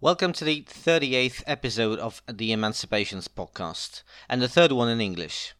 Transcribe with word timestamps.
Welcome 0.00 0.32
to 0.34 0.44
the 0.44 0.62
38th 0.62 1.42
episode 1.48 1.98
of 1.98 2.22
the 2.32 2.52
Emancipations 2.52 3.26
podcast, 3.26 4.04
and 4.28 4.40
the 4.40 4.46
third 4.48 4.70
one 4.70 4.88
in 4.88 5.00
English. 5.00 5.54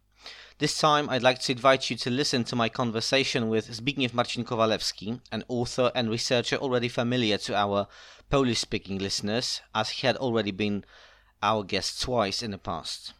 This 0.58 0.78
time, 0.78 1.10
I'd 1.10 1.24
like 1.24 1.40
to 1.40 1.50
invite 1.50 1.90
you 1.90 1.96
to 1.96 2.08
listen 2.08 2.44
to 2.44 2.54
my 2.54 2.68
conversation 2.68 3.48
with 3.48 3.68
Zbigniew 3.68 4.14
Marcin 4.14 4.44
Kowalewski, 4.44 5.20
an 5.32 5.42
author 5.48 5.90
and 5.92 6.08
researcher 6.08 6.54
already 6.54 6.88
familiar 6.88 7.36
to 7.38 7.56
our 7.56 7.88
Polish 8.30 8.60
speaking 8.60 8.98
listeners, 8.98 9.60
as 9.74 9.90
he 9.90 10.06
had 10.06 10.16
already 10.18 10.52
been 10.52 10.84
our 11.42 11.64
guest 11.64 12.00
twice 12.00 12.40
in 12.40 12.52
the 12.52 12.58
past. 12.58 13.14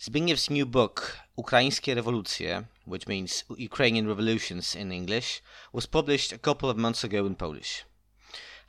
Zbigniew's 0.00 0.50
new 0.50 0.66
book, 0.66 1.18
Ukraińskie 1.38 1.96
Rewolucje, 1.96 2.66
which 2.84 3.06
means 3.06 3.44
Ukrainian 3.56 4.08
Revolutions 4.08 4.74
in 4.74 4.90
English, 4.90 5.40
was 5.72 5.86
published 5.86 6.32
a 6.32 6.38
couple 6.38 6.68
of 6.68 6.76
months 6.76 7.04
ago 7.04 7.26
in 7.26 7.36
Polish. 7.36 7.84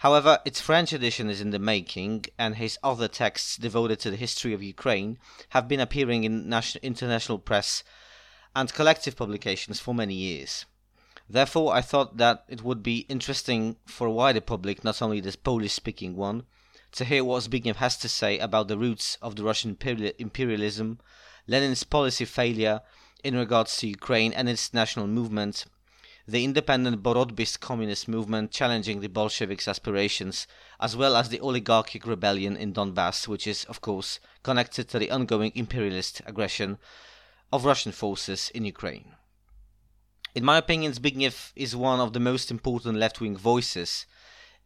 However, 0.04 0.42
its 0.44 0.60
French 0.60 0.92
edition 0.92 1.30
is 1.30 1.40
in 1.40 1.52
the 1.52 1.60
making, 1.60 2.26
and 2.38 2.58
his 2.58 2.78
other 2.84 3.08
texts 3.08 3.56
devoted 3.56 4.02
to 4.02 4.12
the 4.12 4.18
history 4.18 4.54
of 4.54 4.62
Ukraine 4.62 5.18
have 5.52 5.70
been 5.70 5.80
appearing 5.80 6.26
in 6.26 6.50
national, 6.50 6.84
international 6.84 7.40
press 7.40 7.86
and 8.54 8.74
collective 8.74 9.16
publications 9.16 9.80
for 9.80 9.96
many 9.96 10.14
years. 10.14 10.66
Therefore, 11.30 11.74
I 11.74 11.80
thought 11.80 12.18
that 12.18 12.44
it 12.50 12.64
would 12.64 12.84
be 12.84 13.06
interesting 13.08 13.78
for 13.86 14.06
a 14.06 14.12
wider 14.12 14.42
public, 14.42 14.84
not 14.84 15.02
only 15.02 15.22
this 15.22 15.38
Polish 15.38 15.72
speaking 15.72 16.18
one, 16.18 16.44
to 16.92 17.06
hear 17.06 17.24
what 17.24 17.44
Zbigniew 17.44 17.78
has 17.78 17.96
to 18.00 18.10
say 18.10 18.38
about 18.40 18.68
the 18.68 18.78
roots 18.78 19.18
of 19.22 19.38
the 19.38 19.46
Russian 19.46 19.78
imperialism, 20.20 21.00
Lenin's 21.48 21.86
policy 21.86 22.26
failure 22.26 22.82
in 23.24 23.38
regards 23.38 23.78
to 23.78 23.88
Ukraine 23.88 24.34
and 24.34 24.50
its 24.50 24.74
national 24.74 25.08
movement, 25.08 25.66
the 26.26 26.44
independent 26.44 27.04
Borotbist 27.04 27.60
communist 27.60 28.08
movement 28.08 28.52
challenging 28.52 29.02
the 29.02 29.10
Bolsheviks' 29.10 29.68
aspirations, 29.68 30.48
as 30.80 30.96
well 30.96 31.18
as 31.18 31.30
the 31.30 31.42
oligarchic 31.42 32.06
rebellion 32.08 32.56
in 32.56 32.74
Donbass, 32.74 33.28
which 33.28 33.46
is, 33.46 33.66
of 33.66 33.82
course, 33.82 34.20
connected 34.42 34.88
to 34.90 35.00
the 35.00 35.12
ongoing 35.12 35.52
imperialist 35.54 36.22
aggression 36.26 36.78
of 37.52 37.66
Russian 37.66 37.92
forces 37.92 38.50
in 38.56 38.64
Ukraine. 38.64 39.16
In 40.34 40.46
my 40.46 40.58
opinion, 40.58 40.94
Zbigniew 40.94 41.52
is 41.56 41.76
one 41.76 42.00
of 42.00 42.14
the 42.14 42.20
most 42.20 42.50
important 42.50 42.98
left 42.98 43.20
wing 43.20 43.38
voices 43.38 44.06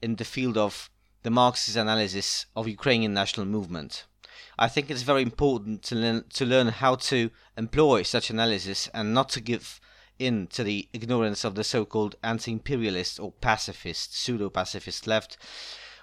in 0.01 0.15
the 0.15 0.25
field 0.25 0.57
of 0.57 0.89
the 1.23 1.31
Marxist 1.31 1.75
analysis 1.75 2.45
of 2.55 2.67
Ukrainian 2.67 3.13
national 3.13 3.47
movement. 3.47 4.05
I 4.59 4.67
think 4.69 4.89
it's 4.89 5.01
very 5.01 5.23
important 5.23 5.81
to 5.83 5.95
learn, 5.95 6.23
to 6.35 6.45
learn 6.45 6.67
how 6.67 6.95
to 7.11 7.31
employ 7.57 8.03
such 8.03 8.29
analysis 8.29 8.87
and 8.93 9.13
not 9.13 9.29
to 9.29 9.41
give 9.41 9.81
in 10.19 10.47
to 10.47 10.63
the 10.63 10.87
ignorance 10.93 11.43
of 11.43 11.55
the 11.55 11.63
so-called 11.63 12.15
anti-imperialist 12.23 13.19
or 13.19 13.31
pacifist, 13.31 14.15
pseudo-pacifist 14.15 15.07
left, 15.07 15.37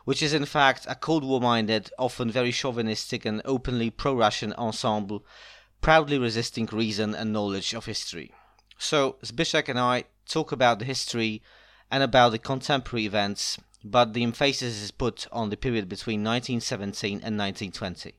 which 0.04 0.22
is 0.22 0.34
in 0.34 0.44
fact 0.44 0.86
a 0.88 0.94
Cold 0.94 1.24
War-minded, 1.24 1.90
often 1.98 2.30
very 2.30 2.52
chauvinistic 2.52 3.24
and 3.24 3.42
openly 3.44 3.90
pro-Russian 3.90 4.52
ensemble, 4.54 5.24
proudly 5.80 6.18
resisting 6.18 6.66
reason 6.66 7.14
and 7.14 7.32
knowledge 7.32 7.74
of 7.74 7.86
history. 7.86 8.32
So 8.78 9.16
Zbyszek 9.24 9.68
and 9.68 9.78
I 9.78 10.04
talk 10.26 10.52
about 10.52 10.78
the 10.78 10.84
history 10.84 11.42
and 11.90 12.02
about 12.02 12.30
the 12.30 12.38
contemporary 12.38 13.06
events, 13.06 13.58
but 13.84 14.14
the 14.14 14.22
emphasis 14.22 14.82
is 14.82 14.90
put 14.90 15.26
on 15.30 15.50
the 15.50 15.56
period 15.56 15.88
between 15.88 16.24
1917 16.24 17.16
and 17.16 17.38
1920. 17.38 18.14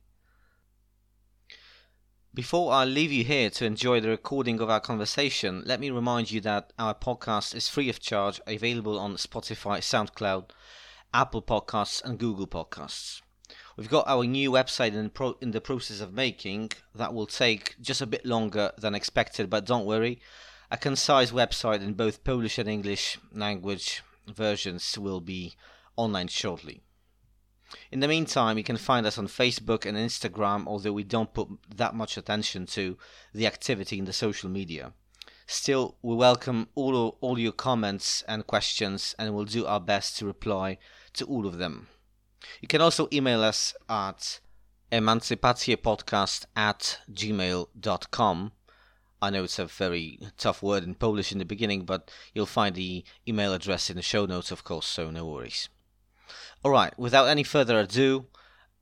Before 2.36 2.74
I 2.74 2.84
leave 2.84 3.14
you 3.14 3.24
here 3.24 3.50
to 3.50 3.66
enjoy 3.66 4.02
the 4.02 4.10
recording 4.10 4.60
of 4.60 4.70
our 4.70 4.82
conversation, 4.82 5.64
let 5.66 5.80
me 5.80 5.90
remind 5.90 6.32
you 6.32 6.42
that 6.42 6.74
our 6.78 6.94
podcast 6.94 7.56
is 7.56 7.70
free 7.70 7.88
of 7.88 8.02
charge, 8.02 8.42
available 8.46 9.00
on 9.00 9.16
Spotify, 9.16 9.78
SoundCloud, 9.80 10.50
Apple 11.14 11.42
Podcasts, 11.42 12.04
and 12.04 12.20
Google 12.20 12.46
Podcasts. 12.46 13.22
We've 13.78 13.90
got 13.90 14.10
our 14.10 14.26
new 14.26 14.52
website 14.52 14.96
in, 14.96 15.12
pro- 15.12 15.38
in 15.40 15.52
the 15.52 15.62
process 15.62 16.02
of 16.02 16.12
making 16.12 16.74
that 16.94 17.14
will 17.14 17.26
take 17.26 17.78
just 17.80 18.02
a 18.02 18.06
bit 18.06 18.26
longer 18.26 18.74
than 18.78 18.96
expected, 18.96 19.50
but 19.50 19.66
don't 19.66 19.86
worry. 19.86 20.20
A 20.70 20.76
concise 20.76 21.32
website 21.32 21.82
in 21.82 21.94
both 21.94 22.26
Polish 22.26 22.58
and 22.58 22.68
English 22.68 23.18
language 23.32 24.04
versions 24.28 24.98
will 24.98 25.22
be 25.22 25.56
online 25.96 26.28
shortly. 26.28 26.82
In 27.92 28.00
the 28.00 28.08
meantime, 28.08 28.58
you 28.58 28.64
can 28.64 28.78
find 28.78 29.06
us 29.06 29.18
on 29.18 29.28
Facebook 29.28 29.86
and 29.86 29.98
Instagram, 29.98 30.68
although 30.68 30.94
we 30.94 31.04
don't 31.04 31.34
put 31.34 31.48
that 31.76 31.96
much 31.96 32.18
attention 32.18 32.66
to 32.68 32.98
the 33.34 33.48
activity 33.48 34.00
in 34.00 34.06
the 34.06 34.14
social 34.14 34.50
media. 34.50 34.94
Still, 35.48 35.96
we 36.02 36.16
welcome 36.16 36.70
all, 36.74 37.18
all 37.22 37.38
your 37.38 37.52
comments 37.52 38.24
and 38.28 38.48
questions 38.48 39.16
and 39.20 39.34
we'll 39.36 39.46
do 39.46 39.66
our 39.66 39.80
best 39.80 40.18
to 40.18 40.26
reply 40.26 40.80
to 41.14 41.26
all 41.26 41.46
of 41.46 41.60
them. 41.60 41.88
You 42.62 42.68
can 42.68 42.82
also 42.82 43.08
email 43.14 43.42
us 43.44 43.76
at 43.88 44.40
emancypacjepodcast 44.92 46.46
at 46.56 47.00
gmail.com. 47.12 48.52
I 49.22 49.30
know 49.30 49.44
it's 49.44 49.60
a 49.60 49.66
very 49.66 50.20
tough 50.38 50.62
word 50.62 50.84
in 50.84 50.96
Polish 50.96 51.32
in 51.32 51.40
the 51.40 51.46
beginning, 51.46 51.86
but 51.86 52.12
you'll 52.34 52.46
find 52.46 52.76
the 52.76 53.04
email 53.28 53.54
address 53.54 53.90
in 53.90 53.96
the 53.96 54.02
show 54.02 54.26
notes, 54.26 54.52
of 54.52 54.64
course, 54.64 54.88
so 54.88 55.10
no 55.10 55.26
worries. 55.26 55.70
Alright, 56.66 56.98
without 56.98 57.28
any 57.28 57.44
further 57.44 57.80
ado, 57.80 58.26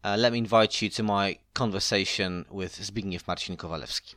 uh, 0.05 0.15
let 0.17 0.31
me 0.31 0.37
invite 0.37 0.81
you 0.81 0.87
to 0.87 1.03
my 1.03 1.37
conversation 1.53 2.45
with 2.49 2.79
Zbigniew 2.79 3.27
Marcin 3.27 3.57
Kowalewski. 3.57 4.15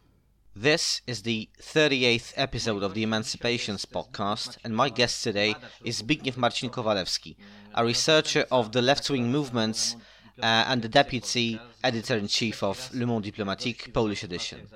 This 0.54 1.02
is 1.08 1.22
the 1.22 1.48
38th 1.60 2.32
episode 2.36 2.84
of 2.84 2.94
the 2.94 3.02
Emancipations 3.02 3.84
podcast, 3.84 4.56
and 4.62 4.76
my 4.76 4.88
guest 4.88 5.24
today 5.24 5.56
is 5.82 6.00
Zbigniew 6.00 6.36
Marcin 6.36 6.70
Kowalewski, 6.70 7.34
a 7.74 7.84
researcher 7.84 8.46
of 8.52 8.70
the 8.70 8.80
left 8.80 9.10
wing 9.10 9.32
movements 9.32 9.96
uh, 10.40 10.46
and 10.68 10.80
the 10.80 10.88
deputy 10.88 11.58
editor 11.82 12.16
in 12.16 12.28
chief 12.28 12.62
of 12.62 12.94
Le 12.94 13.04
Monde 13.04 13.24
Diplomatique 13.24 13.92
Polish 13.92 14.22
edition. 14.22 14.68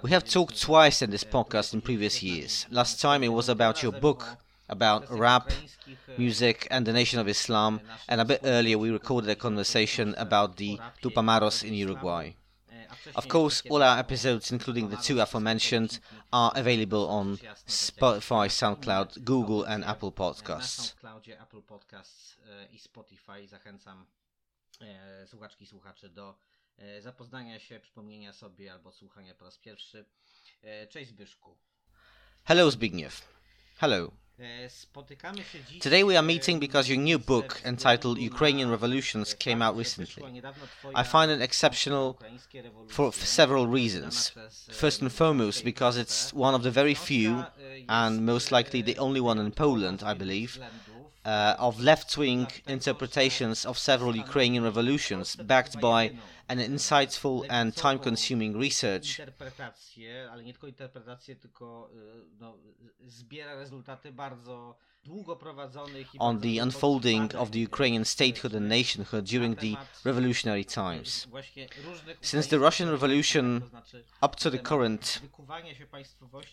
We 0.00 0.10
have 0.12 0.22
talked 0.22 0.62
twice 0.62 1.02
in 1.02 1.10
this 1.10 1.24
podcast 1.24 1.74
in 1.74 1.80
previous 1.80 2.22
years. 2.22 2.66
Last 2.70 3.00
time 3.00 3.24
it 3.24 3.32
was 3.32 3.48
about 3.48 3.82
your 3.82 3.90
book, 3.90 4.36
about 4.72 5.10
rap, 5.10 5.50
uh, 5.50 6.12
music, 6.16 6.66
and 6.70 6.86
the 6.86 6.92
Nation 6.92 7.20
of 7.20 7.28
Islam, 7.28 7.72
uh, 7.74 7.96
and 8.08 8.20
a 8.20 8.24
bit 8.24 8.40
earlier 8.42 8.78
we 8.78 8.90
recorded 8.90 9.28
a 9.28 9.32
uh, 9.32 9.44
conversation 9.48 10.14
about 10.16 10.56
the 10.56 10.80
Tupamaros 11.02 11.62
in 11.62 11.74
Uruguay. 11.74 12.32
Of 13.16 13.28
course, 13.28 13.62
all 13.70 13.82
our 13.82 13.98
episodes, 13.98 14.52
including 14.52 14.88
the 14.88 14.96
two 14.96 15.20
aforementioned, 15.20 15.98
are 16.32 16.52
available 16.54 17.08
on 17.08 17.38
Spotify, 17.66 18.46
SoundCloud, 18.48 19.24
Google, 19.24 19.64
and 19.64 19.84
Apple 19.84 20.12
Podcasts. 20.12 20.94
Apple 21.40 21.62
Podcasts 21.62 22.36
i 22.70 22.78
Spotify 22.78 23.48
zachęcam 23.48 24.06
słuchaczki, 25.26 25.66
słuchaczy 25.66 26.08
do 26.08 26.34
zapoznania 27.00 27.58
się, 27.58 27.80
przypomnienia 27.80 28.32
sobie 28.32 28.72
albo 28.72 28.92
słuchania 28.92 29.34
po 29.34 29.44
raz 29.44 29.58
pierwszy. 29.58 30.04
Cześć 30.90 31.10
Zbyszku. 31.10 31.56
Hello 32.44 32.70
Zbigniew. 32.70 33.22
Hello. 33.78 34.12
Today 35.80 36.02
we 36.02 36.16
are 36.16 36.22
meeting 36.22 36.58
because 36.58 36.88
your 36.88 36.98
new 36.98 37.18
book 37.18 37.60
entitled 37.64 38.18
Ukrainian 38.18 38.70
Revolutions 38.70 39.34
came 39.34 39.62
out 39.62 39.76
recently. 39.76 40.42
I 40.94 41.02
find 41.02 41.30
it 41.30 41.40
exceptional 41.40 42.18
for 42.88 43.12
several 43.12 43.66
reasons. 43.66 44.32
First 44.70 45.00
and 45.00 45.12
foremost, 45.12 45.64
because 45.64 45.96
it's 45.96 46.32
one 46.32 46.54
of 46.54 46.62
the 46.62 46.70
very 46.70 46.94
few, 46.94 47.44
and 47.88 48.26
most 48.26 48.50
likely 48.50 48.82
the 48.82 48.98
only 48.98 49.20
one 49.20 49.38
in 49.38 49.52
Poland, 49.52 50.02
I 50.04 50.14
believe, 50.14 50.58
uh, 51.24 51.54
of 51.58 51.80
left 51.80 52.16
wing 52.16 52.48
interpretations 52.66 53.64
of 53.64 53.78
several 53.78 54.16
Ukrainian 54.16 54.64
revolutions, 54.64 55.36
backed 55.36 55.80
by 55.80 56.12
an 56.52 56.58
insightful 56.58 57.46
and 57.48 57.74
time 57.74 57.98
consuming 57.98 58.58
research. 58.58 59.20
On 66.20 66.40
the 66.40 66.58
unfolding 66.58 67.34
of 67.34 67.50
the 67.50 67.58
Ukrainian 67.58 68.04
statehood 68.04 68.54
and 68.54 68.68
nationhood 68.68 69.24
during 69.24 69.54
the 69.56 69.76
revolutionary 70.04 70.62
times. 70.62 71.26
Since 72.20 72.46
the 72.48 72.60
Russian 72.60 72.88
Revolution 72.90 73.64
up 74.22 74.36
to 74.36 74.48
the 74.50 74.58
current 74.58 75.20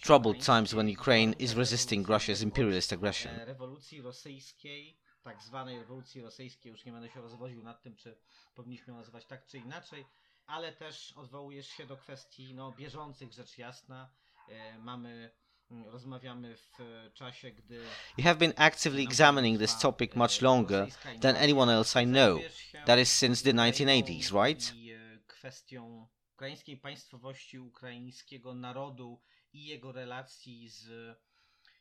troubled 0.02 0.40
times 0.40 0.74
when 0.74 0.88
Ukraine 0.88 1.36
is 1.38 1.56
resisting 1.56 2.04
Russia's 2.04 2.42
imperialist 2.42 2.92
aggression. 2.92 3.32
Tak 5.24 5.44
zwanej 5.44 5.80
rewolucji 5.80 6.22
rosyjskiej. 6.22 6.72
Już 6.72 6.86
nie 6.86 6.92
będę 6.92 7.10
się 7.10 7.22
rozwodził 7.22 7.64
nad 7.64 7.82
tym, 7.82 7.96
czy 7.96 8.18
powinniśmy 8.56 8.94
ją 8.94 9.00
nazywać 9.00 9.26
tak 9.26 9.46
czy 9.46 9.58
inaczej, 9.58 10.06
ale 10.48 10.74
też 10.74 11.14
odwołujesz 11.18 11.68
się 11.68 11.86
do 11.86 11.98
kwestii 11.98 12.54
no, 12.54 12.72
bieżących, 12.72 13.34
rzecz 13.34 13.58
jasna. 13.58 14.10
E, 14.50 14.80
mamy 14.80 15.32
mm, 15.72 15.88
rozmawiamy 15.88 16.56
w 16.58 16.78
czasie, 17.14 17.52
gdy 17.52 17.86
You 18.18 18.24
have 18.24 18.36
been 18.36 18.54
actively 18.58 19.04
examining 19.04 19.60
this 19.60 19.80
topic 19.80 20.16
much 20.16 20.42
longer 20.42 20.88
than 21.22 21.36
anyone 21.36 21.74
else 21.74 22.04
I 22.04 22.06
know. 22.06 22.42
That 22.86 23.00
is 23.00 23.12
since 23.12 23.44
the 23.44 23.54
1980s, 23.54 24.46
right? 24.46 24.74
E, 24.74 25.20
kwestią 25.28 26.08
ukraińskiej 26.34 26.78
państwowości, 26.78 27.60
ukraińskiego 27.60 28.54
narodu 28.54 29.22
i 29.54 29.66
jego 29.66 29.92
relacji 29.92 30.70
z 30.70 30.90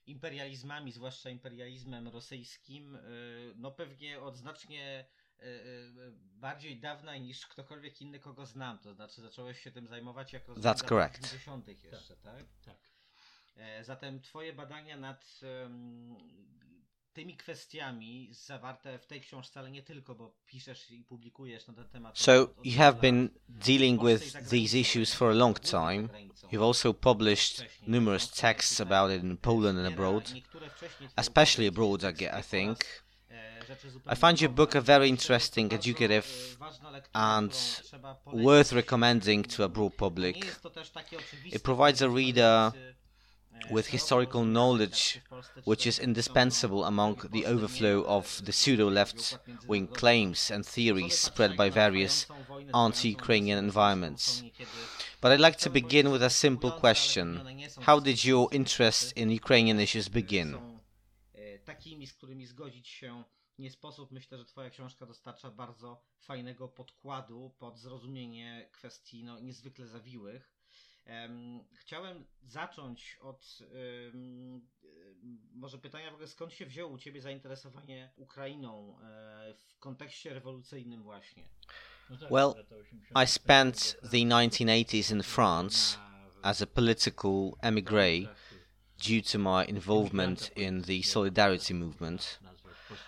imperializmami, 0.09 0.93
zwłaszcza 0.93 1.31
imperializmem 1.31 2.09
rosyjskim, 2.09 2.97
e, 2.97 3.01
no 3.57 3.71
pewnie 3.71 4.21
od 4.21 4.37
znacznie 4.37 5.05
e, 5.39 5.43
e, 5.43 5.49
bardziej 6.15 6.81
dawna 6.81 7.17
niż 7.17 7.47
ktokolwiek 7.47 8.01
inny, 8.01 8.21
kogo 8.21 8.47
znam. 8.47 8.79
To 8.79 8.95
znaczy 8.95 9.21
zacząłeś 9.21 9.61
się 9.61 9.71
tym 9.71 9.87
zajmować 9.87 10.33
jak 10.33 10.49
rozumiem, 10.49 10.75
That's 10.75 10.89
correct. 10.89 11.25
80. 11.25 11.69
jeszcze, 11.69 12.17
tak? 12.17 12.45
Tak. 12.65 12.77
E, 13.57 13.85
Zatem 13.85 14.21
twoje 14.21 14.53
badania 14.53 14.97
nad 14.97 15.41
tymi 17.19 17.37
kwestiami 17.37 18.29
zawarte 18.33 18.99
w 18.99 19.07
tej 19.07 19.21
książce, 19.21 19.61
ale 19.61 19.71
nie 19.71 19.83
tylko, 19.83 20.15
bo 20.15 20.35
piszesz 20.47 20.91
i 20.91 21.05
publikujesz 21.05 21.67
na 21.67 21.75
ten 21.75 21.85
temat. 21.85 22.19
So 22.19 22.49
you 22.65 22.79
have 22.79 23.01
been 23.01 23.29
dealing 23.49 24.01
W 24.01 24.05
Polsce 24.05 24.39
i 24.39 24.43
with 24.43 24.51
these 24.51 24.79
issues 24.79 25.15
for 25.15 25.31
a 25.31 25.35
long 25.35 25.61
time. 25.61 26.09
You've 26.53 26.67
also 26.67 26.95
published 26.95 27.65
numerous 27.87 28.31
texts 28.31 28.81
about 28.81 29.13
it 29.13 29.23
in 29.23 29.37
Poland 29.37 29.79
and 29.79 29.87
abroad, 29.87 30.35
niektóre 30.35 30.71
wcześniej 30.71 31.09
twoje 31.09 31.13
especially 31.17 31.69
abroad, 31.69 32.03
I, 32.03 32.25
I 32.41 32.43
think. 32.51 32.79
I 34.13 34.17
find 34.17 34.41
your 34.41 34.53
book 34.53 34.77
a 34.77 34.81
very 34.81 35.11
Myślę, 35.11 35.17
że 35.17 35.19
to 35.19 35.23
interesting, 35.23 35.73
educative, 35.73 36.27
and 37.13 37.53
którą 37.53 37.83
trzeba 37.89 38.15
polecić. 38.15 38.45
worth 38.45 38.73
recommending 38.73 39.47
to 39.57 39.65
a 39.65 39.69
broad 39.69 39.95
public. 39.95 40.45
jest 40.45 40.63
to 40.63 40.71
też 40.71 40.91
takie 40.91 41.19
oczywiste, 41.19 41.57
It 41.57 41.63
provides 41.63 42.03
a 42.03 42.07
reader 42.07 42.73
with 43.71 43.89
historical 43.89 44.45
knowledge, 44.45 45.21
which 45.65 45.87
is 45.87 45.99
indispensable 45.99 46.85
among 46.85 47.29
the 47.31 47.47
overflow 47.47 48.05
of 48.05 48.41
the 48.45 48.53
pseudo-left 48.53 49.39
wing 49.67 49.87
claims 49.87 50.51
and 50.51 50.65
theories 50.65 51.19
spread 51.19 51.57
by 51.57 51.71
various 51.71 52.27
anti-Ukrainian 52.75 53.59
environments. 53.59 54.43
But 55.21 55.33
I'd 55.33 55.41
like 55.41 55.59
to 55.59 55.71
begin 55.71 56.11
with 56.11 56.23
a 56.23 56.31
simple 56.31 56.71
question. 56.71 57.41
How 57.81 57.99
did 58.01 58.25
your 58.25 58.49
interest 58.53 59.13
in 59.17 59.31
Ukrainian 59.31 59.81
issues 59.81 60.09
begin? 60.09 60.57
Nie 63.59 63.71
sposób. 63.71 64.11
Myślę, 64.11 64.39
że 64.39 64.45
Twoja 64.45 64.71
książka 64.71 65.07
dostarcza 65.07 65.51
bardzo 65.51 66.03
fajnego 66.21 66.69
podkładu 66.69 67.51
pod 67.59 67.79
zrozumienie 67.79 68.69
kwestii 68.73 69.25
no, 69.25 69.41
niezwykle 69.41 69.87
zawiłych. 69.87 70.58
Em, 71.09 71.61
Chciałem 71.75 72.25
zacząć 72.47 73.19
od 73.21 73.59
em, 73.63 74.61
em, 75.23 75.39
może 75.55 75.79
pytania 75.79 76.11
w 76.11 76.15
ogóle 76.15 76.29
skąd 76.29 76.53
się 76.53 76.67
wzięło 76.67 76.91
u 76.93 76.99
Ciebie 76.99 77.21
zainteresowanie 77.21 78.11
Ukrainą 78.17 78.97
w 79.59 79.79
kontekście 79.79 80.35
rewolucyjnym 80.35 81.03
właśnie? 81.03 81.43
Well, 82.31 82.55
I 83.25 83.27
spent 83.27 83.97
the 84.03 84.17
1980s 84.17 85.13
in 85.13 85.23
France 85.23 85.99
as 86.43 86.63
a 86.63 86.67
political 86.67 87.53
emigre 87.61 88.29
due 88.99 89.23
to 89.33 89.39
my 89.39 89.65
involvement 89.65 90.57
in 90.57 90.83
the 90.83 91.03
Solidarity 91.03 91.75
movement. 91.75 92.41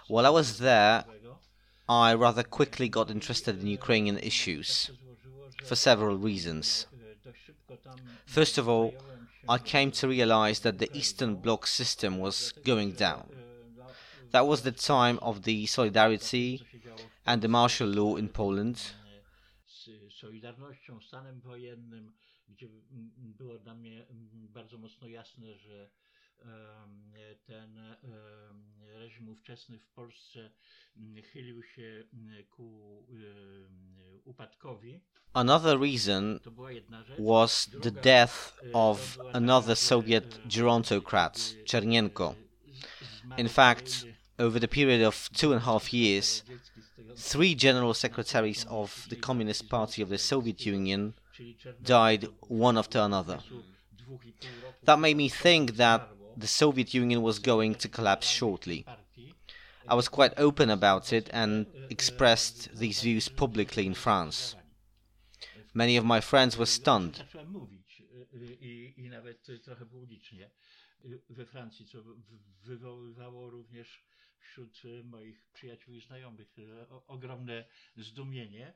While 0.09 0.27
I 0.27 0.31
was 0.31 0.59
there, 0.59 1.05
I 1.89 2.15
rather 2.15 2.45
quickly 2.45 2.91
got 2.91 3.11
interested 3.11 3.63
in 3.63 3.69
Ukrainian 3.69 4.19
issues 4.19 4.91
for 5.65 5.77
several 5.77 6.17
reasons. 6.19 6.87
First 8.27 8.59
of 8.59 8.69
all, 8.69 8.95
I 9.49 9.59
came 9.59 9.91
to 9.93 10.09
realize 10.09 10.61
that 10.61 10.79
the 10.79 10.91
Eastern 10.97 11.37
Bloc 11.37 11.67
system 11.67 12.19
was 12.19 12.53
going 12.65 12.93
down. 12.93 13.29
That 14.31 14.47
was 14.47 14.63
the 14.63 14.73
time 14.73 15.19
of 15.23 15.43
the 15.43 15.67
Solidarity 15.67 16.63
and 17.27 17.43
the 17.43 17.49
martial 17.49 17.89
law 17.89 18.17
in 18.17 18.29
Poland. 18.29 18.93
Z 26.41 26.47
Solidarnością, 26.47 27.11
stanem 27.11 27.11
wojennym, 27.11 27.11
gdzie 27.13 27.35
było 27.35 27.45
dla 27.45 27.67
mnie 27.67 27.81
bardzo 27.81 28.01
mocno 28.01 28.01
jasne, 28.01 28.01
że 28.01 28.31
em, 28.51 28.61
ten 28.87 28.99
reżim 29.01 29.29
ówczesny 29.29 29.79
w 29.79 29.89
Polsce 29.89 30.51
mm, 30.97 31.23
chylił 31.23 31.63
się 31.63 32.05
mm, 32.15 32.45
ku 32.51 33.07
upadkowi. 34.25 35.01
Another 35.33 35.81
reason 35.81 36.41
To 36.41 36.51
była 36.51 36.73
jedna 36.73 37.05
rzecz. 37.05 37.19
was 37.21 37.71
the 37.83 37.91
death 37.91 38.35
of 38.73 39.01
to 39.17 39.17
była 39.23 39.33
taka, 39.33 39.39
another 39.39 39.77
Soviet 39.77 40.41
gerontocrat, 40.47 41.55
Chernenko. 41.71 42.35
In 43.39 43.49
fact, 43.49 44.07
over 44.39 44.61
the 44.61 44.69
period 44.69 45.03
of 45.09 45.29
two 45.31 45.53
and 45.55 45.63
a 45.63 45.65
half 45.67 45.93
years, 45.95 46.41
radziecki 46.49 46.83
z 46.83 46.95
tego- 46.97 47.15
three 47.17 47.57
general 47.57 47.95
secretaries 47.95 48.67
of 48.69 49.07
the 49.09 49.17
Communist 49.17 49.69
Party 49.69 50.03
of 50.03 50.09
the 50.09 50.19
Soviet 50.19 50.67
Union 50.67 51.13
died 51.81 52.27
one 52.51 52.81
after 52.81 53.03
another. 53.03 53.37
w 53.39 53.41
okresu 53.41 53.63
dwóch 53.93 54.25
i 54.27 54.33
pół 54.33 54.49
roku 54.63 54.87
That 54.87 55.01
made 55.01 55.15
me 55.15 55.31
think 55.43 55.73
that. 55.73 56.20
The 56.37 56.47
Soviet 56.47 56.95
Union 56.95 57.23
was 57.23 57.39
going 57.39 57.75
to 57.75 57.89
collapse 57.89 58.27
shortly. 58.27 58.85
I 59.89 59.95
was 59.95 60.09
quite 60.09 60.35
open 60.37 60.71
about 60.71 61.13
it 61.13 61.31
and 61.33 61.67
expressed 61.91 62.77
these 62.77 63.03
views 63.03 63.29
publicly 63.29 63.87
in 63.87 63.95
France. 63.95 64.57
Many 65.75 65.97
of 65.97 66.05
my 66.05 66.21
friends 66.21 66.57
were 66.57 66.67
stunned. 66.67 67.25
Wśród 74.41 74.75
moich 75.05 75.47
przyjaciół 75.53 75.95
i 75.95 76.01
znajomych 76.01 76.49
ogromne 77.07 77.65
zdumienie. 77.97 78.75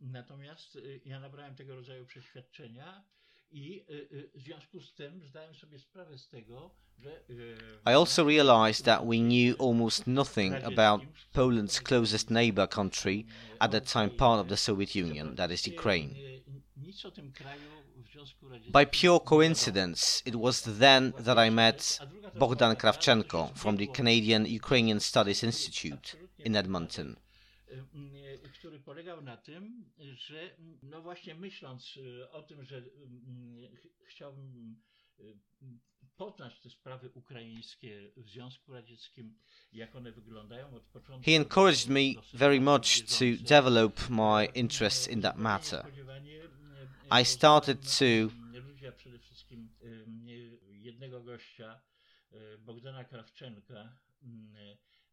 Natomiast 0.00 0.78
ja 1.04 1.20
nabrałem 1.20 1.54
tego 1.54 1.74
rodzaju 1.74 2.06
przeświadczenia 2.06 3.04
i 3.52 3.84
y, 3.90 4.08
y, 4.12 4.30
w 4.34 4.40
związku 4.40 4.80
z 4.80 4.94
tym 4.94 5.24
zdałem 5.24 5.54
sobie 5.54 5.78
sprawę 5.78 6.18
z 6.18 6.28
tego, 6.28 6.70
że 6.98 7.22
I 7.86 7.94
also 7.94 8.24
realized 8.24 8.84
that 8.84 9.06
we 9.06 9.16
knew 9.16 9.60
almost 9.60 10.06
nothing 10.06 10.54
about 10.54 11.02
Poland's 11.32 11.82
closest 11.82 12.30
neighbor 12.30 12.68
country, 12.68 13.24
at 13.58 13.72
that 13.72 13.92
time 13.92 14.10
part 14.10 14.40
of 14.40 14.48
the 14.48 14.56
Soviet 14.56 14.96
Union, 14.96 15.36
that 15.36 15.50
is 15.50 15.66
Ukraine. 15.66 16.14
Nic 16.76 17.04
o 17.04 17.10
tym 17.10 17.32
kraju 17.32 17.70
w 17.96 18.70
By 18.70 18.86
pure 18.86 19.20
coincidence, 19.20 20.22
it 20.26 20.34
was 20.34 20.62
then 20.62 21.12
that 21.12 21.38
I 21.48 21.50
met 21.50 21.98
Bogdan 22.38 22.76
Krawchenko 22.76 23.50
from 23.54 23.76
the 23.76 23.86
Canadian 23.86 24.46
Ukrainian 24.46 25.00
Studies 25.00 25.42
Institute 25.42 26.16
in 26.38 26.56
Edmonton. 26.56 27.16
Y, 27.70 28.48
który 28.58 28.80
polegał 28.80 29.22
na 29.22 29.36
tym, 29.36 29.90
że 30.14 30.56
no 30.82 31.02
właśnie 31.02 31.34
myśląc 31.34 31.96
y, 31.96 32.30
o 32.30 32.42
tym, 32.42 32.64
że 32.64 32.78
y, 32.78 32.82
ch- 33.76 34.06
chciałbym 34.08 34.76
poznać 36.16 36.60
te 36.60 36.70
sprawy 36.70 37.10
ukraińskie 37.14 38.10
w 38.16 38.28
Związku 38.28 38.72
Radzieckim, 38.72 39.38
jak 39.72 39.96
one 39.96 40.12
wyglądają 40.12 40.74
od 40.74 40.82
początku. 40.86 41.30
He 41.30 41.36
encouraged 41.36 41.88
me 41.88 42.00
very 42.34 42.60
much 42.60 43.02
to 43.18 43.24
develop 43.48 44.08
my 44.10 44.44
interest 44.54 45.08
in 45.08 45.22
that 45.22 45.36
matter. 45.36 45.86
I 47.20 47.24
started 47.24 47.80
to 47.98 48.04
przede 48.96 49.18
wszystkim 49.18 49.68
jednego 50.70 51.22
gościa, 51.22 51.80
Bogdana 52.58 53.04
Krawczenka, 53.04 53.96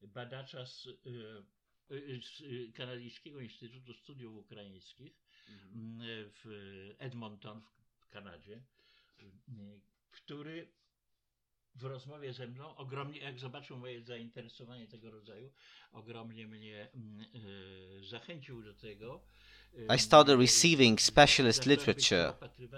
badacza 0.01 0.65
z, 0.65 0.87
z 1.89 2.41
y, 2.41 2.71
Kanadyjskiego 2.75 3.39
Instytutu 3.39 3.93
Studiów 3.93 4.37
Ukraińskich 4.37 5.11
y, 5.11 5.15
w 6.43 6.45
Edmonton 6.99 7.61
w 7.99 8.09
Kanadzie, 8.09 8.61
y, 9.19 9.31
który 10.11 10.67
w 11.75 11.83
rozmowie 11.83 12.33
ze 12.33 12.47
mną 12.47 12.75
ogromnie, 12.75 13.19
jak 13.19 13.39
zobaczył 13.39 13.77
moje 13.77 14.01
zainteresowanie 14.01 14.87
tego 14.87 15.11
rodzaju, 15.11 15.51
ogromnie 15.91 16.47
mnie 16.47 16.87
mm, 16.95 17.25
y, 18.01 18.05
zachęcił 18.09 18.63
do 18.63 18.73
tego. 18.73 19.21
Y, 19.73 19.87
I 19.95 19.99
started 19.99 20.39
receiving 20.39 21.01
specialist 21.01 21.65
literature 21.65 22.33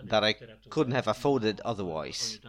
that 0.09 0.23
I 0.23 0.35
couldn't 0.69 0.93
have 0.93 1.07
afforded 1.11 1.61
otherwise. 1.63 2.39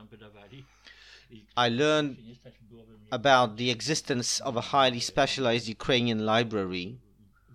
Oni 1.33 1.47
tam 1.47 1.55
wydawali. 1.55 1.75
I 1.75 1.77
learned 1.79 2.17
się 2.17 2.23
nie 2.25 2.35
stać 2.35 2.59
byłoby 2.61 2.99
mnie- 2.99 3.11
about 3.15 3.57
the 3.59 3.71
existence 3.73 4.45
of 4.45 4.57
a 4.57 4.63
highly 4.63 5.01
specialized 5.01 5.69
Ukrainian 5.83 6.19
library 6.39 6.99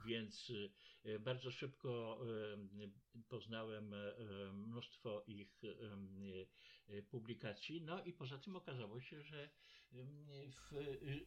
Więc 0.05 0.49
y, 0.49 0.69
y, 1.05 1.19
bardzo 1.19 1.51
szybko 1.51 2.19
poznałem 3.29 3.95
mnóstwo 4.53 5.23
ich 5.27 5.61
publikacji. 7.11 7.81
No 7.81 8.03
i 8.03 8.13
poza 8.13 8.37
tym 8.37 8.55
okazało 8.55 9.01
się, 9.01 9.23
że 9.23 9.49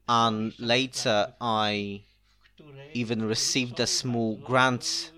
and 0.07 0.59
later 0.59 1.33
I 1.41 2.01
even 2.95 3.29
received 3.29 3.81
a 3.81 3.87
small 3.87 4.37
grant 4.37 5.13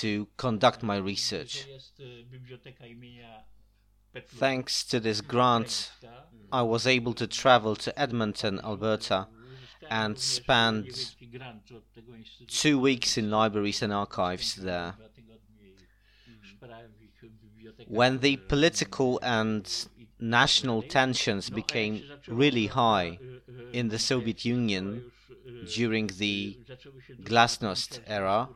to 0.00 0.26
conduct 0.36 0.82
my 0.82 1.00
research. 1.02 1.66
Thanks 4.14 4.84
to 4.84 5.00
this 5.00 5.20
grant, 5.20 5.90
I 6.50 6.62
was 6.62 6.86
able 6.86 7.14
to 7.14 7.26
travel 7.26 7.74
to 7.76 7.98
Edmonton, 7.98 8.60
Alberta, 8.62 9.28
and 9.88 10.18
spend 10.18 11.14
two 12.46 12.78
weeks 12.78 13.16
in 13.16 13.30
libraries 13.30 13.82
and 13.82 13.92
archives 13.92 14.56
there. 14.56 14.94
When 17.88 18.18
the 18.18 18.36
political 18.36 19.18
and 19.22 19.66
national 20.20 20.82
tensions 20.82 21.48
became 21.48 22.02
really 22.28 22.66
high 22.66 23.18
in 23.72 23.88
the 23.88 23.98
Soviet 23.98 24.44
Union 24.44 25.10
during 25.74 26.08
the 26.18 26.58
Glasnost 27.22 28.00
era, 28.06 28.48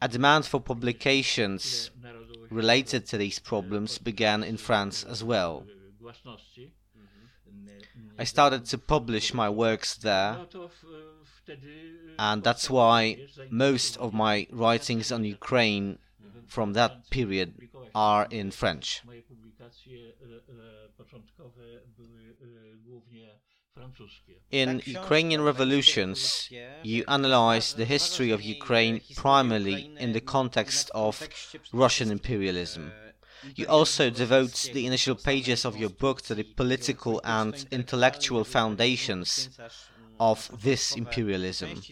a 0.00 0.08
demand 0.08 0.46
for 0.46 0.60
publications 0.60 1.90
related 2.50 3.06
to 3.06 3.18
these 3.18 3.38
problems 3.38 3.98
began 3.98 4.42
in 4.42 4.56
France 4.56 5.04
as 5.04 5.22
well. 5.22 5.66
I 8.18 8.24
started 8.24 8.64
to 8.66 8.78
publish 8.78 9.32
my 9.32 9.48
works 9.48 9.96
there, 9.96 10.46
and 12.18 12.42
that's 12.42 12.68
why 12.68 13.26
most 13.50 13.96
of 13.98 14.12
my 14.12 14.46
writings 14.50 15.12
on 15.12 15.24
Ukraine 15.24 15.98
from 16.46 16.72
that 16.72 17.10
period 17.10 17.54
are 17.94 18.26
in 18.30 18.50
French. 18.50 19.02
In 24.50 24.82
Ukrainian 24.86 25.42
revolutions, 25.42 26.48
you 26.82 27.04
analyze 27.06 27.74
the 27.74 27.84
history 27.84 28.30
of 28.30 28.42
Ukraine 28.42 29.00
primarily 29.14 29.90
in 29.98 30.12
the 30.12 30.20
context 30.20 30.90
of 30.94 31.28
Russian 31.72 32.10
imperialism. 32.10 32.92
You 33.54 33.66
also 33.66 34.10
devote 34.10 34.70
the 34.72 34.86
initial 34.86 35.14
pages 35.14 35.64
of 35.64 35.76
your 35.76 35.90
book 35.90 36.22
to 36.22 36.34
the 36.34 36.42
political 36.42 37.20
and 37.24 37.54
intellectual 37.70 38.44
foundations 38.44 39.50
of 40.18 40.50
this 40.62 40.96
imperialism. 40.96 41.82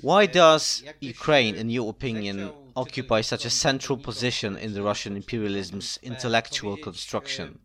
Why 0.00 0.26
does 0.26 0.84
Ukraine, 1.00 1.56
in 1.56 1.70
your 1.70 1.90
opinion, 1.90 2.52
occupy 2.76 3.20
such 3.22 3.44
a 3.44 3.50
central 3.50 3.98
position 3.98 4.56
in 4.56 4.74
the 4.74 4.82
Russian 4.82 5.16
imperialism's 5.16 5.98
intellectual 6.02 6.76
construction? 6.76 7.58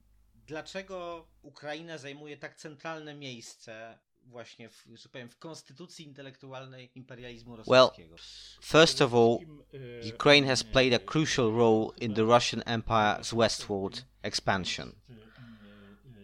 Dlaczego 0.53 1.27
Ukraina 1.41 1.97
zajmuje 1.97 2.37
tak 2.37 2.55
centralne 2.55 3.15
miejsce 3.15 3.97
właśnie 4.21 4.69
w, 4.69 4.87
że 4.93 5.09
powiem, 5.09 5.29
w 5.29 5.37
konstytucji 5.37 6.05
intelektualnej 6.05 6.91
imperializmu 6.95 7.55
rosyjskiego? 7.55 8.15
Well, 8.15 8.19
first 8.61 9.01
of 9.01 9.13
all, 9.13 9.37
Ukraine 10.15 10.47
has 10.47 10.63
played 10.63 10.93
a 10.93 10.99
crucial 10.99 11.51
role 11.51 11.87
in 12.01 12.13
the 12.13 12.23
Russian 12.23 12.61
Empire's 12.65 13.33
westward 13.33 14.03
expansion. 14.23 14.91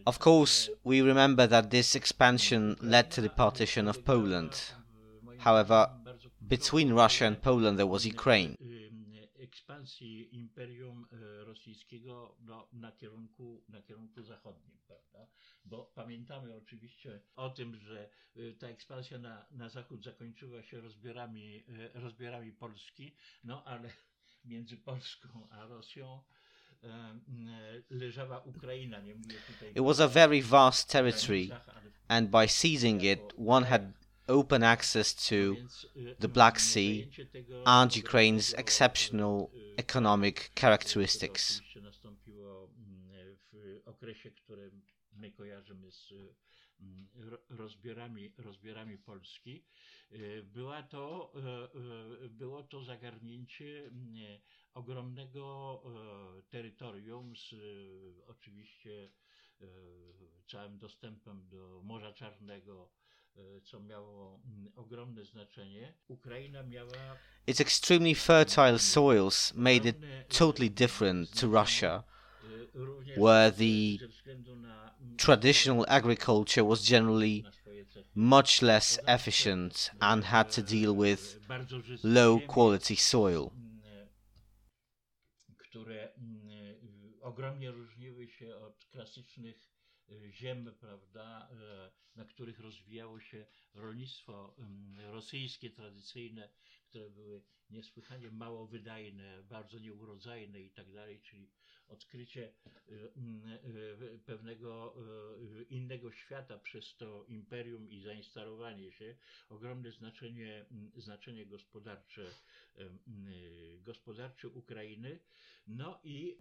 Of 0.06 0.20
course, 0.20 0.72
we 0.86 1.02
remember 1.02 1.50
that 1.50 1.70
this 1.70 1.96
expansion 1.96 2.76
led 2.82 3.16
to 3.16 3.22
the 3.22 3.30
partition 3.30 3.88
of 3.88 3.98
Poland. 4.04 4.52
However, 5.38 5.90
between 6.42 6.94
Russia 6.94 7.26
and 7.26 7.42
Poland 7.42 7.78
there 7.78 7.88
was 7.88 8.06
Ukraine. 8.06 8.58
Ekspansji 9.80 10.36
imperium 10.36 11.08
rosyjskiego 11.46 12.36
no, 12.42 12.68
na, 12.74 12.92
kierunku, 12.92 13.64
na 13.70 13.82
kierunku 13.82 14.24
zachodnim, 14.24 14.78
prawda? 14.88 15.28
Bo 15.66 15.92
pamiętamy 15.96 16.56
oczywiście 16.56 17.22
o 17.36 17.50
tym, 17.50 17.76
że 17.76 18.10
ta 18.60 18.68
ekspansja 18.68 19.18
na, 19.18 19.46
na 19.52 19.70
zachód 19.70 20.04
zakończyła 20.04 20.64
się 20.64 20.82
rozbiorami, 20.82 21.64
rozbiorami 21.94 22.52
Polski, 22.52 23.16
no 23.44 23.64
ale 23.64 23.90
między 24.46 24.78
Polską 24.78 25.48
a 25.50 25.66
Rosją 25.66 26.22
leżała 27.90 28.40
Ukraina. 28.40 29.00
Nie 29.00 29.16
mówię 29.16 29.36
tutaj 29.48 29.70
It 29.70 29.84
was 29.84 30.00
a 30.00 30.08
very 30.08 30.42
vast 30.42 30.90
territory, 30.90 31.50
and 32.08 32.30
by 32.30 32.48
seizing 32.48 33.04
it, 33.04 33.34
one 33.48 33.66
had 33.66 33.82
open 34.30 34.64
access 34.64 35.14
to 35.14 35.56
the 36.20 36.28
Black 36.28 36.60
Sea 36.60 37.10
and 37.66 37.96
Ukraine's 37.96 38.54
exceptional 38.54 39.52
economic 39.78 40.52
characteristics. 40.56 41.62
rozbiorami, 47.50 48.34
rozbiorami 48.38 48.98
Polski. 48.98 49.64
Była 50.44 50.84
to, 50.84 51.34
było 52.30 52.64
to 52.64 52.84
zagarnięcie 52.84 53.92
ogromnego 54.74 55.82
terytorium 56.50 57.36
z 57.36 57.56
oczywiście 58.28 59.12
całym 60.48 60.78
dostępem 60.78 61.50
do 61.50 61.82
Morza 61.84 62.14
Czarnego, 62.14 62.92
co 63.64 63.80
miało 63.80 64.40
mm, 64.46 64.72
ogromne 64.76 65.26
znaczenie. 65.26 65.94
Ukraina 66.08 66.64
miała 66.64 67.18
Its 67.48 67.62
extremely 67.62 68.16
fertile 68.16 68.80
soils 68.80 69.54
made 69.56 69.90
it 69.90 69.98
totally 70.28 70.70
different 70.70 71.40
to 71.40 71.48
Russia, 71.64 72.04
where 73.18 73.52
the 73.52 73.98
mm, 73.98 75.18
traditional 75.18 75.86
agriculture 75.88 76.64
was 76.64 76.82
generally 76.82 77.46
much 78.16 78.62
less 78.62 79.00
efficient 79.08 79.92
and 80.00 80.24
had 80.24 80.56
to 80.56 80.62
deal 80.62 80.96
with 80.96 81.40
low 82.04 82.40
quality 82.48 82.96
soil. 82.96 83.52
Mm, 83.56 84.08
które 85.58 86.14
ogromnie 87.22 87.72
różniły 87.72 88.28
się 88.28 88.56
od 88.56 88.86
klasycznych 88.86 89.79
ziem, 90.32 90.76
prawda, 90.80 91.50
na 92.16 92.26
których 92.26 92.60
rozwijało 92.60 93.20
się 93.20 93.46
rolnictwo 93.74 94.56
rosyjskie, 94.98 95.70
tradycyjne, 95.70 96.50
które 96.90 97.10
były 97.10 97.42
niesłychanie 97.70 98.32
mało 98.32 98.68
wydajne, 98.68 99.44
bardzo 99.44 99.80
nieurodzajne 99.80 100.62
i 100.62 100.70
tak 100.72 100.92
dalej, 100.94 101.22
czyli 101.22 101.50
odkrycie 101.90 102.52
pewnego 104.26 104.96
innego 105.70 106.12
świata 106.12 106.58
przez 106.58 106.96
to 106.98 107.26
imperium 107.28 107.90
i 107.90 108.02
zainstalowanie 108.02 108.92
się, 108.92 109.16
ogromne 109.50 109.92
znaczenie, 109.92 110.66
znaczenie 110.98 111.46
gospodarcze, 111.46 112.26
gospodarcze 113.84 114.48
Ukrainy, 114.48 115.20
no 115.68 116.00
i 116.04 116.38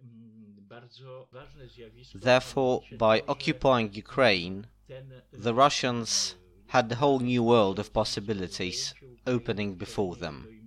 bardzo 0.61 1.27
ważne 1.31 1.67
zjawisko. 1.67 2.19
Therefore, 2.19 2.79
by 2.91 3.25
occupying 3.25 3.97
Ukraine, 3.97 4.67
the 5.43 5.53
Russians 5.53 6.37
had 6.67 6.89
the 6.89 6.95
whole 6.95 7.19
new 7.23 7.45
world 7.45 7.79
of 7.79 7.89
possibilities 7.91 8.95
opening 9.25 9.77
before 9.77 10.19
them. 10.19 10.59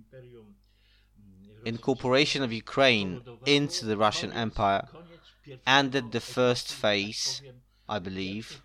Incorporation 1.65 2.43
of 2.43 2.51
Ukraine 2.51 3.21
into 3.45 3.85
the 3.85 3.97
Russian 3.97 4.31
Empire 4.33 4.87
ended 5.67 6.11
the 6.11 6.19
first 6.19 6.73
phase, 6.73 7.41
I 7.87 7.99
believe, 7.99 8.61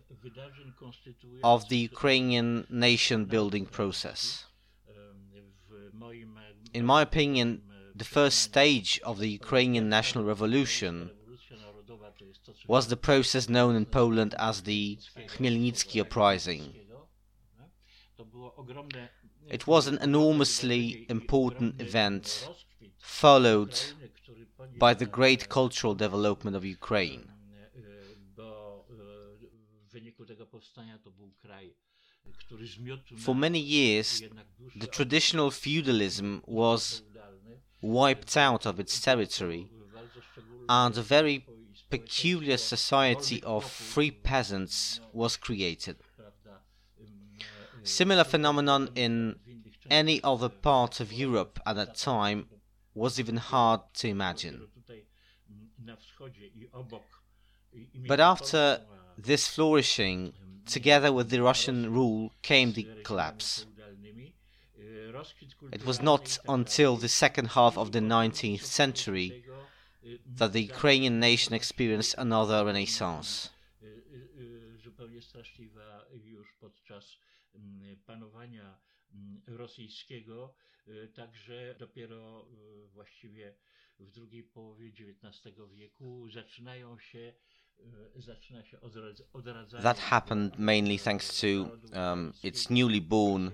of 1.43 1.69
the 1.69 1.77
Ukrainian 1.77 2.67
nation 2.69 3.25
building 3.25 3.67
process. 3.67 4.45
In 6.75 6.85
my 6.85 7.03
opinion, 7.03 7.63
the 7.95 8.05
first 8.05 8.41
stage 8.41 9.01
of 9.05 9.19
the 9.19 9.29
Ukrainian 9.29 9.89
national 9.89 10.25
revolution 10.25 11.11
was 12.67 12.89
the 12.89 12.97
process 12.97 13.49
known 13.49 13.75
in 13.75 13.87
Poland 13.87 14.35
as 14.39 14.63
the 14.63 14.99
Khmelnytsky 15.31 16.01
uprising. 16.01 16.75
It 19.49 19.67
was 19.67 19.87
an 19.87 19.99
enormously 19.99 21.07
important 21.09 21.81
event, 21.81 22.49
followed 23.09 23.75
by 24.79 24.93
the 24.95 25.07
great 25.07 25.49
cultural 25.49 25.95
development 25.95 26.55
of 26.55 26.65
Ukraine. 26.65 27.25
For 33.17 33.35
many 33.35 33.59
years, 33.59 34.23
the 34.77 34.87
traditional 34.87 35.51
feudalism 35.51 36.43
was 36.47 37.03
wiped 37.81 38.37
out 38.37 38.67
of 38.67 38.79
its 38.79 39.01
territory, 39.01 39.65
and 40.69 40.97
a 40.97 41.03
very 41.17 41.47
peculiar 41.91 42.59
society 42.59 43.43
of 43.43 43.65
free 43.65 44.11
peasants 44.11 45.01
was 45.13 45.37
created. 45.37 45.97
Similar 47.83 48.25
phenomenon 48.25 48.91
in 48.95 49.13
any 49.91 50.23
other 50.23 50.51
part 50.51 51.01
of 51.01 51.13
Europe 51.13 51.59
at 51.67 51.77
that 51.77 51.97
time 51.97 52.41
was 52.99 53.19
even 53.19 53.37
hard 53.37 53.81
to 54.01 54.09
imagine. 54.09 54.57
But 58.07 58.21
after 58.21 58.81
this 59.17 59.49
flourishing, 59.49 60.33
together 60.67 61.11
with 61.13 61.31
the 61.31 61.41
Russian 61.51 61.93
rule, 61.93 62.33
came 62.43 62.73
the 62.73 62.87
collapse. 63.05 63.67
It 65.73 65.85
was 65.85 66.01
not 66.03 66.39
until 66.49 66.97
the 66.97 67.09
second 67.09 67.49
half 67.57 67.77
of 67.77 67.93
the 67.93 68.01
19th 68.01 68.65
century 68.81 69.45
that 70.39 70.53
the 70.53 70.63
Ukrainian 70.63 71.19
nation 71.21 71.55
experienced 71.55 72.15
another 72.19 72.65
renaissance. 72.65 73.51
Także 81.15 81.75
dopiero 81.79 82.47
właściwie 82.93 83.55
w 83.99 84.11
drugiej 84.11 84.43
połowie 84.43 84.89
XIX 84.89 85.57
wieku 85.73 86.31
zaczynają 86.31 86.99
się 86.99 87.33
zaczyna 88.17 88.65
się 88.65 88.81
odradzanie 89.33 89.83
That 89.83 89.99
happened 89.99 90.59
mainly 90.59 90.99
thanks 90.99 91.41
to 91.41 91.47
um, 91.47 92.33
its 92.43 92.71
newly 92.71 93.01
born 93.01 93.51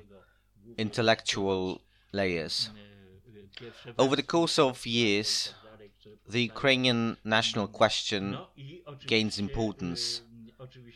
intellectual 0.77 1.79
layers. 2.13 2.71
Over 3.97 4.17
the 4.17 4.23
course 4.23 4.63
of 4.63 4.87
years, 4.87 5.55
the 6.29 6.41
Ukrainian 6.41 7.17
national 7.25 7.69
question 7.69 8.37
gains 9.07 9.39
importance 9.39 10.23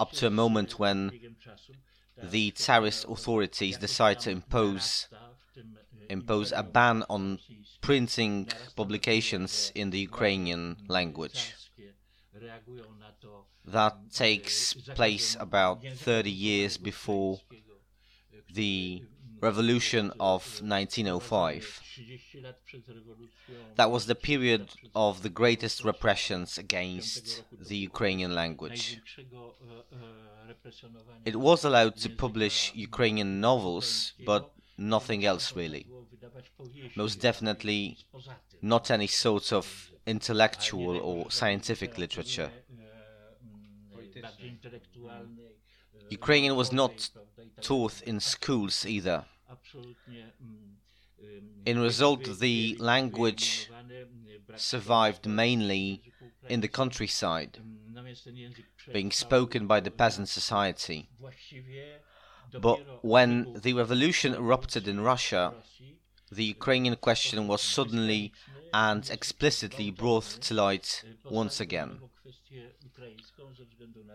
up 0.01 0.13
to 0.13 0.27
a 0.27 0.31
moment 0.31 0.79
when 0.79 1.13
the 2.23 2.53
Tsarist 2.53 3.05
authorities 3.09 3.79
decide 3.79 4.19
to 4.21 4.31
impose 4.31 5.09
impose 6.09 6.53
a 6.53 6.63
ban 6.63 7.05
on 7.09 7.39
printing 7.81 8.49
publications 8.77 9.73
in 9.75 9.91
the 9.91 9.99
Ukrainian 9.99 10.77
language. 10.89 11.55
That 13.65 13.97
takes 14.13 14.73
place 14.73 15.37
about 15.39 15.85
30 15.85 16.31
years 16.31 16.77
before 16.79 17.41
the 18.55 19.03
revolution 19.41 20.11
of 20.19 20.61
1905. 20.63 21.81
That 23.77 23.91
was 23.91 24.07
the 24.07 24.15
period 24.15 24.69
of 24.95 25.23
the 25.23 25.29
greatest 25.29 25.85
repressions 25.85 26.59
against 26.59 27.43
the 27.69 27.77
Ukrainian 27.77 28.35
language. 28.35 29.01
It 31.25 31.37
was 31.37 31.65
allowed 31.65 31.97
to 31.97 32.09
publish 32.11 32.73
Ukrainian 32.75 33.41
novels, 33.41 34.13
but 34.25 34.51
nothing 34.79 35.25
else 35.25 35.55
really. 35.55 35.87
Most 36.97 37.21
definitely 37.21 37.99
not 38.63 38.91
any 38.91 39.07
sort 39.07 39.53
of 39.53 39.91
intellectual 40.07 40.97
or 40.99 41.31
scientific 41.31 41.99
literature. 41.99 42.51
Ukrainian 46.11 46.57
was 46.57 46.73
not 46.73 47.11
taught 47.61 48.01
in 48.03 48.21
schools 48.21 48.87
either. 48.87 49.25
In 51.67 51.79
result, 51.79 52.39
the 52.39 52.77
language 52.79 53.71
survived 54.57 55.27
mainly 55.27 56.03
in 56.49 56.61
the 56.61 56.69
countryside, 56.69 57.59
being 58.93 59.11
spoken 59.11 59.67
by 59.67 59.81
the 59.81 59.91
peasant 59.91 60.29
society. 60.29 61.09
But 62.53 63.05
when 63.05 63.55
the 63.55 63.75
revolution 63.75 64.35
erupted 64.35 64.89
in 64.89 65.01
Russia, 65.01 65.55
the 66.31 66.45
Ukrainian 66.45 66.97
question 66.97 67.47
was 67.47 67.63
suddenly 67.63 68.33
and 68.73 69.09
explicitly 69.11 69.91
brought 69.91 70.25
to 70.43 70.55
light 70.55 71.05
once 71.25 71.61
again. 71.61 72.01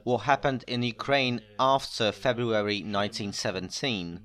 What 0.03 0.23
happened 0.23 0.63
in 0.67 0.83
Ukraine 0.83 1.41
after 1.59 2.11
February 2.11 2.79
1917 2.83 4.19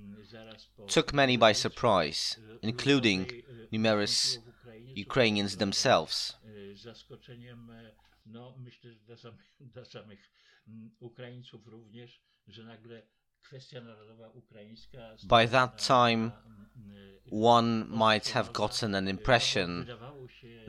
took 0.87 1.12
many 1.15 1.37
by 1.37 1.53
surprise, 1.53 2.38
including 2.62 3.43
numerous 3.71 4.38
Ukrainians 4.95 5.57
themselves. 5.57 6.35
Zaskoczeniem, 13.42 13.87
no 13.87 13.92
myślę, 13.92 14.07
że 14.07 14.14
dla 14.14 14.27
samych, 14.27 14.29
dla 14.29 14.29
samych 14.29 14.37
Ukraińców 14.37 14.87
również, 14.87 14.90
że 14.90 14.98
nagle 14.98 15.18
kwestia 15.18 15.18
narodowa 15.18 15.18
ukraińska 15.18 15.27
By 15.27 15.48
that 15.48 15.87
time, 15.87 16.31
mm, 16.77 17.18
One 17.31 17.85
might 17.85 18.31
have 18.31 18.53
gotten 18.53 18.94
an 18.94 19.09
impression 19.09 19.87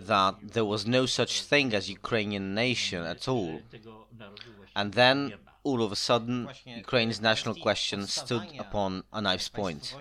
that 0.07 0.35
there 0.53 0.65
was 0.65 0.85
no 0.85 1.07
such 1.07 1.41
thing 1.41 1.73
as 1.73 1.89
Ukrainian 1.89 2.53
nation 2.53 3.05
at 3.05 3.27
all. 3.27 3.57
że 3.57 3.69
tego 3.69 4.07
narodu 4.11 4.53
właściwie 4.53 4.77
And 4.77 4.93
then, 4.93 5.31
all 5.65 5.81
of 5.81 5.91
a 5.91 5.95
sudden, 5.95 6.47
Ukraine's 6.81 7.21
national 7.21 7.55
question 7.55 8.07
stood 8.07 8.43
upon 8.59 9.03
a 9.11 9.21
knife's 9.21 9.49
point. 9.49 9.95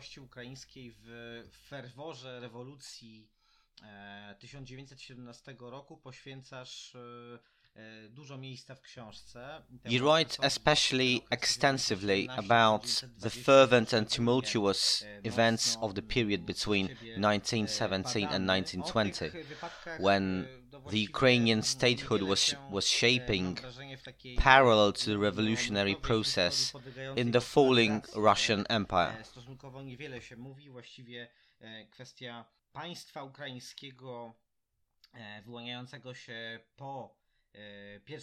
Państwowości 7.78 7.86
ukraińskiej 7.86 7.86
w 7.86 7.86
ferworze 7.86 7.86
rewolucji 7.86 7.86
1917 7.86 7.86
roku 7.86 7.86
poświęcasz 7.86 8.08
dużo 8.10 8.38
miejsca 8.38 8.74
w 8.74 8.80
książce. 8.80 9.62
You 9.84 10.12
write 10.12 10.42
especially 10.42 11.20
extensively 11.30 12.26
about 12.36 13.04
the 13.22 13.30
fervent 13.30 13.94
and 13.94 14.16
tumultuous 14.16 15.04
events 15.24 15.78
of 15.80 15.94
the 15.94 16.02
period 16.02 16.40
between 16.40 16.86
e, 16.86 16.94
1917 17.20 18.28
and 18.28 18.48
1920, 18.48 19.30
when 20.00 20.46
the 20.90 20.98
Ukrainian 20.98 21.62
statehood 21.62 22.22
was, 22.22 22.54
was 22.70 22.86
shaping 22.86 23.44
mam 23.44 23.62
wrażenie, 23.62 23.96
w 23.96 24.02
takiej, 24.02 24.36
parallel 24.36 24.92
to 24.92 25.04
the 25.04 25.18
revolutionary 25.18 25.96
process 25.96 26.72
in 27.16 27.32
the 27.32 27.40
falling 27.40 28.06
Russian 28.14 28.64
Empire. 28.68 29.24
Stosunkowo 29.24 29.82
niewiele 29.82 30.22
się 30.22 30.36
mówi, 30.36 30.70
właściwie 30.70 31.28
kwestia 31.90 32.44
państwa 32.72 33.22
ukraińskiego 33.22 34.34
wyłaniającego 35.44 36.14
się 36.14 36.60
po 36.76 37.18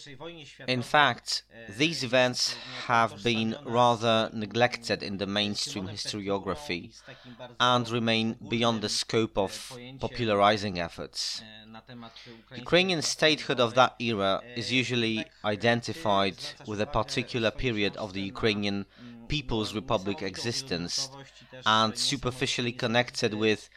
I 0.06 0.16
wojnie 0.16 0.46
światowej. 0.46 0.74
In 0.76 0.82
fact, 0.82 1.46
these 1.78 2.06
events 2.06 2.56
have 2.86 3.22
been 3.22 3.54
rather 3.64 4.30
neglected 4.32 5.02
in 5.02 5.18
the 5.18 5.26
mainstream 5.26 5.88
historiography 5.88 6.82
Petlurą 6.82 6.88
i 6.88 6.92
z 6.92 7.02
takim 7.02 7.36
bardzo 7.36 7.54
and 7.58 7.88
remain 7.88 8.34
beyond 8.40 8.82
the 8.82 8.88
scope 8.88 9.40
of 9.40 9.76
popularizing 10.00 10.78
efforts. 10.78 11.42
na 11.66 11.80
temat 11.80 12.12
ukraińskiej 12.16 12.62
Ukrainian 12.62 13.02
statehood 13.02 13.60
of 13.60 13.74
that 13.74 13.94
era 14.00 14.40
is 14.56 14.70
usually 14.70 15.24
identified 15.44 16.36
with 16.66 16.80
a 16.80 16.86
particular 16.86 17.52
period 17.52 17.96
of 17.96 18.12
the 18.12 18.20
Ukrainian 18.20 18.84
People's 19.28 19.74
Republic 19.74 20.22
existence 20.22 21.02
wielowymiarowość 21.02 21.42
i 21.42 21.46
też 21.46 21.62
and 21.66 22.00
superficially 22.00 22.74
connected 22.74 23.34
with 23.34 23.70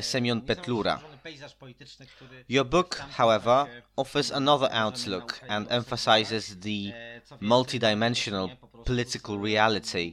Semyon 0.00 0.40
Petlura. 0.40 0.96
złożony 0.98 1.18
pejzaż 1.18 1.54
polityczny, 1.54 2.06
który 2.06 2.44
Your 2.48 2.66
book, 2.66 2.96
however, 2.96 3.66
offers 3.96 4.32
another 4.32 4.68
outlook 4.72 5.40
and 5.48 5.72
emphasizes 5.72 6.56
the 6.60 6.94
multidimensional 7.40 8.46
nie, 8.48 8.56
po 8.56 8.68
prostu 8.68 8.84
political 8.84 9.42
reality 9.42 10.12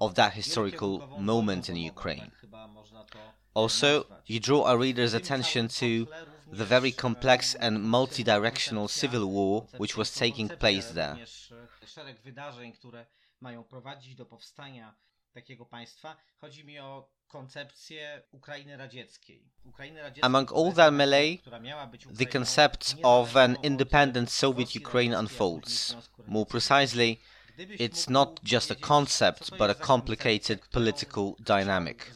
of 0.00 0.14
that 0.14 0.32
historical 0.32 0.98
moment 1.18 1.68
in 1.68 1.90
Ukraine. 1.90 2.20
domową, 2.20 2.30
tak 2.30 2.40
chyba 2.40 2.68
można 2.68 3.04
to, 3.04 3.18
Also, 3.54 4.04
you 4.28 4.40
draw 4.40 4.66
a 4.66 4.74
reader's 4.74 5.14
attention 5.14 5.68
to 5.68 6.10
the 6.56 6.64
very 6.64 6.92
complex 6.92 7.56
and 7.60 7.78
multi-directional 7.84 8.88
civil 8.88 9.24
war 9.24 9.62
which 9.78 9.96
was 9.96 10.12
taking 10.12 10.56
place 10.58 10.94
there. 10.94 11.10
również, 11.10 11.54
Szereg 11.86 12.20
wydarzeń, 12.20 12.72
które 12.72 13.06
mają 13.40 13.64
prowadzić 13.64 14.14
do 14.14 14.26
powstania 14.26 14.94
takiego 15.32 15.66
państwa. 15.66 16.16
Chodzi 16.40 16.64
mi 16.64 16.78
o 16.78 17.08
koncepcję 17.28 18.22
Ukrainy 18.32 18.76
radzieckiej. 18.76 19.42
Ukrainy 19.64 20.02
radzieckiej 20.02 20.24
Among 20.24 20.52
all 20.52 20.72
that 20.72 20.94
melee, 20.94 21.38
która 21.38 21.60
miała 21.60 21.86
być 21.86 22.06
The 22.18 22.26
concept 22.26 22.94
of 23.02 23.36
an 23.36 23.56
independent 23.62 24.32
Soviet 24.32 24.76
Ukraine 24.76 25.16
radzieckiej, 25.16 25.16
a 25.16 25.22
później 25.22 25.58
unfolds. 25.60 25.96
More 26.26 26.46
precisely, 26.46 27.16
it's 27.58 28.10
not 28.10 28.40
just 28.52 28.70
a 28.70 28.74
concept, 28.74 29.50
but 29.50 29.70
a 29.70 29.74
complicated 29.74 30.68
political 30.68 31.32
dynamic. 31.38 32.14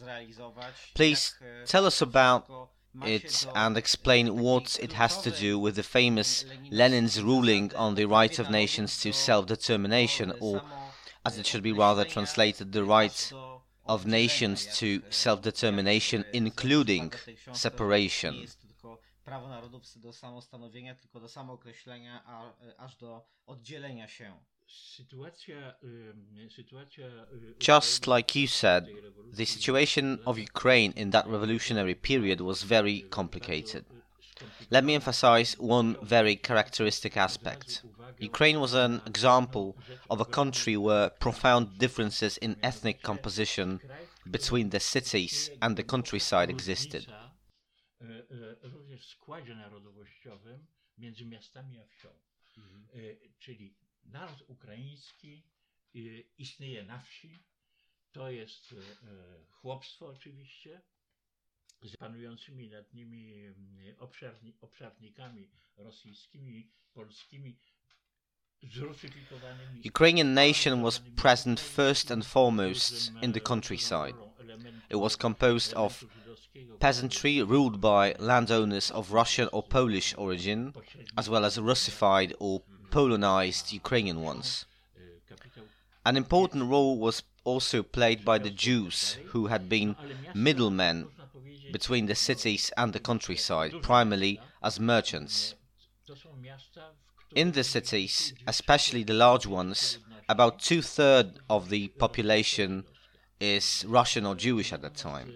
Please 0.95 1.33
tell 1.67 1.85
us 1.87 2.03
about 2.03 2.45
wszystko 2.45 2.69
ma 2.95 3.07
się 3.07 3.15
it 3.15 3.47
and 3.55 3.77
explain 3.77 4.43
what 4.43 4.79
it 4.83 4.93
has 4.93 5.23
to 5.23 5.31
do 5.31 5.61
with 5.61 5.77
the 5.77 5.83
famous 5.83 6.47
Lenin's 6.71 7.21
ruling 7.23 7.75
on 7.77 7.95
the 7.95 8.07
right 8.07 8.41
of 8.41 8.51
nations 8.51 9.03
to 9.03 9.13
self-determination, 9.13 10.33
or 10.41 10.61
as 11.25 11.39
it 11.39 11.49
should 11.49 11.63
be 11.63 11.73
rather 11.73 12.07
translated, 12.07 12.73
the 12.73 12.85
right 12.85 13.33
of 13.89 14.07
nations 14.07 14.67
to 14.67 14.87
self-determination, 15.11 16.21
e, 16.21 16.31
including 16.33 17.13
zapisane 17.13 17.23
w 17.23 17.25
tej 17.25 17.37
książce, 17.37 17.61
separation. 17.61 18.35
Nie 18.35 18.41
jest 18.41 18.61
to 18.61 18.69
tylko 18.69 18.99
prawo 19.25 19.49
narodów 19.49 19.83
do 19.97 20.13
samostanowienia, 20.13 20.95
tylko 20.95 21.21
do 21.21 21.29
samookreślenia, 21.29 22.23
a, 22.27 22.53
aż 22.77 22.97
do 22.97 23.27
oddzielenia 23.47 24.09
się. 24.09 24.33
Sytuacja, 24.97 25.75
ym, 25.85 26.51
sytuacja 26.51 27.07
y, 27.07 27.55
Just 27.69 28.07
like 28.07 28.41
you 28.41 28.49
said, 28.49 28.87
The 29.37 29.47
situation 29.47 30.19
of 30.25 30.37
Ukraine 30.39 30.93
in 30.97 31.11
that 31.11 31.27
revolutionary 31.27 31.97
period 31.97 32.41
was 32.41 32.65
very 32.65 33.03
complicated. 33.11 33.85
Let 34.71 34.85
me 34.85 34.95
emphasize 34.95 35.57
one 35.59 35.97
very 36.03 36.37
characteristic 36.37 37.17
aspect. 37.17 37.83
Ukraine 38.21 38.61
was 38.61 38.75
an 38.75 39.01
example 39.07 39.77
of 40.11 40.21
a 40.21 40.25
country 40.25 40.77
where 40.77 41.11
profound 41.11 41.79
differences 41.79 42.39
in 42.39 42.57
ethnic 42.63 43.03
composition 43.03 43.81
between 44.31 44.71
the 44.71 44.81
cities 44.81 45.51
and 45.63 45.77
the 45.77 45.85
countryside 45.85 46.51
existed. 46.51 47.07
również 48.63 49.01
w 49.01 49.05
składzie 49.05 49.55
narodowościowym 49.55 50.67
między 50.99 51.25
miastami 51.27 51.81
a 51.81 51.87
wsią. 51.87 52.09
Czyli 53.39 53.75
naród 54.05 54.45
ukraiński 54.49 55.43
e, 55.95 55.99
istnieje 56.39 56.85
na 56.85 56.99
wsi, 56.99 57.39
to 58.13 58.31
jest 58.31 58.75
chłopstwo 59.51 60.07
oczywiście, 60.07 60.83
z 61.83 61.97
panującymi 61.97 62.71
nad 62.71 62.95
nimi 62.95 63.47
mm, 63.47 63.95
obszarni, 63.99 64.55
obszarnikami 64.61 65.49
rosyjskimi, 65.77 66.71
polskimi. 66.95 67.57
Ukrainian 69.85 70.35
nation 70.35 70.83
was 70.83 70.99
present 70.99 71.61
first 71.61 72.11
and 72.11 72.25
foremost 72.25 73.13
in 73.23 73.33
the 73.33 73.41
countryside. 73.41 74.15
It 74.91 74.97
was 74.97 75.17
composed 75.17 75.73
of 75.75 76.05
peasantry 76.81 77.43
ruled 77.43 77.81
by 77.81 78.15
landowners 78.19 78.91
of 78.91 79.13
Russian 79.13 79.49
or 79.53 79.63
Polish 79.63 80.15
origin, 80.17 80.75
as 81.17 81.29
well 81.29 81.45
as 81.45 81.61
Russified 81.61 82.35
or 82.41 82.63
Polonized 82.91 83.73
Ukrainian 83.73 84.23
ones. 84.23 84.67
An 86.05 86.17
important 86.17 86.65
role 86.65 86.99
was 86.99 87.23
also 87.45 87.83
played 87.83 88.25
by 88.25 88.39
the 88.39 88.51
Jews, 88.51 89.19
who 89.33 89.47
had 89.47 89.69
been 89.69 89.95
middlemen 90.35 91.07
between 91.73 92.07
the 92.07 92.15
cities 92.15 92.71
and 92.77 92.93
the 92.93 93.01
countryside, 93.01 93.73
primarily 93.83 94.41
as 94.63 94.81
merchants. 94.81 95.55
In 97.35 97.53
the 97.53 97.65
cities, 97.65 98.33
especially 98.47 99.03
the 99.05 99.15
large 99.15 99.47
ones, 99.47 99.99
about 100.29 100.59
two 100.59 100.83
thirds 100.83 101.39
of 101.49 101.69
the 101.69 101.89
population 101.89 102.85
is 103.41 103.85
Russian 103.87 104.27
or 104.27 104.35
Jewish 104.35 104.73
at 104.73 104.83
that 104.83 104.97
time. 104.97 105.35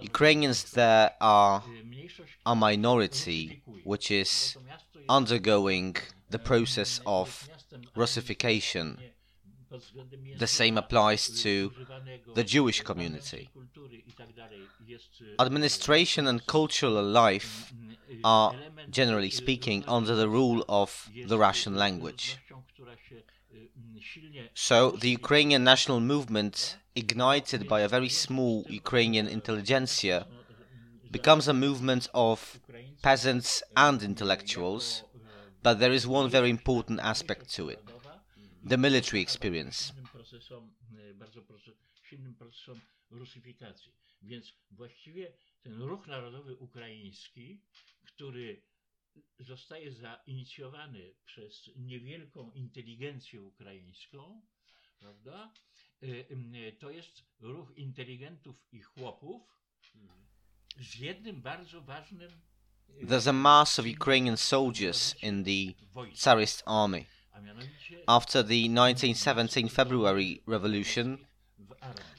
Ukrainians 0.00 0.62
there 0.72 1.10
are 1.20 1.62
a 2.46 2.54
minority 2.54 3.62
which 3.84 4.10
is 4.10 4.56
undergoing 5.08 5.96
the 6.30 6.38
process 6.38 7.00
of 7.06 7.48
Russification. 7.96 8.98
The 10.38 10.46
same 10.46 10.78
applies 10.78 11.28
to 11.42 11.72
the 12.34 12.44
Jewish 12.44 12.80
community. 12.82 13.50
Administration 15.38 16.26
and 16.26 16.46
cultural 16.46 17.02
life 17.02 17.72
are, 18.24 18.54
generally 18.90 19.30
speaking, 19.30 19.84
under 19.86 20.14
the 20.14 20.28
rule 20.28 20.64
of 20.68 21.10
the 21.26 21.38
Russian 21.38 21.76
language. 21.76 22.38
So, 24.54 24.92
the 24.92 25.10
Ukrainian 25.10 25.64
national 25.64 26.00
movement, 26.00 26.76
ignited 26.96 27.68
by 27.68 27.80
a 27.82 27.88
very 27.88 28.08
small 28.08 28.64
Ukrainian 28.68 29.28
intelligentsia, 29.28 30.26
becomes 31.10 31.46
a 31.46 31.54
movement 31.54 32.08
of 32.14 32.58
peasants 33.02 33.62
and 33.76 34.02
intellectuals, 34.02 35.02
but 35.62 35.78
there 35.78 35.92
is 35.92 36.06
one 36.06 36.28
very 36.30 36.50
important 36.50 37.00
aspect 37.00 37.52
to 37.54 37.68
it 37.68 37.82
the 38.68 38.78
military 38.78 39.22
experience. 39.22 39.92
procesom, 40.12 40.74
e, 41.10 41.14
bardzo 41.14 41.42
proce- 41.42 41.72
silnym 42.02 42.34
procesom 42.34 42.80
rusyfikacji. 43.10 43.92
Więc 44.22 44.54
właściwie 44.70 45.32
ten 45.62 45.82
ruch 45.82 46.06
narodowy 46.06 46.56
ukraiński, 46.56 47.60
który 48.06 48.62
zostaje 49.38 49.92
zainicjowany 49.92 51.14
przez 51.24 51.70
niewielką 51.76 52.52
inteligencję 52.52 53.42
ukraińską, 53.42 54.42
prawda? 54.98 55.52
E, 56.02 56.06
e, 56.68 56.72
To 56.72 56.90
jest 56.90 57.24
ruch 57.40 57.72
inteligentów 57.76 58.66
i 58.72 58.80
chłopów 58.82 59.42
z 60.80 60.94
jednym 60.98 61.42
bardzo 61.42 61.82
ważnym 61.82 62.30
There's 62.88 63.28
a 63.28 63.32
mass 63.32 63.78
of 63.78 63.86
Ukrainian 63.86 64.36
soldiers 64.36 65.14
in 65.22 65.44
the 65.44 65.74
Tsarist 66.14 66.62
army. 66.66 67.04
After 68.06 68.42
the 68.42 68.62
1917 68.68 69.68
February 69.68 70.42
Revolution, 70.46 71.26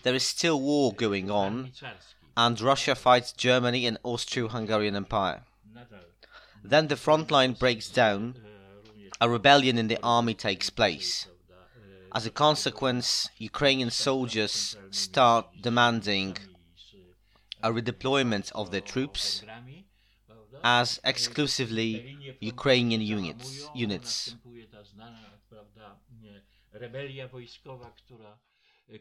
there 0.03 0.15
is 0.15 0.25
still 0.25 0.59
war 0.59 0.93
going 0.93 1.29
on, 1.29 1.71
and 2.37 2.61
Russia 2.61 2.95
fights 2.95 3.31
Germany 3.33 3.85
and 3.85 3.97
Austro-Hungarian 4.03 4.95
Empire. 4.95 5.43
Then 6.63 6.87
the 6.87 6.95
front 6.95 7.31
line 7.31 7.53
breaks 7.53 7.89
down, 7.89 8.35
a 9.21 9.29
rebellion 9.29 9.77
in 9.77 9.87
the 9.87 9.99
army 10.01 10.33
takes 10.33 10.69
place. 10.69 11.27
As 12.13 12.25
a 12.25 12.31
consequence, 12.31 13.29
Ukrainian 13.37 13.91
soldiers 13.91 14.75
start 14.89 15.47
demanding 15.61 16.37
a 17.61 17.71
redeployment 17.71 18.51
of 18.53 18.71
their 18.71 18.81
troops? 18.81 19.43
As 20.63 20.99
exclusively 21.03 22.17
Ukrainian 22.41 23.01
units. 23.01 23.69
Units. 23.75 24.35
Rebelia 26.71 27.27
wojskowa, 27.27 27.91
która, 27.91 28.39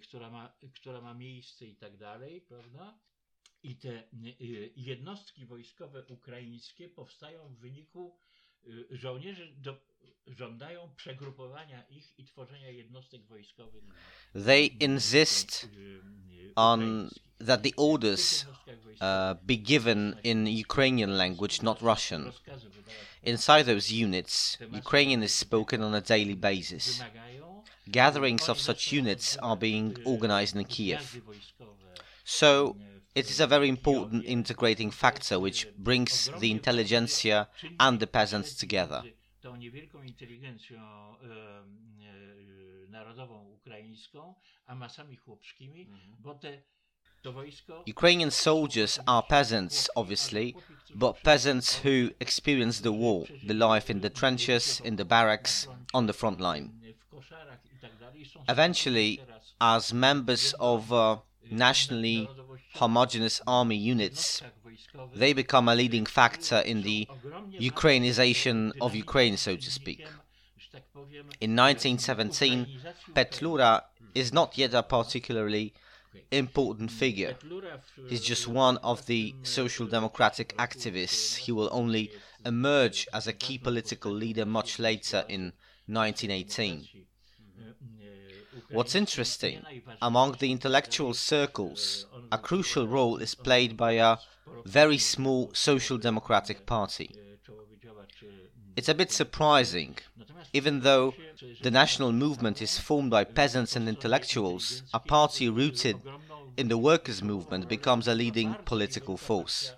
która, 0.03 0.31
ma, 0.31 0.53
która 0.75 1.01
ma 1.01 1.15
miejsce 1.15 1.67
i 1.67 1.77
tak 1.77 1.97
dalej, 1.97 2.41
prawda? 2.41 2.99
I 3.63 3.77
te 3.77 3.91
e, 3.91 4.05
jednostki 4.77 5.47
wojskowe 5.47 6.05
ukraińskie 6.09 6.89
powstają 6.89 7.49
w 7.49 7.59
wyniku 7.59 8.19
e, 8.69 8.97
żołnierzy 8.97 9.53
do, 9.57 9.77
żądają 10.27 10.91
przegrupowania 10.97 11.85
ich 11.91 12.19
i 12.19 12.25
tworzenia 12.25 12.71
jednostek 12.71 13.27
wojskowych. 13.27 13.85
They 14.47 14.67
insist 14.67 15.69
on 16.57 17.11
that 17.41 17.63
the 17.63 17.73
orders 17.77 18.45
uh, 19.01 19.35
be 19.47 19.57
given 19.57 20.17
in 20.25 20.47
Ukrainian 20.47 21.17
language, 21.17 21.63
not 21.63 21.81
Russian. 21.83 22.33
Inside 23.23 23.65
those 23.67 23.91
units, 23.91 24.59
Ukrainian 24.73 25.23
is 25.23 25.35
spoken 25.35 25.83
on 25.83 25.95
a 25.95 26.01
daily 26.01 26.35
basis. 26.35 27.03
Gatherings 27.91 28.49
of 28.49 28.59
such 28.61 28.93
units 28.93 29.37
are 29.39 29.57
being 29.57 29.97
organized 30.05 30.55
in 30.57 30.65
Kiev. 30.65 31.21
So, 32.25 32.77
it 33.19 33.31
is 33.31 33.41
a 33.41 33.47
very 33.47 33.69
important 33.69 34.25
integrating 34.25 34.91
factor 34.91 35.41
which 35.41 35.67
brings 35.77 36.31
the 36.39 36.51
intelligentsia 36.51 37.49
and 37.81 38.01
the 38.01 38.07
peasants 38.07 38.55
together. 38.55 39.03
Tą 39.43 39.57
niewielką 39.57 40.03
inteligencją 40.03 40.81
narodową 42.89 43.51
ukraińską, 43.51 44.35
a 44.67 44.75
masami 44.75 45.17
chłopskimi, 45.17 45.87
bo 46.19 46.35
te 46.35 46.63
to 47.23 47.33
wojsko 47.33 47.85
Ukrainian 47.87 48.31
soldiers 48.31 49.01
are 49.07 49.27
peasants, 49.29 49.91
obviously, 49.95 50.55
but 50.95 51.23
peasants 51.23 51.81
who 51.85 52.11
experience 52.21 52.81
the 52.81 52.93
war, 52.93 53.27
the 53.47 53.55
life 53.55 53.93
in 53.93 54.01
the 54.01 54.11
trenches, 54.11 54.81
in 54.81 54.97
the 54.97 55.05
barracks, 55.05 55.69
on 55.93 56.07
the 56.07 56.13
front 56.13 56.41
line. 56.41 56.71
w 56.99 57.07
koszarach 57.09 57.61
i 57.73 57.79
tak 57.81 57.99
dalej 57.99 58.27
są 58.27 58.45
Eventually, 58.47 59.19
as 59.59 59.93
members 59.93 60.55
of 60.59 60.93
uh, 60.93 61.28
nationally 61.51 62.29
homogeneous 62.75 63.41
army 63.47 63.77
units, 63.77 64.43
they 65.15 65.33
become 65.33 65.69
a 65.69 65.75
leading 65.75 66.07
factor 66.07 66.59
in 66.59 66.83
the 66.83 67.09
Ukrainization 67.59 68.73
of 68.81 68.95
Ukraine, 68.95 69.37
so 69.37 69.57
to 69.57 69.71
speak. 69.71 70.07
In 71.41 71.57
1917, 71.57 72.67
Petlura 73.15 73.83
is 74.15 74.33
not 74.33 74.59
yet 74.59 74.75
a 74.75 74.83
particularly 74.83 75.75
important 76.31 76.91
figure. 76.91 77.37
He's 78.09 78.23
just 78.23 78.49
one 78.49 78.77
of 78.79 79.07
the 79.07 79.35
social 79.43 79.87
democratic 79.87 80.57
activists. 80.57 81.37
He 81.37 81.53
will 81.53 81.69
only 81.73 82.11
emerge 82.45 83.07
as 83.13 83.27
a 83.27 83.33
key 83.33 83.59
political 83.59 84.13
leader 84.13 84.47
much 84.47 84.79
later 84.79 85.25
in 85.29 85.53
1918. 85.87 86.89
What's 88.71 88.95
interesting, 88.95 89.63
among 90.03 90.37
the 90.39 90.53
intellectual 90.53 91.15
circles, 91.15 92.07
a 92.31 92.39
crucial 92.39 92.87
role 92.87 93.17
is 93.17 93.35
played 93.35 93.77
by 93.77 93.93
a 93.93 94.19
very 94.65 94.99
small 94.99 95.51
social 95.55 95.97
democratic 95.97 96.67
party. 96.67 97.15
It's 98.77 98.89
a 98.89 98.95
bit 98.95 99.11
surprising, 99.11 99.97
even 100.53 100.81
though 100.81 101.15
the 101.63 101.71
national 101.71 102.13
movement 102.13 102.61
is 102.61 102.79
formed 102.79 103.11
by 103.11 103.25
peasants 103.25 103.75
and 103.75 103.89
intellectuals, 103.89 104.83
a 104.93 105.01
party 105.01 105.49
rooted 105.49 106.03
in 106.57 106.69
the 106.69 106.79
workers' 106.79 107.23
movement 107.23 107.69
becomes 107.69 108.07
a 108.07 108.15
leading 108.15 108.55
political 108.65 109.17
force. 109.17 109.73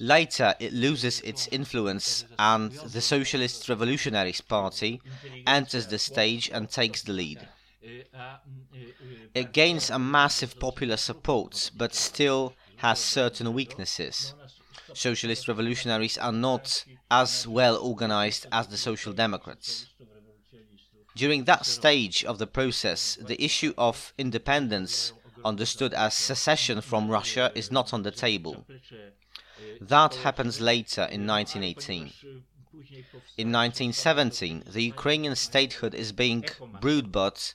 Later, 0.00 0.54
it 0.60 0.72
loses 0.72 1.20
its 1.22 1.48
influence, 1.48 2.24
and 2.38 2.72
the 2.72 3.00
Socialist 3.00 3.68
Revolutionaries 3.68 4.40
Party 4.40 5.00
enters 5.46 5.88
the 5.88 5.98
stage 5.98 6.48
and 6.52 6.70
takes 6.70 7.02
the 7.02 7.12
lead. 7.12 7.48
It 9.34 9.52
gains 9.52 9.90
a 9.90 9.98
massive 9.98 10.58
popular 10.58 10.96
support, 10.96 11.70
but 11.76 11.94
still 11.94 12.54
has 12.76 12.98
certain 13.00 13.52
weaknesses. 13.52 14.34
socialist 14.94 15.46
revolutionaries 15.48 16.16
are 16.18 16.32
not 16.32 16.84
as 17.10 17.46
well 17.46 17.76
organized 17.76 18.46
as 18.50 18.66
the 18.68 18.76
Social 18.76 19.12
Democrats. 19.12 19.86
During 21.14 21.44
that 21.44 21.66
stage 21.66 22.24
of 22.24 22.38
the 22.38 22.46
process, 22.46 23.18
the 23.20 23.42
issue 23.42 23.74
of 23.76 24.12
independence, 24.16 25.12
understood 25.44 25.92
as 25.94 26.14
secession 26.14 26.80
from 26.80 27.10
Russia, 27.10 27.52
is 27.54 27.70
not 27.70 27.92
on 27.92 28.02
the 28.02 28.10
table. 28.10 28.64
That 29.80 30.14
happens 30.16 30.60
later 30.60 31.02
in 31.02 31.26
1918. 31.26 32.12
In 33.36 33.52
1917, 33.52 34.64
the 34.66 34.82
Ukrainian 34.82 35.36
statehood 35.36 35.94
is 35.94 36.12
being 36.12 36.44
brewed 36.80 37.10
but 37.12 37.54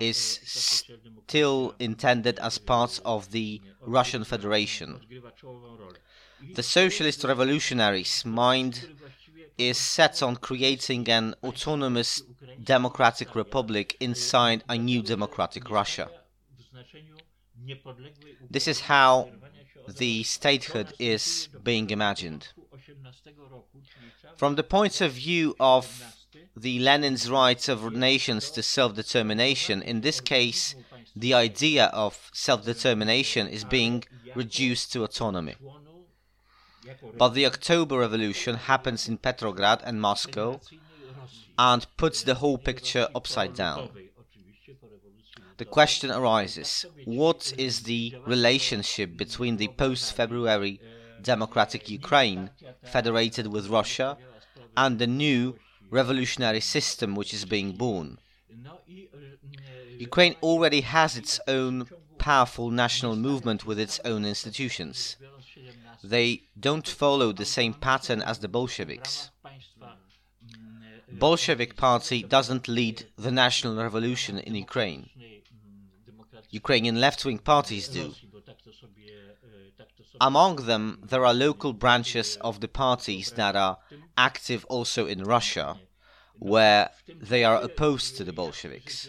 is 0.00 0.18
still 0.44 1.74
intended 1.78 2.38
as 2.38 2.58
part 2.58 3.00
of 3.04 3.30
the 3.30 3.60
Russian 3.80 4.24
Federation. 4.24 5.00
The 6.54 6.62
socialist 6.62 7.24
revolutionaries' 7.24 8.24
mind 8.24 8.88
is 9.58 9.78
set 9.78 10.22
on 10.22 10.36
creating 10.36 11.08
an 11.08 11.34
autonomous 11.42 12.22
democratic 12.62 13.34
republic 13.34 13.96
inside 14.00 14.64
a 14.68 14.76
new 14.76 15.02
democratic 15.02 15.70
Russia. 15.70 16.10
This 18.50 18.66
is 18.66 18.80
how 18.80 19.30
the 19.88 20.22
statehood 20.22 20.92
is 20.98 21.48
being 21.62 21.90
imagined. 21.90 22.48
From 24.36 24.54
the 24.56 24.62
point 24.62 25.00
of 25.00 25.12
view 25.12 25.54
of 25.60 26.16
the 26.56 26.78
Lenin's 26.78 27.30
rights 27.30 27.68
of 27.68 27.92
nations 27.92 28.50
to 28.50 28.62
self-determination, 28.62 29.82
in 29.82 30.00
this 30.00 30.20
case, 30.20 30.74
the 31.14 31.34
idea 31.34 31.86
of 31.86 32.30
self-determination 32.32 33.46
is 33.48 33.64
being 33.64 34.04
reduced 34.34 34.92
to 34.92 35.04
autonomy. 35.04 35.54
But 37.16 37.30
the 37.30 37.46
October 37.46 37.98
Revolution 37.98 38.56
happens 38.56 39.08
in 39.08 39.18
Petrograd 39.18 39.82
and 39.84 40.00
Moscow 40.00 40.60
and 41.58 41.86
puts 41.96 42.22
the 42.22 42.34
whole 42.36 42.58
picture 42.58 43.08
upside 43.14 43.54
down. 43.54 43.90
The 45.58 45.64
question 45.64 46.10
arises 46.10 46.86
what 47.04 47.52
is 47.58 47.82
the 47.82 48.14
relationship 48.26 49.16
between 49.16 49.56
the 49.56 49.68
post 49.68 50.14
February 50.14 50.80
democratic 51.22 51.88
Ukraine, 51.88 52.50
federated 52.84 53.46
with 53.46 53.68
Russia, 53.68 54.18
and 54.76 54.98
the 54.98 55.06
new 55.06 55.56
revolutionary 55.90 56.60
system 56.60 57.14
which 57.14 57.32
is 57.34 57.44
being 57.44 57.72
born? 57.72 58.18
Ukraine 59.98 60.36
already 60.42 60.80
has 60.80 61.16
its 61.16 61.38
own 61.46 61.86
powerful 62.18 62.70
national 62.70 63.16
movement 63.16 63.66
with 63.66 63.78
its 63.78 64.00
own 64.04 64.24
institutions. 64.24 65.16
They 66.02 66.42
don't 66.58 66.88
follow 66.88 67.32
the 67.32 67.44
same 67.44 67.74
pattern 67.74 68.20
as 68.22 68.38
the 68.40 68.48
Bolsheviks. 68.48 69.30
Bolshevik 71.12 71.76
party 71.76 72.22
doesn't 72.22 72.68
lead 72.68 73.06
the 73.16 73.30
national 73.30 73.76
revolution 73.76 74.38
in 74.38 74.54
Ukraine. 74.54 75.10
Ukrainian 76.52 77.00
left-wing 77.00 77.38
parties 77.38 77.88
do. 77.88 78.14
Among 80.20 80.56
them, 80.70 81.00
there 81.02 81.24
are 81.26 81.34
local 81.34 81.72
branches 81.72 82.36
of 82.48 82.60
the 82.60 82.68
parties 82.68 83.32
that 83.32 83.56
are 83.56 83.78
active 84.16 84.64
also 84.66 85.06
in 85.06 85.24
Russia, 85.24 85.78
where 86.38 86.90
they 87.08 87.42
are 87.42 87.60
opposed 87.60 88.16
to 88.16 88.24
the 88.24 88.32
Bolsheviks. 88.32 89.08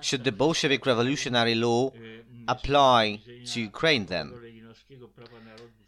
Should 0.00 0.24
the 0.24 0.32
Bolshevik 0.32 0.86
revolutionary 0.86 1.56
law 1.56 1.92
apply 2.46 3.20
to 3.46 3.60
Ukraine 3.60 4.06
then? 4.06 4.32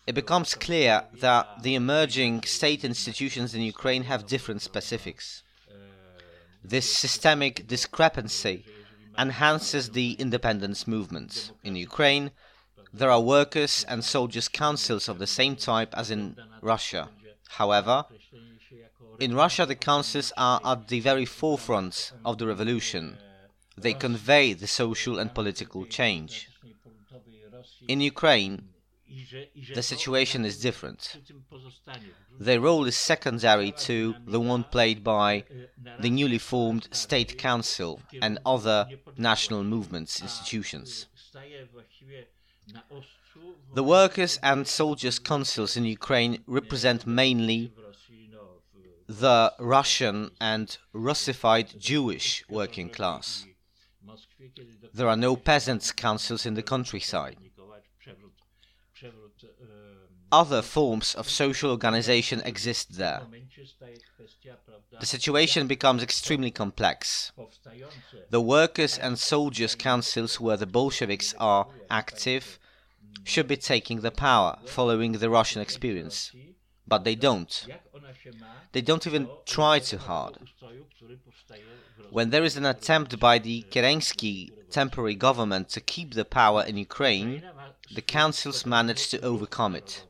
It 0.07 0.14
becomes 0.14 0.57
clear 0.57 1.05
that 1.20 1.62
the 1.62 1.77
emerging 1.77 2.42
state 2.42 2.85
institutions 2.85 3.55
in 3.55 3.62
Ukraine 3.62 4.05
have 4.05 4.27
different 4.27 4.62
specifics. 4.62 5.44
This 6.64 6.88
systemic 7.05 7.66
discrepancy 7.66 8.64
enhances 9.18 9.90
the 9.90 10.12
independence 10.12 10.87
movements. 10.87 11.53
In 11.62 11.77
Ukraine, 11.77 12.31
there 12.92 13.11
are 13.11 13.20
workers 13.20 13.85
and 13.88 14.05
soldiers' 14.05 14.49
councils 14.49 15.09
of 15.09 15.18
the 15.18 15.27
same 15.27 15.57
type 15.57 15.94
as 15.96 16.11
in 16.11 16.37
Russia. 16.61 17.09
However, 17.49 18.05
in 19.18 19.35
Russia, 19.35 19.66
the 19.66 19.75
councils 19.75 20.33
are 20.37 20.61
at 20.64 20.88
the 20.88 21.01
very 21.01 21.27
forefront 21.27 22.12
of 22.25 22.38
the 22.38 22.46
revolution. 22.46 23.18
They 23.77 23.92
convey 23.92 24.55
the 24.55 24.66
social 24.66 25.18
and 25.18 25.35
political 25.35 25.85
change. 25.87 26.49
In 27.87 28.01
Ukraine, 28.01 28.68
the 29.75 29.83
situation 29.83 30.44
is 30.44 30.59
different. 30.59 31.16
Their 32.38 32.61
role 32.61 32.85
is 32.87 32.96
secondary 32.96 33.73
to 33.73 34.14
the 34.27 34.40
one 34.40 34.64
played 34.64 35.03
by 35.03 35.44
the 36.01 36.11
newly 36.11 36.38
formed 36.38 36.88
State 36.92 37.38
Council 37.38 38.01
and 38.23 38.38
other 38.46 38.88
national 39.16 39.64
movements 39.64 40.23
institutions. 40.23 41.07
The 43.75 43.85
workers 43.85 44.38
and 44.42 44.66
soldiers' 44.66 45.18
councils 45.18 45.77
in 45.77 45.85
Ukraine 45.85 46.42
represent 46.46 47.07
mainly 47.07 47.73
the 49.07 49.53
Russian 49.59 50.31
and 50.40 50.77
Russified 50.92 51.75
Jewish 51.79 52.44
working 52.49 52.90
class. 52.90 53.46
There 54.94 55.09
are 55.09 55.16
no 55.16 55.37
peasants' 55.37 55.92
councils 55.92 56.46
in 56.46 56.55
the 56.55 56.62
countryside. 56.62 57.37
Other 60.33 60.62
forms 60.62 61.14
of 61.14 61.29
social 61.29 61.71
organization 61.71 62.40
exist 62.45 62.97
there. 62.97 63.23
The 65.01 65.07
situation 65.07 65.66
becomes 65.66 66.03
extremely 66.03 66.51
complex. 66.51 67.33
The 68.31 68.40
workers 68.40 68.99
and 68.99 69.19
soldiers' 69.19 69.75
councils 69.75 70.40
where 70.40 70.57
the 70.57 70.66
Bolsheviks 70.66 71.35
are 71.38 71.66
active 71.88 72.59
should 73.25 73.49
be 73.49 73.57
taking 73.57 74.01
the 74.01 74.11
power, 74.11 74.59
following 74.66 75.12
the 75.12 75.31
Russian 75.31 75.62
experience. 75.62 76.33
But 76.87 77.05
they 77.05 77.14
don't. 77.14 77.66
They 78.73 78.81
don't 78.81 79.07
even 79.07 79.29
try 79.47 79.79
too 79.79 79.99
hard. 79.99 80.38
When 82.11 82.31
there 82.31 82.45
is 82.45 82.57
an 82.57 82.66
attempt 82.66 83.19
by 83.19 83.38
the 83.38 83.64
Kerensky 83.71 84.51
temporary 84.71 85.14
government 85.14 85.69
to 85.71 85.81
keep 85.81 86.14
the 86.14 86.25
power 86.25 86.64
in 86.64 86.77
Ukraine, 86.77 87.43
the 87.95 88.03
councils 88.03 88.64
manage 88.66 89.09
to 89.09 89.21
overcome 89.21 89.75
it. 89.75 90.05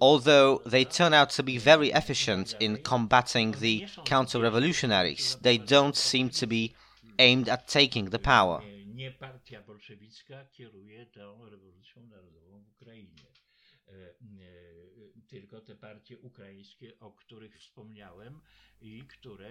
Although 0.00 0.62
they 0.64 0.84
turn 0.84 1.12
out 1.12 1.30
to 1.30 1.42
be 1.42 1.58
very 1.58 1.90
efficient 1.90 2.54
in 2.58 2.78
combating 2.78 3.52
the 3.52 3.86
counter 4.04 4.40
revolutionaries, 4.40 5.36
they 5.42 5.58
don't 5.58 5.96
seem 5.96 6.30
to 6.30 6.46
be 6.46 6.74
aimed 7.18 7.48
at 7.48 7.68
taking 7.68 8.06
the 8.06 8.18
power. 8.18 8.62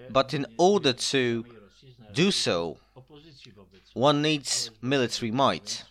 But 0.10 0.34
in 0.34 0.46
order 0.58 0.94
to 0.94 1.46
do 2.14 2.32
so, 2.32 2.78
one 3.94 4.22
needs 4.22 4.72
military 4.82 5.32
might. 5.32 5.84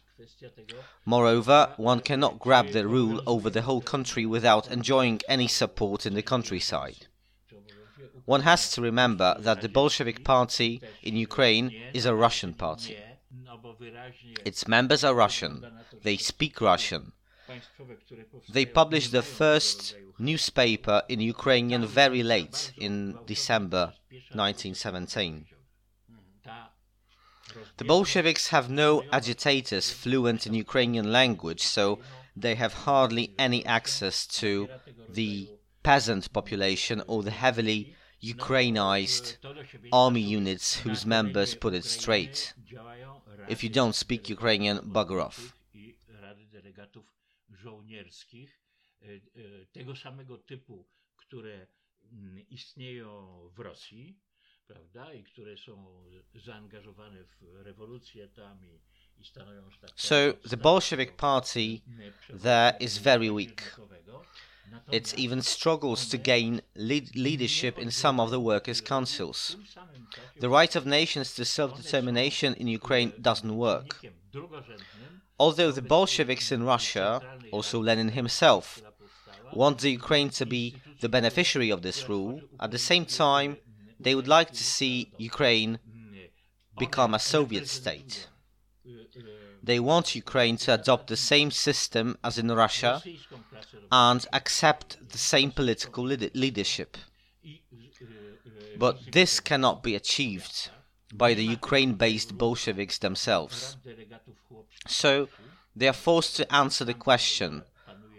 Moreover, 1.04 1.72
one 1.76 2.00
cannot 2.00 2.38
grab 2.38 2.70
the 2.70 2.87
rule 2.87 3.22
over 3.26 3.50
the 3.50 3.62
whole 3.62 3.81
country 3.81 4.26
without 4.26 4.70
enjoying 4.70 5.20
any 5.28 5.48
support 5.48 6.07
in 6.07 6.14
the 6.14 6.22
countryside. 6.22 7.07
One 8.24 8.42
has 8.42 8.70
to 8.72 8.83
remember 8.83 9.37
that 9.40 9.62
the 9.62 9.68
Bolshevik 9.68 10.22
party 10.24 10.83
in 11.02 11.16
Ukraine 11.16 11.72
is 11.94 12.04
a 12.04 12.14
Russian 12.14 12.52
party. 12.52 12.96
Its 14.44 14.68
members 14.68 15.02
are 15.04 15.14
Russian, 15.14 15.64
they 16.02 16.16
speak 16.16 16.61
Russian. 16.61 17.12
They 18.48 18.66
published 18.66 19.12
the 19.12 19.22
first 19.22 19.94
newspaper 20.18 21.02
in 21.09 21.20
Ukrainian 21.20 21.87
very 21.87 22.22
late 22.22 22.72
in 22.76 23.18
December 23.26 23.94
1917. 24.33 25.46
The 27.76 27.84
Bolsheviks 27.84 28.48
have 28.48 28.68
no 28.68 29.04
agitators 29.12 29.90
fluent 29.90 30.46
in 30.46 30.54
Ukrainian 30.54 31.12
language, 31.12 31.62
so 31.62 32.00
they 32.37 32.54
have 32.54 32.72
hardly 32.88 33.34
any 33.38 33.64
access 33.64 34.26
to 34.40 34.68
the 35.08 35.48
peasant 35.82 36.32
population 36.32 37.02
or 37.06 37.22
the 37.22 37.30
heavily 37.30 37.94
Ukrainized 38.22 39.37
army 39.92 40.20
units 40.20 40.80
whose 40.80 41.06
members 41.06 41.54
put 41.54 41.74
it 41.74 41.84
straight. 41.84 42.54
If 43.48 43.62
you 43.62 43.70
don't 43.70 43.94
speak 43.94 44.28
Ukrainian, 44.28 44.78
bugger 44.78 45.20
off. 45.22 45.54
tego 49.72 49.96
samego 49.96 50.38
typu, 50.38 50.84
które 51.16 51.66
mm, 52.12 52.38
istnieją 52.50 53.48
w 53.54 53.58
Rosji, 53.58 54.18
prawda, 54.68 55.14
i 55.14 55.24
które 55.24 55.57
są 55.57 55.85
zaangażowane 56.35 57.24
w 57.24 57.62
rewolucję 57.62 58.28
tam 58.28 58.64
i, 58.64 58.78
So 59.96 60.33
the 60.48 60.57
Bolshevik 60.57 61.16
party 61.16 61.83
there 62.42 62.76
is 62.81 62.98
very 62.98 63.31
weak. 63.31 63.76
It 64.92 65.14
even 65.18 65.42
struggles 65.42 66.09
to 66.09 66.18
gain 66.18 66.61
lead 66.76 67.16
leadership 67.16 67.78
in 67.78 67.90
some 67.90 68.20
of 68.20 68.31
the 68.31 68.38
workers' 68.38 68.81
councils. 68.81 69.57
The 70.40 70.48
right 70.48 70.76
of 70.76 70.87
nations 70.87 71.35
to 71.35 71.44
self 71.44 71.76
determination 71.76 72.54
in 72.54 72.68
Ukraine 72.68 73.12
doesn't 73.20 73.57
work. 73.57 73.96
Although 75.38 75.72
the 75.72 75.83
Bolsheviks 75.83 76.52
in 76.52 76.62
Russia, 76.64 77.20
also 77.50 77.81
Lenin 77.81 78.11
himself, 78.11 78.83
want 79.52 79.78
the 79.81 79.90
Ukraine 79.90 80.31
to 80.31 80.46
be 80.46 80.76
the 81.00 81.09
beneficiary 81.09 81.70
of 81.70 81.83
this 81.83 82.09
rule, 82.09 82.40
at 82.61 82.70
the 82.70 82.78
same 82.78 83.04
time, 83.04 83.57
they 84.00 84.14
would 84.14 84.28
like 84.28 84.50
to 84.52 84.64
see 84.64 85.12
Ukraine 85.18 85.78
become 86.78 87.14
a 87.14 87.18
Soviet 87.18 87.68
state. 87.68 88.28
They 89.62 89.80
want 89.80 90.14
Ukraine 90.14 90.56
to 90.58 90.74
adopt 90.74 91.08
the 91.08 91.16
same 91.16 91.50
system 91.50 92.16
as 92.22 92.38
in 92.38 92.48
Russia 92.50 93.02
and 93.90 94.26
accept 94.32 95.11
the 95.11 95.18
same 95.18 95.50
political 95.50 96.04
leadership. 96.04 96.96
But 98.78 99.12
this 99.12 99.40
cannot 99.40 99.82
be 99.82 99.94
achieved 99.94 100.70
by 101.12 101.34
the 101.34 101.44
Ukraine 101.44 101.94
based 101.94 102.38
Bolsheviks 102.38 102.98
themselves. 102.98 103.76
So 104.87 105.28
they 105.74 105.88
are 105.88 105.92
forced 105.92 106.37
to 106.37 106.54
answer 106.54 106.84
the 106.84 106.94
question 106.94 107.64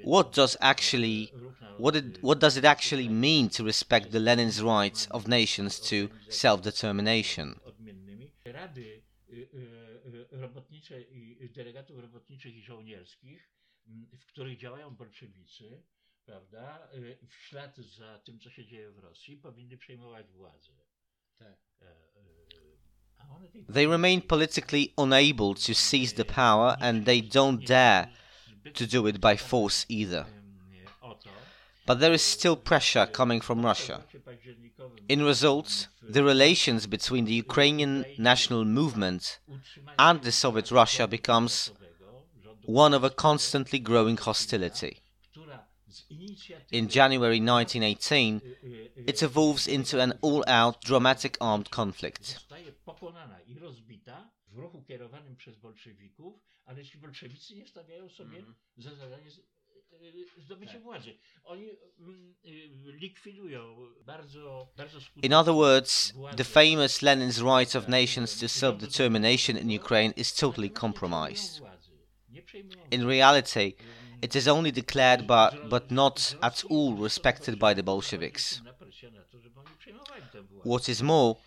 what 0.04 0.34
does 0.34 0.58
actually 0.62 1.34
what, 1.80 1.96
it, 1.96 2.18
what 2.20 2.40
does 2.40 2.58
it 2.58 2.66
actually 2.66 3.08
mean 3.08 3.48
to 3.52 3.64
respect 3.64 4.12
the 4.12 4.20
Lenin's 4.20 4.62
rights 4.62 5.08
of 5.12 5.30
nations 5.30 5.80
to 5.80 6.10
self-determination? 6.28 7.56
They 23.70 23.86
remain 23.86 24.22
politically 24.22 24.94
unable 24.98 25.56
to 25.56 25.74
seize 25.74 26.14
the 26.14 26.26
power 26.26 26.76
and 26.82 27.06
they 27.06 27.22
don't 27.22 27.66
dare 27.66 28.10
to 28.74 28.86
do 28.88 29.08
it 29.08 29.20
by 29.22 29.36
force 29.36 29.86
either. 29.90 30.26
But 31.86 32.00
there 32.00 32.14
is 32.14 32.22
still 32.22 32.56
pressure 32.56 33.08
coming 33.08 33.42
from 33.42 33.66
Russia. 33.66 34.04
In 35.08 35.24
result, 35.24 35.88
the 36.02 36.24
relations 36.24 36.86
between 36.86 37.26
the 37.26 37.34
Ukrainian 37.34 38.06
national 38.18 38.64
movement 38.64 39.40
and 39.98 40.22
the 40.22 40.32
Soviet 40.32 40.70
Russia 40.72 41.08
becomes 41.08 41.72
one 42.66 42.94
of 42.94 43.04
a 43.04 43.10
constantly 43.10 43.80
growing 43.80 44.18
hostility. 44.18 45.00
In 46.72 46.88
January 46.88 47.40
1918, 47.40 48.42
it 49.08 49.24
evolves 49.24 49.68
into 49.68 50.00
an 50.00 50.14
all-out 50.22 50.82
dramatic 50.82 51.38
armed 51.42 51.72
conflict. 51.72 52.38
Ale 56.70 56.80
jeśli 56.80 57.00
bolszewicy 57.00 57.56
nie 57.56 57.68
stawiają 57.68 58.10
sobie 58.10 58.38
mm. 58.38 58.56
za 58.78 58.96
zadanie 58.96 59.32
zdobycie 60.38 60.74
tak. 60.74 60.84
władzy. 60.84 61.14
Oni 61.44 61.70
mm, 62.00 62.36
likwidują 62.86 63.76
bardzo, 64.06 64.68
bardzo 64.78 65.00
In 65.24 65.34
other 65.34 65.54
words, 65.54 66.14
the 66.38 66.44
famous 66.44 67.02
Lenin's 67.02 67.42
right 67.42 67.76
of 67.76 67.88
nations 67.88 68.40
to 68.40 68.50
self-determination 68.50 69.58
in 69.58 69.72
Ukraine 69.82 70.14
is 70.16 70.34
totally 70.34 70.70
compromised. 70.70 71.62
In 72.92 73.08
reality, 73.08 73.74
it 74.22 74.36
is 74.36 74.48
only 74.48 74.72
declared 74.72 75.28
but, 75.28 75.70
but 75.70 75.92
not 75.92 76.36
at 76.42 76.64
all 76.70 77.04
respected 77.04 77.60
by 77.60 77.74
the 77.74 77.84
Bolsheviks. 77.84 78.62
What 80.64 80.90
is 80.90 81.02
more, 81.04 81.38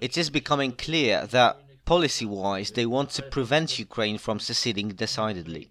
it 0.00 0.16
is 0.16 0.30
becoming 0.30 0.72
clear 0.72 1.26
that 1.26 1.65
policy-wise 1.86 2.72
they 2.72 2.86
want 2.86 3.08
to 3.16 3.22
prevent 3.22 3.78
Ukraine 3.78 4.18
from 4.18 4.40
seceding 4.40 4.92
decidedly. 4.94 5.70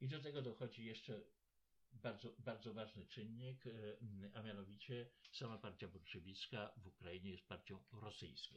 I 0.00 0.08
do 0.08 0.20
tego 0.20 0.42
dochodzi 0.42 0.84
jeszcze 0.84 1.20
bardzo, 1.92 2.34
bardzo 2.38 2.74
ważny 2.74 3.06
czynnik, 3.06 3.64
a 4.34 4.42
mianowicie 4.42 5.06
sama 5.32 5.58
partia 5.58 5.88
bolszewicka 5.88 6.72
w 6.76 6.86
Ukrainie 6.86 7.30
jest 7.30 7.46
partią 7.48 7.78
rosyjską. 7.92 8.56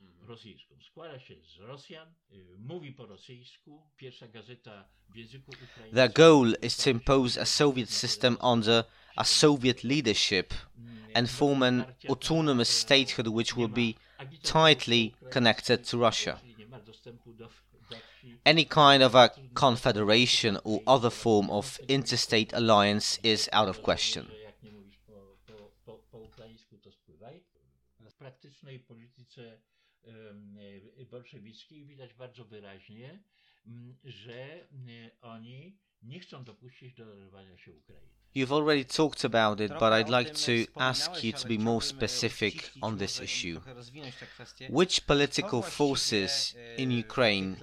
Mhm. 0.00 0.28
Rosyjską. 0.28 0.74
Składa 0.86 1.18
się 1.18 1.34
z 1.44 1.58
Rosjan, 1.58 2.14
mówi 2.58 2.92
po 2.92 3.06
rosyjsku. 3.06 3.86
Pierwsza 3.96 4.28
gazeta 4.28 4.88
w 5.08 5.16
języku 5.16 5.50
ukraińskim. 5.50 5.94
Their 5.94 6.12
goal 6.12 6.54
is 6.62 6.76
to 6.76 6.90
impose 6.90 7.40
a 7.40 7.44
Soviet 7.44 7.90
system 7.90 8.36
under 8.52 8.84
a 9.16 9.24
Soviet 9.24 9.84
leadership 9.84 10.54
and 11.14 11.30
form 11.30 11.62
an 11.62 11.84
autonomous 12.08 12.68
statehood 12.68 13.28
which 13.28 13.56
will 13.56 13.68
be 13.68 13.94
tightly 14.42 15.14
connected 15.30 15.90
to 15.90 15.98
Russia. 15.98 16.40
Any 18.44 18.64
kind 18.64 19.02
of 19.02 19.14
a 19.14 19.30
confederation 19.54 20.58
or 20.64 20.80
other 20.86 21.10
form 21.10 21.50
of 21.50 21.78
interstate 21.88 22.52
alliance 22.52 23.18
is 23.22 23.48
out 23.52 23.68
of 23.68 23.82
question. 23.82 24.26
Bolszewickiej 31.10 31.86
widać 31.86 32.14
bardzo 32.14 32.44
wyraźnie, 32.44 33.22
że 34.04 34.68
oni 35.20 35.78
nie 36.02 36.20
chcą 36.20 36.44
dopuścić 36.44 36.94
do 36.94 37.16
dorwania 37.16 37.58
się 37.58 37.72
Ukrainy. 37.72 38.19
You've 38.32 38.52
already 38.52 38.84
talked 38.84 39.24
about 39.24 39.60
it, 39.60 39.72
but 39.80 39.92
I'd 39.92 40.08
like 40.08 40.34
to 40.48 40.66
ask 40.78 41.24
you 41.24 41.32
to 41.32 41.48
be 41.48 41.58
more 41.58 41.82
specific 41.82 42.70
on 42.80 42.98
this 42.98 43.20
issue. 43.20 43.60
Which 44.68 45.04
political 45.06 45.62
forces 45.62 46.54
in 46.76 46.92
Ukraine 46.92 47.56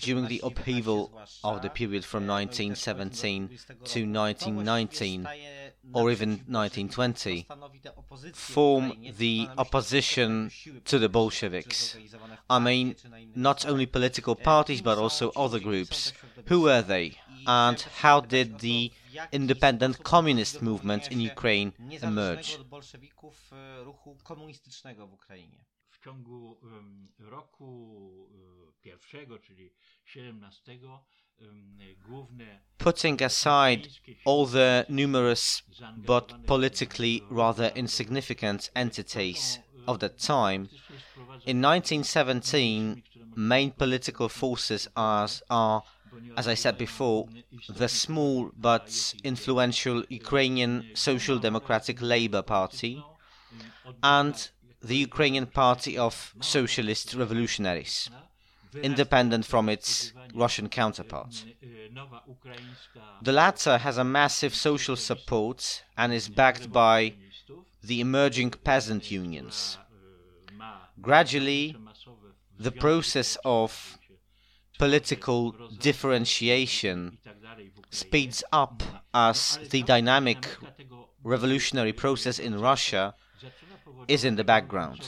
during 0.00 0.28
the 0.28 0.40
upheaval 0.42 1.12
of 1.44 1.60
the 1.60 1.68
period 1.68 2.06
from 2.06 2.26
1917 2.26 3.48
to 3.84 4.06
1919 4.06 5.28
or 5.92 6.10
even 6.10 6.30
1920 6.46 7.46
form 8.32 8.92
the 9.18 9.48
opposition 9.58 10.50
to 10.86 10.98
the 10.98 11.10
Bolsheviks? 11.10 11.98
I 12.48 12.58
mean, 12.58 12.96
not 13.34 13.66
only 13.66 13.84
political 13.84 14.34
parties 14.34 14.80
but 14.80 14.96
also 14.96 15.32
other 15.36 15.60
groups. 15.60 16.14
Who 16.46 16.62
were 16.62 16.80
they? 16.80 17.18
And 17.46 17.80
how 17.80 18.20
did 18.20 18.60
the 18.60 18.92
independent 19.32 20.02
communist 20.02 20.62
movement 20.62 21.12
in 21.12 21.30
Ukraine 21.30 21.72
emerge. 22.02 22.58
W 25.90 26.04
ciągu 26.04 26.60
roku 27.18 28.28
pierwszego, 28.82 29.38
czyli 29.38 29.72
17, 30.04 30.78
Putting 32.78 33.22
aside 33.22 33.88
all 34.26 34.46
the 34.46 34.84
numerous 34.88 35.62
but 35.96 36.32
politically 36.46 37.22
rather 37.30 37.70
insignificant 37.76 38.70
entities 38.74 39.60
of 39.86 39.98
that 39.98 40.16
time, 40.16 40.68
in 41.46 41.60
1917 41.60 43.02
main 43.36 43.70
political 43.70 44.28
forces 44.28 44.88
are, 44.96 45.28
are 45.48 45.82
as 46.36 46.48
I 46.48 46.54
said 46.54 46.78
before, 46.78 47.28
the 47.68 47.88
small 47.88 48.50
but 48.56 49.14
influential 49.24 50.04
Ukrainian 50.08 50.84
Social 50.94 51.38
Democratic 51.38 52.00
Labour 52.00 52.42
Party 52.42 53.04
and 54.02 54.50
the 54.82 54.96
Ukrainian 54.96 55.46
Party 55.46 55.98
of 55.98 56.34
Socialist 56.40 57.14
Revolutionaries, 57.14 58.10
independent 58.82 59.44
from 59.44 59.68
its 59.68 60.12
Russian 60.34 60.68
counterpart. 60.68 61.44
The 63.22 63.32
latter 63.32 63.78
has 63.78 63.98
a 63.98 64.04
massive 64.04 64.54
social 64.54 64.96
support 64.96 65.82
and 65.96 66.12
is 66.12 66.28
backed 66.28 66.70
by 66.72 67.14
the 67.82 68.00
emerging 68.00 68.50
peasant 68.50 69.10
unions. 69.10 69.78
Gradually, 71.00 71.76
the 72.58 72.72
process 72.72 73.36
of 73.44 73.97
political 74.78 75.52
differentiation 75.80 77.18
speeds 77.90 78.44
up 78.52 78.82
as 79.12 79.58
the 79.70 79.82
dynamic 79.82 80.48
revolutionary 81.24 81.92
process 81.92 82.38
in 82.38 82.60
Russia 82.60 83.14
is 84.06 84.24
in 84.24 84.36
the 84.36 84.44
background. 84.44 85.00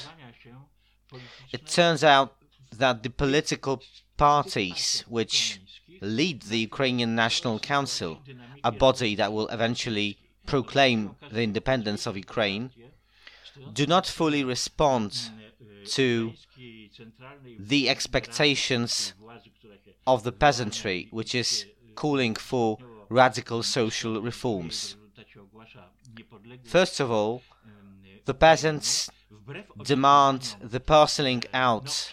It 1.53 1.67
turns 1.67 2.05
out 2.05 2.37
that 2.77 3.03
the 3.03 3.11
political 3.11 3.83
parties 4.17 5.05
which 5.09 5.61
lead 6.01 6.43
the 6.43 6.59
Ukrainian 6.59 7.15
National 7.15 7.59
Council, 7.59 8.19
a 8.65 8.73
body 8.73 9.15
that 9.17 9.33
will 9.33 9.49
eventually 9.49 10.19
proclaim 10.47 11.17
the 11.31 11.43
independence 11.43 12.07
of 12.07 12.17
Ukraine, 12.17 12.71
do 13.73 13.87
not 13.87 14.07
fully 14.07 14.43
respond 14.45 15.31
to 15.87 16.33
the 17.59 17.89
expectations 17.89 19.15
of 20.15 20.23
the 20.23 20.33
peasantry, 20.33 21.09
which 21.11 21.35
is 21.35 21.67
calling 21.95 22.35
for 22.35 22.79
radical 23.09 23.63
social 23.63 24.21
reforms. 24.21 24.97
First 26.65 27.01
of 27.01 27.11
all, 27.11 27.43
the 28.25 28.35
peasants 28.35 29.11
demand 29.85 30.57
the 30.61 30.81
parceling 30.81 31.43
out 31.53 32.13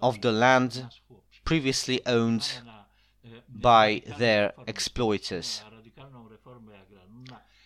of 0.00 0.20
the 0.20 0.32
land 0.32 0.86
previously 1.44 2.04
owned 2.06 2.46
by 3.48 4.02
their 4.18 4.52
exploiters. 4.66 5.62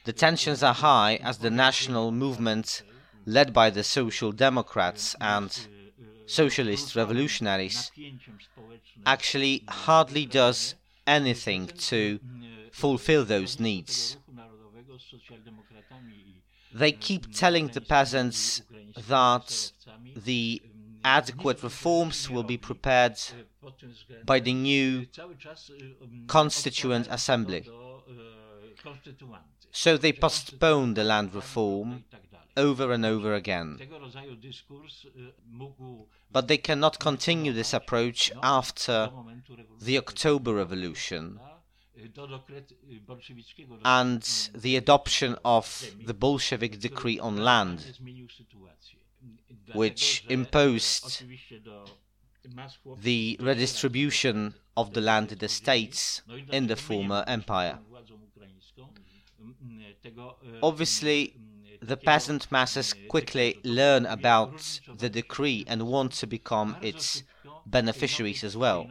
The 0.04 0.12
tensions 0.12 0.62
are 0.62 0.74
high 0.74 1.16
as 1.16 1.38
the 1.38 1.50
national 1.50 2.12
movement, 2.12 2.82
led 3.26 3.52
by 3.52 3.70
the 3.70 3.84
Social 3.84 4.32
Democrats 4.32 5.14
and 5.20 5.50
Socialist 6.28 6.94
Revolutionaries, 6.94 7.90
actually 9.06 9.64
hardly 9.66 10.26
does 10.26 10.74
anything 11.06 11.66
to 11.66 12.20
fulfill 12.70 13.24
those 13.24 13.58
needs. 13.58 14.18
They 16.72 16.92
keep 16.92 17.34
telling 17.34 17.68
the 17.68 17.80
peasants 17.80 18.62
that 19.08 19.72
the 20.14 20.60
adequate 21.02 21.62
reforms 21.62 22.28
will 22.28 22.42
be 22.42 22.58
prepared 22.58 23.18
by 24.24 24.38
the 24.40 24.52
new 24.52 25.06
Constituent 26.26 27.08
Assembly. 27.10 27.66
So 29.72 29.96
they 29.96 30.12
postpone 30.12 30.94
the 30.94 31.04
land 31.04 31.34
reform 31.34 32.04
over 32.58 32.92
and 32.92 33.06
over 33.06 33.34
again. 33.34 33.78
But 36.30 36.48
they 36.48 36.58
cannot 36.58 36.98
continue 36.98 37.52
this 37.52 37.72
approach 37.72 38.30
after 38.42 39.10
the 39.80 39.96
October 39.96 40.54
Revolution 40.54 41.40
and 43.84 44.22
the 44.54 44.76
adoption 44.76 45.36
of 45.44 45.90
the 46.04 46.14
Bolshevik 46.14 46.78
decree 46.80 47.18
on 47.18 47.38
land, 47.38 47.98
which 49.72 50.24
imposed 50.28 51.24
the 53.02 53.36
redistribution 53.40 54.54
of 54.76 54.94
the 54.94 55.00
landed 55.00 55.42
estates 55.42 56.22
in 56.50 56.66
the 56.66 56.76
former 56.76 57.24
empire. 57.26 57.78
Obviously, 60.62 61.34
the 61.80 61.96
peasant 61.96 62.50
masses 62.50 62.94
quickly 63.08 63.58
learn 63.64 64.06
about 64.06 64.80
the 64.98 65.08
decree 65.08 65.64
and 65.66 65.86
want 65.86 66.12
to 66.12 66.26
become 66.26 66.76
its 66.82 67.22
beneficiaries 67.66 68.44
as 68.44 68.56
well. 68.56 68.88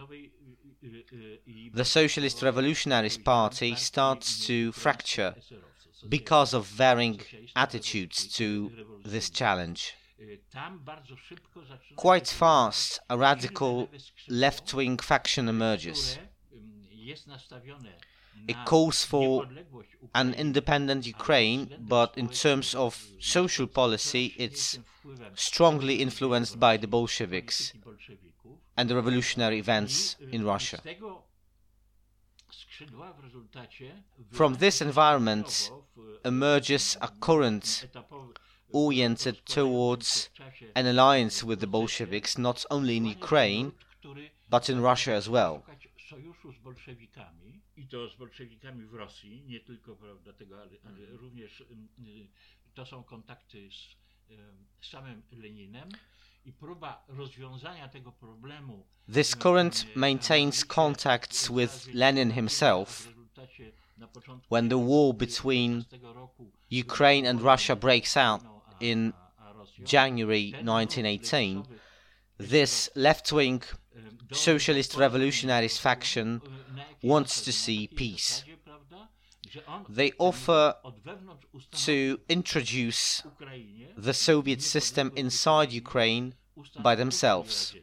The 1.73 1.85
Socialist 1.85 2.41
Revolutionaries 2.41 3.17
Party 3.17 3.75
starts 3.75 4.45
to 4.47 4.71
fracture 4.71 5.35
because 6.07 6.53
of 6.53 6.65
varying 6.65 7.21
attitudes 7.55 8.27
to 8.37 8.71
this 9.03 9.29
challenge. 9.29 9.93
Quite 11.95 12.27
fast, 12.27 12.99
a 13.09 13.17
radical 13.17 13.89
left 14.27 14.73
wing 14.73 14.97
faction 14.97 15.47
emerges. 15.47 16.17
It 18.47 18.57
calls 18.65 19.03
for 19.03 19.47
an 20.13 20.33
independent 20.33 21.05
Ukraine, 21.05 21.61
but 21.79 22.17
in 22.17 22.29
terms 22.29 22.75
of 22.75 22.91
social 23.19 23.67
policy, 23.67 24.33
it's 24.37 24.79
strongly 25.35 25.95
influenced 26.01 26.59
by 26.59 26.77
the 26.77 26.87
Bolsheviks 26.87 27.73
and 28.75 28.89
the 28.89 28.95
revolutionary 28.95 29.59
events 29.59 30.15
in 30.31 30.43
Russia. 30.43 30.79
From 34.31 34.55
this 34.55 34.81
environment 34.81 35.71
emerges 36.23 36.97
a 37.01 37.09
current 37.19 37.85
oriented 38.71 39.45
towards 39.45 40.29
an 40.75 40.85
alliance 40.85 41.43
with 41.43 41.59
the 41.59 41.67
Bolsheviks, 41.67 42.37
not 42.37 42.65
only 42.69 42.97
in 42.97 43.05
Ukraine, 43.05 43.73
but 44.49 44.69
in 44.69 44.81
Russia 44.81 45.13
as 45.13 45.27
well. 45.29 45.63
I 47.77 47.87
to 47.87 48.09
z 48.09 48.15
bolszewikami 48.15 48.85
w 48.85 48.93
Rosji, 48.93 49.43
nie 49.43 49.59
tylko 49.59 49.95
prawda, 49.95 50.33
tego, 50.33 50.61
ale, 50.61 50.71
ale 50.83 50.97
mhm. 50.97 51.17
również 51.17 51.63
to 52.73 52.85
są 52.85 53.03
kontakty 53.03 53.69
z, 53.71 53.95
y, 54.31 54.37
z 54.81 54.89
samym 54.89 55.23
Leninem 55.31 55.89
i 56.45 56.53
próba 56.53 57.05
rozwiązania 57.07 57.87
tego 57.87 58.11
problemu. 58.11 58.85
This 59.13 59.35
current 59.35 59.95
maintains 59.95 60.65
contacts 60.65 61.51
with 61.51 61.93
Lenin 61.93 62.31
himself. 62.31 63.07
When 64.49 64.69
the 64.69 64.87
war 64.87 65.13
between 65.13 65.85
Ukraine 66.71 67.29
and 67.29 67.41
Russia 67.41 67.75
breaks 67.75 68.17
out 68.17 68.41
in 68.79 69.13
January 69.93 70.51
1918, 70.51 71.63
this 72.37 72.89
left 72.95 73.31
wing 73.31 73.63
socialist 74.31 74.95
revolutionaries 74.95 75.77
faction 75.77 76.41
wants 77.01 77.41
to 77.41 77.51
see 77.51 77.87
peace. 77.87 78.43
They 79.89 80.11
offer 80.19 80.75
to 81.85 82.19
introduce 82.29 83.23
the 83.95 84.13
Soviet 84.13 84.61
system 84.61 85.11
inside 85.15 85.71
Ukraine 85.71 86.35
by 86.79 86.95
themselves. 86.95 87.75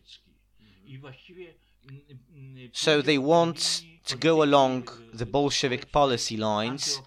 So 2.72 3.02
they 3.02 3.18
want 3.18 3.82
to 4.07 4.16
go 4.16 4.42
along 4.42 4.88
the 5.12 5.26
Bolshevik 5.26 5.90
policy 5.90 6.36
lines, 6.36 7.00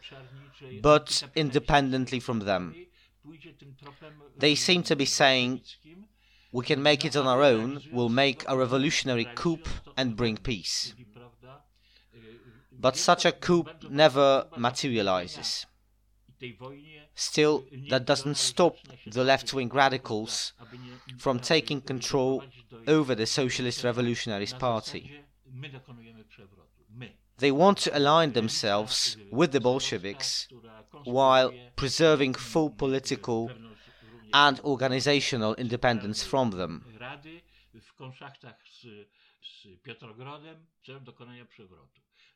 but 0.81 1.23
independently 1.35 2.19
from 2.19 2.39
them. 2.39 2.75
They 4.37 4.55
seem 4.55 4.83
to 4.83 4.95
be 4.95 5.05
saying, 5.05 5.61
we 6.51 6.65
can 6.65 6.81
make 6.81 7.05
it 7.05 7.15
on 7.15 7.27
our 7.27 7.43
own, 7.43 7.81
we'll 7.91 8.09
make 8.09 8.43
a 8.47 8.57
revolutionary 8.57 9.27
coup 9.35 9.59
and 9.95 10.15
bring 10.15 10.37
peace. 10.37 10.93
But 12.79 12.95
such 12.95 13.25
a 13.25 13.31
coup 13.31 13.65
never 13.89 14.47
materializes. 14.55 15.65
Still, 17.15 17.65
that 17.89 18.05
doesn't 18.05 18.37
stop 18.37 18.75
the 19.07 19.23
left 19.23 19.53
wing 19.53 19.69
radicals 19.69 20.53
from 21.17 21.39
taking 21.39 21.81
control 21.81 22.43
over 22.87 23.15
the 23.15 23.25
Socialist 23.25 23.83
Revolutionaries 23.83 24.53
Party. 24.53 25.19
They 27.39 27.51
want 27.51 27.79
to 27.79 27.97
align 27.97 28.33
themselves 28.33 29.17
with 29.31 29.51
the 29.51 29.59
Bolsheviks 29.59 30.47
while 31.03 31.51
preserving 31.75 32.35
full 32.35 32.69
political 32.69 33.51
and 34.31 34.59
organizational 34.63 35.55
independence 35.57 36.25
from 36.25 36.51
them. 36.51 36.83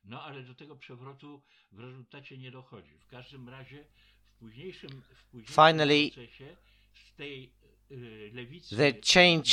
No 0.03 0.23
ale 0.23 0.43
do 0.43 0.55
tego 0.55 0.75
przewrotu 0.75 1.41
w 1.71 1.79
rezultacie 1.79 2.37
nie 2.37 2.51
dochodzi. 2.51 2.97
W 2.97 3.07
każdym 3.07 3.49
razie 3.49 3.85
w 4.25 4.33
późniejszym, 4.39 4.89
w 5.15 5.23
późniejszym 5.25 5.55
Finally, 5.55 6.11
procesie 6.11 6.57
z 6.93 7.15
tej 7.15 7.53
y, 7.91 8.31
lewicy 8.33 8.77
they 8.77 8.93
change 9.13 9.51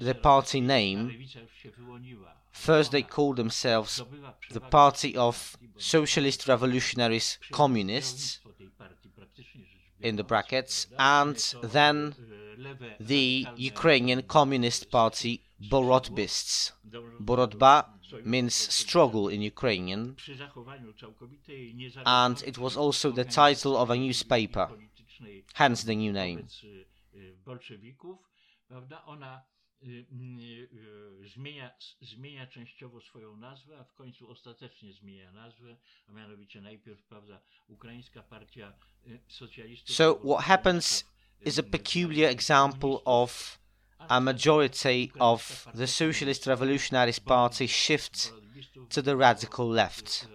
the 0.00 0.14
party 0.14 0.60
name. 0.60 1.12
lewica 1.12 1.40
już 1.40 1.54
się 1.54 1.70
wyłoniła. 1.70 2.40
First, 2.52 2.90
they 2.90 3.00
Ona 3.04 3.14
call 3.14 3.34
themselves 3.36 4.02
the 4.52 4.60
Party 4.60 5.20
of 5.20 5.56
Socialist 5.78 6.46
Revolutionaries 6.46 7.38
Communists 7.52 8.40
in 10.02 10.16
the 10.16 10.24
brackets, 10.24 10.86
and 10.98 11.36
then 11.62 12.14
the 12.98 13.46
Ukrainian 13.56 14.22
Communist 14.22 14.90
Party 14.90 15.42
Borotbists. 15.70 16.72
Borotba 17.20 17.86
means 18.24 18.54
struggle 18.54 19.28
in 19.28 19.40
Ukrainian, 19.42 20.16
and 22.06 22.42
it 22.50 22.58
was 22.58 22.76
also 22.76 23.10
the 23.10 23.24
title 23.24 23.76
of 23.76 23.90
a 23.90 23.96
newspaper, 23.96 24.68
hence 25.54 25.84
the 25.84 25.94
new 25.94 26.12
name. 26.12 26.46
Wobec 29.80 29.90
y, 29.90 29.92
y, 29.92 30.04
bolszewików, 30.04 30.10
prawda, 30.10 30.10
ona 30.12 30.40
y, 30.40 31.22
y, 31.22 31.24
y, 31.24 31.28
zmienia, 31.28 31.70
zmienia 32.00 32.46
częściowo 32.46 33.00
swoją 33.00 33.36
nazwę, 33.36 33.78
a 33.78 33.84
w 33.84 33.94
końcu 33.94 34.30
ostatecznie 34.30 34.92
zmienia 34.92 35.32
nazwę, 35.32 35.76
a 36.08 36.12
mianowicie 36.12 36.60
najpierw, 36.60 37.02
prawda, 37.02 37.40
Ukraińska 37.68 38.22
Partia 38.22 38.72
Socjalistów. 39.28 39.96
So 39.96 40.14
what 40.14 40.44
happens 40.44 41.04
is 41.40 41.58
a 41.58 41.62
peculiar 41.62 42.30
example 42.30 42.98
of 43.04 43.58
a 44.08 44.20
majority 44.20 45.10
of 45.18 45.68
the 45.74 45.86
Socialist 45.86 46.46
Revolutionaries 46.46 47.20
Party 47.20 47.68
shift 47.68 48.32
to 48.88 49.02
the 49.02 49.16
radical 49.16 49.68
left. 49.68 50.28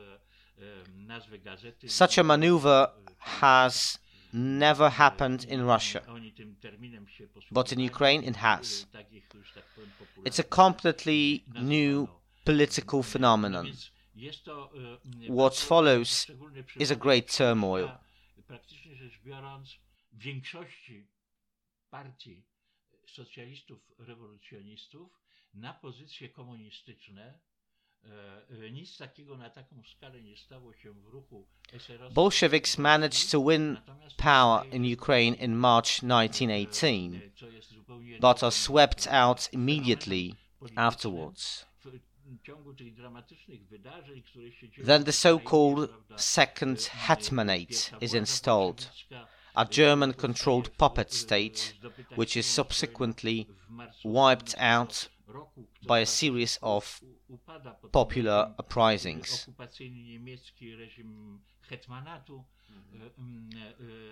Such 1.88 2.18
a 2.18 2.24
maneuver 2.24 2.92
has 3.20 4.00
never 4.36 4.90
happened 4.90 5.46
in 5.46 5.66
Russia, 5.66 6.02
but 7.52 7.72
in 7.72 7.80
Ukraine 7.80 8.24
it 8.24 8.36
has. 8.36 8.86
It's 10.26 10.40
a 10.40 10.44
completely 10.44 11.46
new 11.62 12.10
political 12.46 13.02
phenomenon. 13.04 13.72
What 15.28 15.56
follows 15.56 16.28
is 16.78 16.92
a 16.92 16.96
great 16.96 17.28
turmoil. 17.38 17.90
socjalistów, 23.06 23.92
rewolucjonistów 23.98 25.22
na 25.54 25.74
pozycje 25.74 26.30
komunistyczne 26.30 27.40
Bolsheviks 32.14 32.78
managed 32.78 33.32
to 33.32 33.40
win 33.40 33.80
power 34.18 34.66
in 34.72 34.84
Ukraine 34.84 35.34
in 35.36 35.58
March 35.58 36.04
1918, 36.04 37.22
but 38.22 38.44
are 38.44 38.52
swept 38.52 39.08
out 39.08 39.50
immediately 39.52 40.36
afterwards. 40.78 41.66
W 42.26 42.42
ciągu 42.42 42.74
tych 42.74 42.96
dramatycznych 42.96 43.68
wydarzeń, 43.68 44.22
które 44.22 44.52
się 44.52 44.70
dzieją 44.70 44.88
Then 44.88 45.04
the 45.04 45.12
so-called 45.12 45.90
Second 46.18 46.80
e, 46.80 46.98
Hetmanate 46.98 47.98
is 48.02 48.14
installed, 48.14 48.92
a 49.54 49.66
German 49.66 50.14
controlled 50.14 50.70
puppet 50.70 51.14
state, 51.14 51.76
which 52.18 52.38
is 52.38 52.46
subsequently 52.46 53.46
wiped 54.04 54.56
out 54.60 55.10
by 55.88 56.02
a 56.02 56.06
series 56.06 56.60
of 56.62 57.02
u- 57.04 57.34
upada 57.34 57.72
pod 57.74 57.92
popular 57.92 58.54
uprisings. 58.60 59.44
Okupacyjny 59.44 60.04
niemiecki 60.04 60.76
reżim 60.76 61.40
hetmanatu, 61.62 62.44
mhm. 62.70 63.50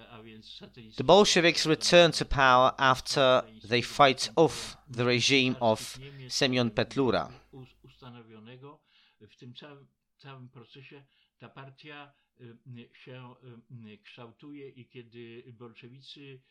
a 0.09 0.23
więc 0.23 0.45
satelicki- 0.59 0.95
The 0.97 1.03
Bolsheviks 1.03 1.65
return 1.65 2.11
to 2.11 2.25
power 2.25 2.71
after 2.77 3.43
they 3.69 3.81
fight 3.83 4.31
off 4.35 4.77
the 4.97 5.03
regime 5.03 5.55
of 5.59 5.99
Semyon 6.29 6.69
Petlura. 6.71 7.29
u- 7.51 7.65
ustanowionego. 7.87 8.79
W 9.21 9.35
tym 9.35 9.53
całym, 9.53 9.87
całym 10.17 10.49
procesie 10.49 11.03
ta 11.39 11.49
partia 11.49 12.13
y, 12.41 12.89
się 12.93 13.35
kształtuje 14.03 14.69
i 14.69 14.85
kiedy 14.89 15.43
bolszewicy, 15.59 16.41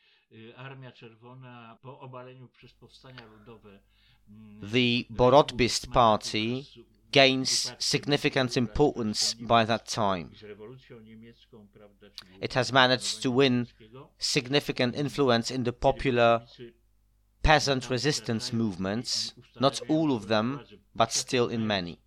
Armia 0.56 0.92
Czerwona 0.92 1.78
po 1.82 2.00
obaleniu 2.00 2.48
przez 2.48 2.72
powstania 2.74 3.26
ludowe 3.26 3.80
The 4.62 5.06
Borotbist 5.10 5.92
Party 5.92 6.68
gains 7.10 7.72
significant 7.78 8.56
importance 8.56 9.34
by 9.34 9.64
that 9.64 9.86
time. 9.86 10.32
It 12.40 12.54
has 12.54 12.72
managed 12.72 13.22
to 13.22 13.30
win 13.30 13.68
significant 14.18 14.94
influence 14.94 15.50
in 15.50 15.64
the 15.64 15.72
popular 15.72 16.42
peasant 17.42 17.90
resistance 17.90 18.52
movements, 18.52 19.34
not 19.60 19.80
all 19.88 20.14
of 20.14 20.28
them, 20.28 20.60
but 20.94 21.12
still 21.12 21.48
in 21.48 21.66
many. 21.66 21.98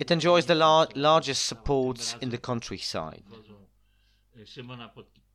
It 0.00 0.10
enjoys 0.10 0.46
the 0.46 0.54
lar- 0.54 0.88
largest 0.94 1.46
support 1.46 2.16
in 2.20 2.30
the 2.30 2.38
countryside. 2.38 3.24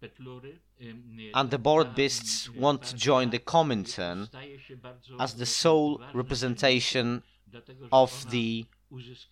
Wodzą, 0.01 0.15
Simona 0.15 0.41
Pot- 0.41 0.59
Petlury, 0.79 1.33
And 1.33 1.51
the 1.51 1.59
Borotbists 1.59 2.49
e, 2.49 2.61
want 2.61 2.91
to 2.91 2.97
join 2.97 3.29
the 3.29 3.39
Comintern 3.39 4.25
staje 4.25 4.59
się 4.59 4.77
bardzo 4.77 5.19
as 5.19 5.35
the 5.35 5.45
sole 5.45 5.97
representation 6.13 7.21
of 7.91 8.25
the 8.25 8.65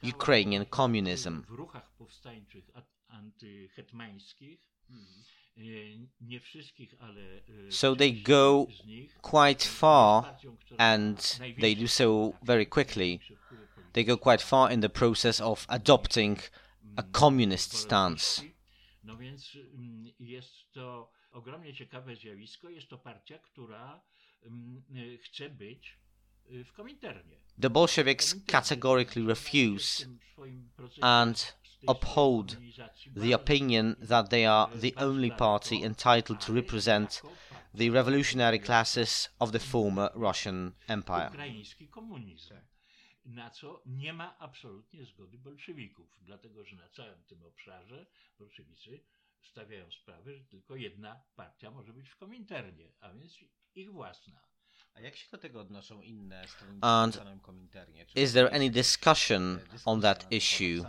Ukrainian 0.04 0.66
communism. 0.66 1.42
W 1.42 1.50
ruchach 1.50 1.92
powstańczych 1.92 2.70
a- 2.74 2.82
antyhetmańskich, 3.10 4.60
hmm. 4.88 6.08
nie 6.22 6.40
wszystkich, 6.40 6.96
ale 7.00 7.22
e, 7.68 7.72
So 7.72 7.96
they 7.96 8.14
go 8.14 8.68
quite 9.22 9.66
far 9.66 10.38
and 10.78 11.40
they 11.62 11.76
do 11.76 11.88
so 11.88 12.34
very 12.44 12.66
quickly. 12.66 13.20
They 13.94 14.06
go 14.06 14.18
quite 14.18 14.44
far 14.44 14.72
in 14.72 14.82
the 14.82 14.90
process 14.90 15.42
of 15.42 15.66
adopting 15.68 16.40
a 16.98 17.02
hmm. 17.02 17.12
communist 17.12 17.74
stance. 17.74 18.44
No 19.08 19.18
więc 19.18 19.56
mm, 19.56 20.12
jest 20.20 20.72
to 20.72 21.12
ogromnie 21.32 21.74
ciekawe 21.74 22.16
zjawisko. 22.16 22.70
Jest 22.70 22.88
to 22.88 22.98
partia, 22.98 23.40
która 23.40 24.02
mm, 24.44 24.84
chce 25.24 25.50
być 25.50 26.00
w 26.66 26.72
Kominternie. 26.74 27.38
The 27.62 27.70
Bolsheviks 27.70 28.36
categorically 28.46 29.28
refuse 29.28 30.04
tym 30.04 30.20
swoim 30.34 30.70
procesie 30.76 31.04
and 31.04 31.38
z 31.38 31.44
tej 31.44 31.70
swojej 31.72 31.98
uphold 31.98 32.58
the 33.16 33.36
opinion 33.36 33.96
that 34.08 34.30
they 34.30 34.50
are 34.50 34.80
the 34.80 34.96
only 34.96 35.32
party 35.32 35.76
entitled 35.76 36.46
to 36.46 36.54
represent 36.54 37.22
the 37.78 37.90
revolutionary 37.90 38.60
classes 38.60 39.30
of 39.40 39.52
the 39.52 39.60
former 39.60 40.10
Russian 40.16 40.72
Empire. 40.88 41.30
Na 43.28 43.50
co 43.50 43.82
nie 43.86 44.14
ma 44.14 44.40
absolutnie 44.40 45.06
zgody 45.06 45.38
bolszewików, 45.38 46.08
dlatego 46.22 46.64
że 46.64 46.76
na 46.76 46.90
całym 46.90 47.24
tym 47.24 47.44
obszarze 47.44 48.06
bolszewicy 48.40 49.04
stawiają 49.42 49.92
sprawę, 49.92 50.38
że 50.38 50.46
tylko 50.46 50.76
jedna 50.76 51.24
partia 51.36 51.72
może 51.72 51.94
być 51.94 52.10
w 52.10 52.18
Kominternie, 52.18 52.92
a 53.00 53.14
więc 53.14 53.38
ich 53.76 53.92
własna. 53.92 54.40
A 54.94 55.02
jak 55.02 55.16
się 55.16 55.28
do 55.32 55.38
tego 55.38 55.62
odnoszą 55.62 56.02
inne 56.02 56.48
strony 56.48 56.80
And 56.82 57.16
w 57.16 57.18
samym 57.18 57.40
Kominternie? 57.40 58.06
Czy 58.06 58.20
Is 58.20 58.34
there 58.34 58.54
any 58.54 58.70
discussion 58.70 59.60
on 59.86 60.02
that 60.02 60.32
issue 60.32 60.86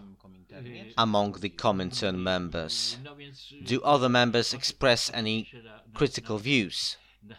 among 0.97 1.41
the 1.41 1.51
Comintern 1.51 2.17
members? 2.17 2.99
No 3.05 3.17
więc, 3.17 3.55
Do 3.61 3.83
other 3.83 4.11
members 4.11 4.55
express 4.55 5.15
any 5.15 5.45
critical 5.95 6.39
views? 6.39 6.99
Na, 7.23 7.37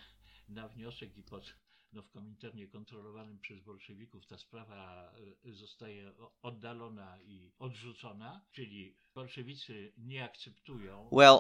na 0.49 0.67
wniosek 0.67 1.17
i 1.17 1.23
pod, 1.23 1.53
no 1.93 2.01
w 2.01 2.09
Kominternie 2.11 2.67
kontrolowanym 2.67 3.39
przez 3.39 3.59
bolszewików 3.59 4.27
ta 4.27 4.37
sprawa 4.37 5.11
zostaje 5.45 6.11
oddalona 6.41 7.17
i 7.21 7.51
odrzucona, 7.59 8.41
czyli 8.51 8.95
bolszewicy 9.15 9.93
nie 9.97 10.23
akceptują 10.23 11.09
Well. 11.11 11.39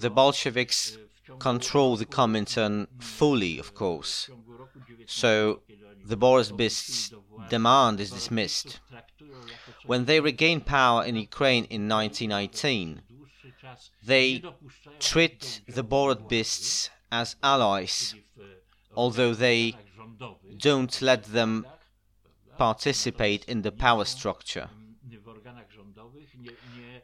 The 0.00 0.10
Bolsheviks 0.10 0.96
Y, 0.96 1.08
w 1.08 1.20
ciągu 1.20 1.38
control 1.44 1.98
the 1.98 2.06
Comintern 2.06 2.72
mm, 2.74 2.86
fully, 3.00 3.60
of 3.60 3.72
course. 3.82 4.24
w 4.24 4.26
ciągu 4.26 4.56
roku 4.56 4.80
19, 4.88 5.20
So, 5.20 5.60
the 6.08 6.16
Borotbists' 6.16 7.14
demand 7.50 8.00
is 8.00 8.10
dismissed. 8.10 8.80
traktują 8.88 9.38
jako 9.38 9.72
coś 9.72 9.84
When 9.84 10.06
they 10.06 10.20
regain 10.20 10.60
power 10.60 11.08
in. 11.08 11.16
Ukraine 11.24 11.66
in 11.66 11.88
1918, 11.88 13.02
Dłuższy 13.10 13.52
czas 13.60 13.92
they 14.06 14.32
nie 14.32 14.52
treat 14.98 15.60
the 15.74 15.82
Borotbists 15.82 16.90
as 17.10 17.36
allies, 17.40 18.14
although 18.94 19.38
they 19.38 19.72
don't 20.58 21.02
let 21.02 21.24
them 21.24 21.66
participate 22.58 23.44
in 23.46 23.62
the 23.62 23.72
power 23.72 24.04
structure. 24.04 24.68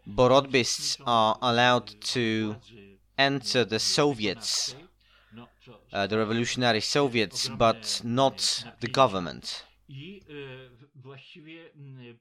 Borotbists 0.07 1.01
are 1.07 1.39
allowed 1.43 2.01
to 2.01 2.57
enter 3.19 3.65
the 3.65 3.79
Soviets, 3.79 4.75
uh, 5.93 6.07
the 6.07 6.19
revolutionary 6.19 6.81
Soviets, 6.81 7.49
but 7.49 8.01
not 8.05 8.65
the 8.81 8.89
government. 8.89 9.65
I 9.89 10.23
y, 10.31 10.71
właściwie 10.95 11.71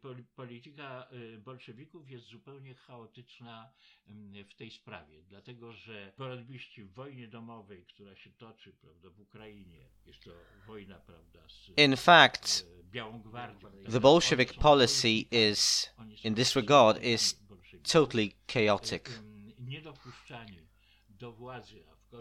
pol- 0.01 0.23
polityka 0.35 1.07
y, 1.13 1.37
bolszewików 1.37 2.09
jest 2.09 2.25
zupełnie 2.25 2.73
chaotyczna 2.75 3.69
w 4.49 4.53
tej 4.55 4.71
sprawie, 4.71 5.23
dlatego 5.29 5.73
że 5.73 6.11
borodbiści 6.17 6.83
w 6.83 6.93
wojnie 6.93 7.27
domowej, 7.27 7.85
która 7.85 8.15
się 8.15 8.29
toczy 8.29 8.73
prawda, 8.73 9.09
w 9.09 9.19
Ukrainie, 9.19 9.89
jest 10.05 10.23
to 10.23 10.31
wojna 10.67 10.95
prawda, 10.99 11.39
z 11.49 11.71
In 11.79 11.95
fact, 11.97 12.65
y, 12.79 12.83
Białą 12.83 13.21
Gwardią. 13.21 13.69
the 13.91 13.99
Bolshevik 13.99 14.53
policy 14.53 15.09
is, 15.31 15.89
in 16.23 16.35
this 16.35 16.55
regard, 16.55 17.03
is 17.03 17.39
totally 17.91 18.31
chaotic. 18.47 19.09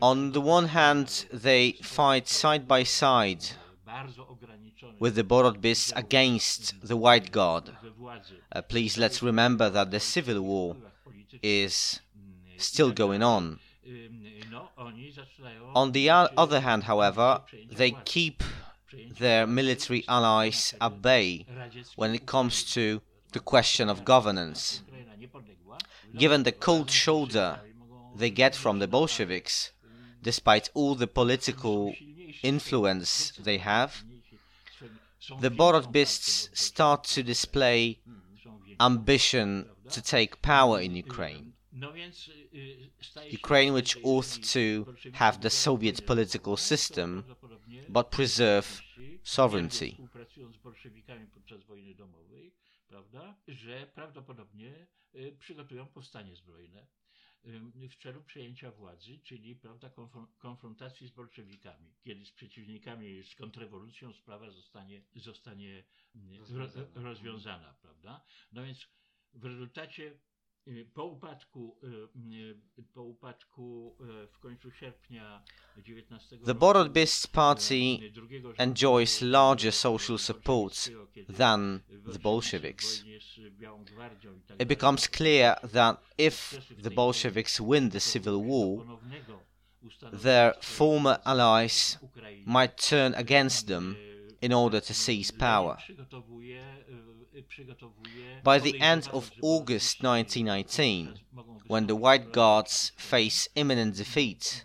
On 0.00 0.32
the 0.32 0.40
one 0.40 0.66
hand, 0.68 1.28
they 1.42 1.72
fight 1.82 2.28
side 2.30 2.66
by 2.66 2.84
side 2.84 3.54
with 5.00 5.14
the 5.14 5.24
Borotbists 5.24 5.92
against 5.96 6.74
the 6.82 6.96
White 6.96 7.30
władzy 7.32 8.36
Uh, 8.52 8.62
please 8.62 8.98
let's 8.98 9.22
remember 9.22 9.70
that 9.70 9.90
the 9.90 10.00
civil 10.00 10.40
war 10.40 10.76
is 11.42 12.00
still 12.56 12.92
going 12.92 13.22
on. 13.22 13.58
Ym, 13.86 14.24
No, 14.50 14.68
oni 14.76 15.12
zaczynają 15.12 15.72
On 15.74 15.92
the 15.92 16.10
other 16.36 16.60
hand, 16.60 16.84
however, 16.84 17.40
they 17.76 17.90
keep 18.04 18.42
their 19.18 19.46
military 19.46 20.04
allies 20.08 20.74
at 20.80 21.02
bay 21.02 21.46
when 21.96 22.14
it 22.14 22.26
comes 22.26 22.64
to 22.74 23.00
the 23.32 23.40
question 23.40 23.88
of 23.88 24.04
governance. 24.04 24.82
Given 26.16 26.44
the 26.44 26.52
cold 26.52 26.90
shoulder 26.90 27.60
they 28.16 28.30
get 28.30 28.54
from 28.54 28.78
the 28.78 28.86
Bolsheviks, 28.86 29.72
despite 30.22 30.70
all 30.74 30.94
the 30.94 31.08
political 31.08 31.92
influence 32.42 33.42
they 33.42 33.58
have, 33.58 33.92
silniejsi, 33.92 34.38
są- 34.78 34.88
są 35.20 35.36
the 35.36 35.42
większą 35.42 35.56
Borotbists 35.56 36.50
start 36.54 37.14
to 37.14 37.22
display 37.22 38.00
ambition 38.78 39.64
to 39.94 40.00
take 40.02 40.36
power 40.36 40.82
in 40.82 40.96
Ukraine. 41.06 41.52
Ukraine, 43.34 43.72
which 43.72 43.96
ought 44.04 44.40
to 44.52 44.92
have 45.12 45.40
the 45.40 45.50
Soviet 45.50 46.00
political 46.06 46.56
system, 46.56 47.24
but 47.88 48.10
preserve 48.10 48.82
sovereignty. 49.22 49.90
Współpracując 49.90 50.56
z 50.56 50.58
bolszewikami 50.58 51.26
podczas 51.26 51.64
wojny 51.64 51.94
domowej, 51.94 52.52
prawda, 52.88 53.34
że 53.48 53.86
prawdopodobnie 53.94 54.86
przygotują 55.38 55.86
powstanie 55.86 56.36
zbrojne 56.36 56.86
w 57.90 57.96
celu 58.02 58.22
przejęcia 58.22 58.70
władzy, 58.70 59.18
czyli 59.18 59.56
prawda, 59.56 59.90
konfrontacji 60.38 61.08
z 61.08 61.10
bolszewikami. 61.10 61.94
Kiedy 62.04 62.26
z 62.26 62.32
przeciwnikami, 62.32 63.22
z 63.24 63.34
kontrrewolucją 63.34 64.12
sprawa 64.12 64.50
zostanie, 64.50 65.02
zostanie 65.14 65.84
rozwiązana. 66.38 66.86
rozwiązana, 66.94 67.74
prawda? 67.82 68.24
No 68.52 68.64
więc 68.64 68.88
w 69.34 69.44
rezultacie 69.44 70.18
po 70.94 71.04
upadku, 71.04 71.76
po 72.94 73.02
upadku 73.02 73.96
w 74.32 74.38
końcu 74.38 74.70
sierpnia 74.70 75.42
19 75.76 76.38
The 76.44 76.54
Borotbist 76.54 77.32
Party 77.32 78.00
enjoys 78.58 79.22
larger 79.22 79.72
social 79.72 80.18
support 80.18 80.90
than 81.28 81.80
the 82.12 82.18
Bolsheviks. 82.18 83.04
It 84.58 84.68
becomes 84.68 85.08
clear 85.08 85.56
that 85.72 86.00
if 86.18 86.58
the 86.82 86.90
Bolsheviks 86.90 87.60
win 87.60 87.90
the 87.90 88.00
civil 88.00 88.42
war, 88.42 88.84
their 90.12 90.54
former 90.62 91.18
allies 91.24 91.98
might 92.46 92.76
turn 92.76 93.14
against 93.14 93.66
them 93.66 93.96
in 94.40 94.52
order 94.52 94.80
to 94.80 94.94
seize 94.94 95.30
power. 95.30 95.78
By 98.42 98.58
the 98.58 98.80
end 98.80 99.08
of 99.12 99.30
August 99.42 100.02
1919, 100.02 101.18
when 101.66 101.86
the 101.86 101.96
White 101.96 102.32
Guards 102.32 102.92
face 102.96 103.48
imminent 103.54 103.96
defeat, 103.96 104.64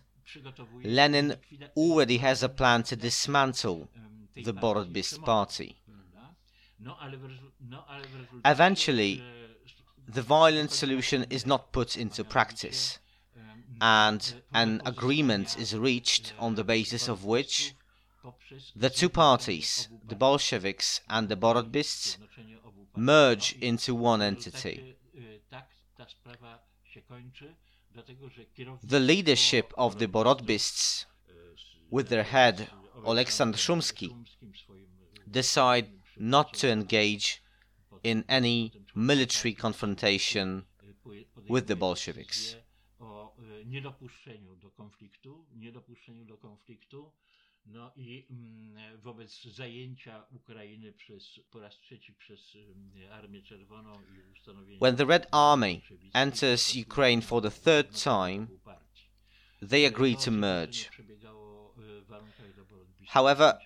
Lenin 0.83 1.35
already 1.75 2.17
has 2.17 2.43
a 2.43 2.49
plan 2.49 2.83
to 2.83 2.95
dismantle 2.95 3.89
the 4.35 4.53
Borotbist 4.53 5.23
party. 5.23 5.77
Eventually, 8.45 9.23
the 10.07 10.21
violent 10.21 10.71
solution 10.71 11.25
is 11.29 11.45
not 11.45 11.71
put 11.71 11.97
into 11.97 12.23
practice, 12.23 12.99
and 13.81 14.41
an 14.53 14.81
agreement 14.85 15.57
is 15.57 15.75
reached 15.75 16.33
on 16.37 16.55
the 16.55 16.63
basis 16.63 17.07
of 17.07 17.25
which 17.25 17.73
the 18.75 18.89
two 18.89 19.09
parties, 19.09 19.87
the 20.07 20.15
Bolsheviks 20.15 21.01
and 21.09 21.29
the 21.29 21.35
Borotbists, 21.35 22.17
merge 22.95 23.55
into 23.61 23.95
one 23.95 24.21
entity. 24.21 24.95
The 28.83 28.99
leadership 28.99 29.73
of 29.77 29.99
the 29.99 30.07
Borotbists, 30.07 31.05
with 31.89 32.09
their 32.09 32.23
head 32.23 32.69
Oleksandr 33.03 33.57
Shumsky, 33.57 34.13
decide 35.29 35.89
not 36.17 36.53
to 36.55 36.69
engage 36.69 37.41
in 38.03 38.25
any 38.29 38.73
military 38.95 39.53
confrontation 39.53 40.65
with 41.47 41.67
the 41.67 41.75
Bolsheviks. 41.75 42.55
No 47.65 47.91
i 47.95 48.25
mm, 48.29 49.01
wobec 49.01 49.43
zajęcia 49.43 50.25
Ukrainy 50.31 50.93
przez, 50.93 51.39
po 51.51 51.59
raz 51.59 51.79
trzeci 51.79 52.13
przez 52.13 52.55
mm, 52.55 53.11
Armię 53.11 53.41
Czerwoną 53.41 53.93
i 54.01 54.31
ustanowienia... 54.31 54.79
When 54.79 54.95
the 54.95 55.05
Red 55.05 55.27
Army 55.31 55.81
enters 56.13 56.75
Ukraine 56.75 57.21
for 57.21 57.41
the 57.41 57.51
third 57.51 58.03
time, 58.03 58.47
they 59.69 59.85
agree 59.85 60.15
to 60.15 60.31
merge. 60.31 60.89
However, 63.07 63.59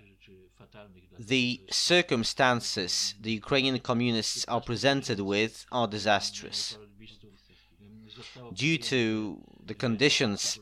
the 1.20 1.60
circumstances 1.70 3.16
the 3.22 3.32
Ukrainian 3.32 3.80
communists 3.80 4.46
are 4.48 4.62
presented 4.62 5.20
with 5.20 5.66
are 5.72 5.88
disastrous. 5.88 6.78
Mm, 7.82 8.54
Due 8.54 8.78
to 8.78 9.38
the 9.66 9.74
conditions 9.74 10.60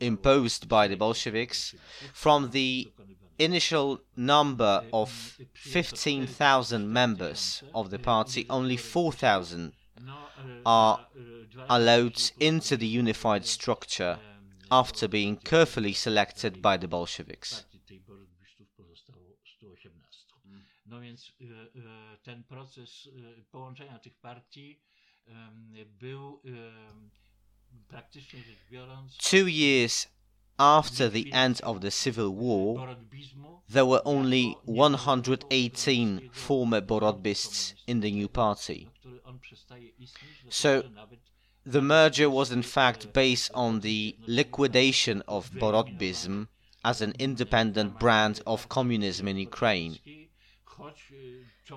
imposed 0.00 0.68
by 0.68 0.88
the 0.88 0.96
Bolsheviks, 0.96 1.74
from 2.12 2.50
the 2.50 2.92
initial 3.38 4.00
number 4.16 4.84
of 4.92 5.38
15,000 5.54 6.92
members 6.92 7.62
of 7.74 7.90
the 7.90 7.98
party, 7.98 8.46
only 8.48 8.76
4,000 8.76 9.72
are 10.64 11.06
allowed 11.68 12.20
into 12.38 12.76
the 12.76 12.86
unified 12.86 13.46
structure 13.46 14.18
after 14.70 15.08
being 15.08 15.36
carefully 15.36 15.92
selected 15.92 16.62
by 16.62 16.76
the 16.76 16.88
Bolsheviks. 16.88 17.64
No 20.86 21.00
więc 21.00 21.32
ten 22.22 22.44
proces 22.44 23.08
połączenia 23.50 23.98
tych 23.98 24.14
partii 24.14 24.80
był 26.00 26.42
Two 29.18 29.46
years 29.46 30.06
after 30.58 31.08
the 31.08 31.32
end 31.32 31.60
of 31.62 31.80
the 31.80 31.90
Civil 31.90 32.30
War, 32.30 32.96
there 33.68 33.86
were 33.86 34.02
only 34.04 34.56
118 34.64 36.30
former 36.32 36.80
Borotbists 36.80 37.74
in 37.86 38.00
the 38.00 38.10
new 38.10 38.28
party. 38.28 38.90
So 40.48 40.84
the 41.64 41.82
merger 41.82 42.28
was 42.28 42.50
in 42.50 42.62
fact 42.62 43.12
based 43.12 43.50
on 43.54 43.80
the 43.80 44.16
liquidation 44.26 45.22
of 45.28 45.50
Borotbism 45.52 46.48
as 46.84 47.00
an 47.00 47.14
independent 47.18 47.98
brand 47.98 48.40
of 48.46 48.68
communism 48.68 49.28
in 49.28 49.36
Ukraine. 49.36 49.98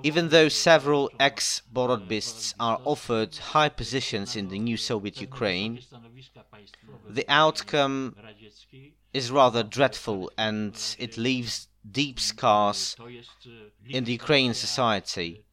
Even 0.04 0.30
though 0.30 0.50
several 0.50 1.10
ex 1.20 1.62
Borotbists 1.72 2.54
are 2.60 2.80
offered 2.86 3.36
high 3.36 3.70
positions 3.70 4.36
in 4.36 4.50
the 4.50 4.60
new 4.60 4.78
Soviet 4.78 5.20
Ukraine, 5.22 5.80
the 7.10 7.26
outcome 7.28 8.16
is 9.14 9.32
rather 9.32 9.64
dreadful 9.64 10.32
and 10.38 10.74
it 10.98 11.18
leaves 11.18 11.68
deep 11.90 12.20
scars 12.20 12.96
in 13.90 14.06
the 14.06 14.14
Ukrainian 14.14 14.54
society, 14.54 15.44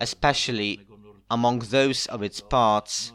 especially 0.00 0.86
among 1.30 1.58
those 1.58 2.06
of 2.06 2.22
its 2.22 2.40
parts 2.40 3.12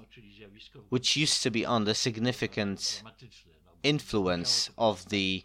which 0.90 1.16
used 1.16 1.42
to 1.44 1.50
be 1.50 1.66
under 1.66 1.94
significant 1.94 3.02
influence 3.82 4.70
of 4.78 5.10
the 5.10 5.44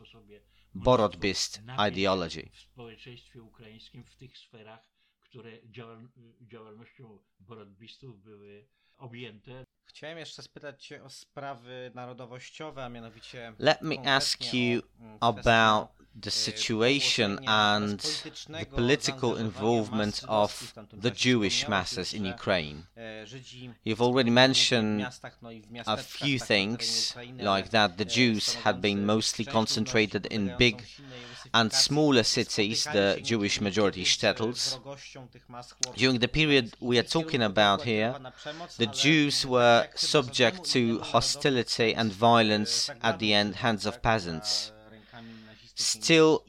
Borotbist 0.79 1.62
ideology. 1.89 2.49
W 2.53 2.59
społeczeństwie 2.59 3.43
ukraińskim 3.43 4.05
w 4.05 4.16
tych 4.16 4.39
sferach, 4.39 4.89
które 5.20 5.59
działalnością 6.41 7.18
borodbistów 7.41 8.22
były 8.22 8.68
objęte. 8.97 9.64
Chciałem 9.89 10.18
jeszcze 10.18 10.43
spytać 10.43 10.86
Cię 10.86 11.05
o 11.05 11.11
sprawy 11.11 11.91
narodowościowe, 11.95 12.84
a 12.84 12.89
mianowicie. 12.89 13.53
Let 13.59 13.82
me 13.82 13.97
ask 14.16 14.55
you 14.55 14.82
about 15.20 15.89
the 16.22 16.30
situation 16.30 17.39
and 17.47 18.03
the 18.49 18.66
political 18.66 19.36
involvement 19.39 20.24
of 20.28 20.74
the 21.03 21.11
Jewish 21.11 21.68
masses 21.68 22.14
in 22.14 22.26
Ukraine. 22.26 22.82
You've 23.84 24.03
already 24.03 24.30
mentioned 24.30 25.07
a 25.86 25.97
few 25.97 26.39
things, 26.39 27.14
like 27.39 27.68
that 27.70 27.97
the 27.97 28.05
Jews 28.05 28.55
had 28.64 28.80
been 28.80 29.07
mostly 29.07 29.45
concentrated 29.45 30.26
in 30.26 30.55
big 30.59 30.82
and 31.55 31.72
smaller 31.72 32.24
cities, 32.24 32.84
the 32.93 33.20
Jewish 33.22 33.61
majority 33.61 34.05
shtetls. 34.05 34.78
During 35.97 36.18
the 36.18 36.28
period 36.28 36.76
we 36.80 36.99
are 36.99 37.09
talking 37.09 37.43
about 37.43 37.82
here, 37.82 38.14
the 38.78 38.86
Jews 38.86 39.47
were 39.47 39.78
subject 39.95 40.64
to 40.64 41.01
hostility 41.01 41.95
and 41.95 42.12
violence 42.12 42.91
at 43.03 43.18
the 43.18 43.35
end 43.35 43.57
hands 43.57 43.87
of 43.87 44.03
peasants. 44.03 44.72
Still, 45.74 46.45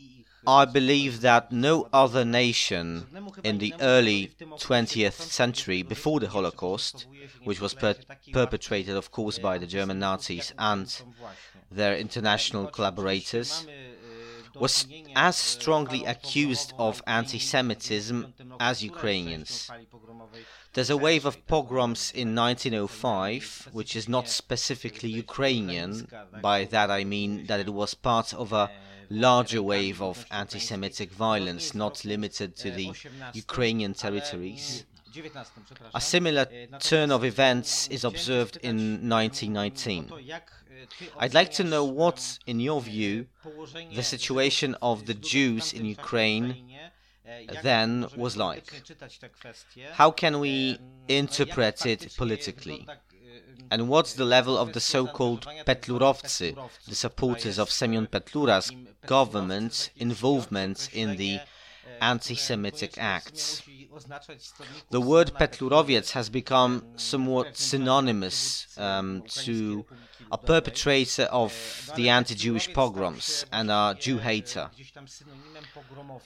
I 0.47 0.65
believe 0.65 1.21
that 1.21 1.51
no 1.51 1.89
other 1.93 2.25
nation 2.25 3.05
in 3.43 3.57
the 3.59 3.73
early 3.79 4.31
20th 4.39 5.13
century, 5.13 5.83
before 5.83 6.19
the 6.19 6.29
Holocaust, 6.29 7.05
which 7.43 7.61
was 7.61 7.73
per 7.73 7.95
perpetrated, 8.31 8.95
of 8.95 9.11
course, 9.11 9.37
by 9.37 9.57
the 9.57 9.67
German 9.67 9.99
Nazis 9.99 10.53
and 10.57 11.01
their 11.71 11.95
international 11.95 12.67
collaborators, 12.67 13.67
was 14.55 14.87
as 15.15 15.35
strongly 15.35 16.05
accused 16.05 16.73
of 16.77 17.01
anti 17.07 17.39
Semitism 17.39 18.33
as 18.59 18.83
Ukrainians. 18.83 19.69
There's 20.73 20.89
a 20.89 20.97
wave 20.97 21.25
of 21.25 21.45
pogroms 21.47 22.11
in 22.11 22.35
1905, 22.35 23.69
which 23.71 23.95
is 23.95 24.07
not 24.07 24.29
specifically 24.29 25.09
Ukrainian. 25.09 26.07
By 26.41 26.65
that 26.65 26.91
I 26.91 27.03
mean 27.03 27.47
that 27.47 27.59
it 27.59 27.73
was 27.73 27.93
part 27.93 28.33
of 28.33 28.53
a 28.53 28.69
larger 29.09 29.61
wave 29.63 30.01
of 30.01 30.25
anti 30.29 30.59
Semitic 30.59 31.11
violence, 31.11 31.73
not 31.73 32.05
limited 32.05 32.55
to 32.57 32.69
the 32.71 32.93
Ukrainian 33.33 33.93
territories. 33.93 34.85
A 35.93 36.01
similar 36.01 36.45
turn 36.79 37.11
of 37.11 37.23
events 37.23 37.87
is 37.87 38.03
observed 38.03 38.57
in 38.61 39.09
1919. 39.09 40.11
I'd 41.17 41.33
like 41.33 41.51
to 41.53 41.63
know 41.63 41.83
what, 41.83 42.39
in 42.45 42.59
your 42.59 42.81
view, 42.81 43.27
the 43.95 44.03
situation 44.03 44.75
of 44.81 45.05
the 45.05 45.13
Jews 45.13 45.73
in 45.73 45.85
Ukraine 45.85 46.55
then 47.63 48.07
was 48.15 48.37
like. 48.37 48.65
How 49.93 50.11
can 50.11 50.39
we 50.39 50.79
interpret 51.07 51.85
it 51.85 52.13
politically? 52.17 52.87
And 53.71 53.87
what's 53.87 54.13
the 54.13 54.25
level 54.25 54.57
of 54.57 54.73
the 54.73 54.79
so-called 54.79 55.45
Petlurovtsy, 55.65 56.57
the 56.87 56.95
supporters 56.95 57.59
of 57.59 57.69
Semyon 57.69 58.07
Petlura's 58.07 58.71
government 59.05 59.91
involvement 59.95 60.89
in 60.93 61.17
the 61.17 61.39
anti-Semitic 62.01 62.97
acts? 62.97 63.61
The 64.89 65.01
word 65.01 65.31
Petlurowiec 65.33 66.11
has 66.11 66.29
become 66.29 66.83
somewhat 66.95 67.57
synonymous 67.57 68.67
um, 68.77 69.23
to 69.27 69.85
a 70.31 70.37
perpetrator 70.37 71.23
of 71.23 71.53
the 71.95 72.09
anti-Jewish 72.09 72.73
pogroms 72.73 73.45
and 73.51 73.71
a 73.71 73.95
Jew 73.99 74.17
hater. 74.19 74.69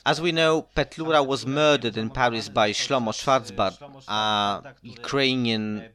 As 0.06 0.22
we 0.22 0.32
know, 0.32 0.68
Petlura 0.76 1.26
was 1.26 1.46
murdered 1.46 1.98
in 1.98 2.10
Paris 2.10 2.50
by 2.50 2.72
Shlomo 2.72 3.14
Schwarzbard, 3.14 3.76
a 4.08 4.76
Ukrainian 4.82 5.90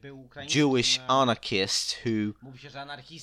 Jewish 0.47 1.01
anarchist 1.09 1.93
who 2.05 2.35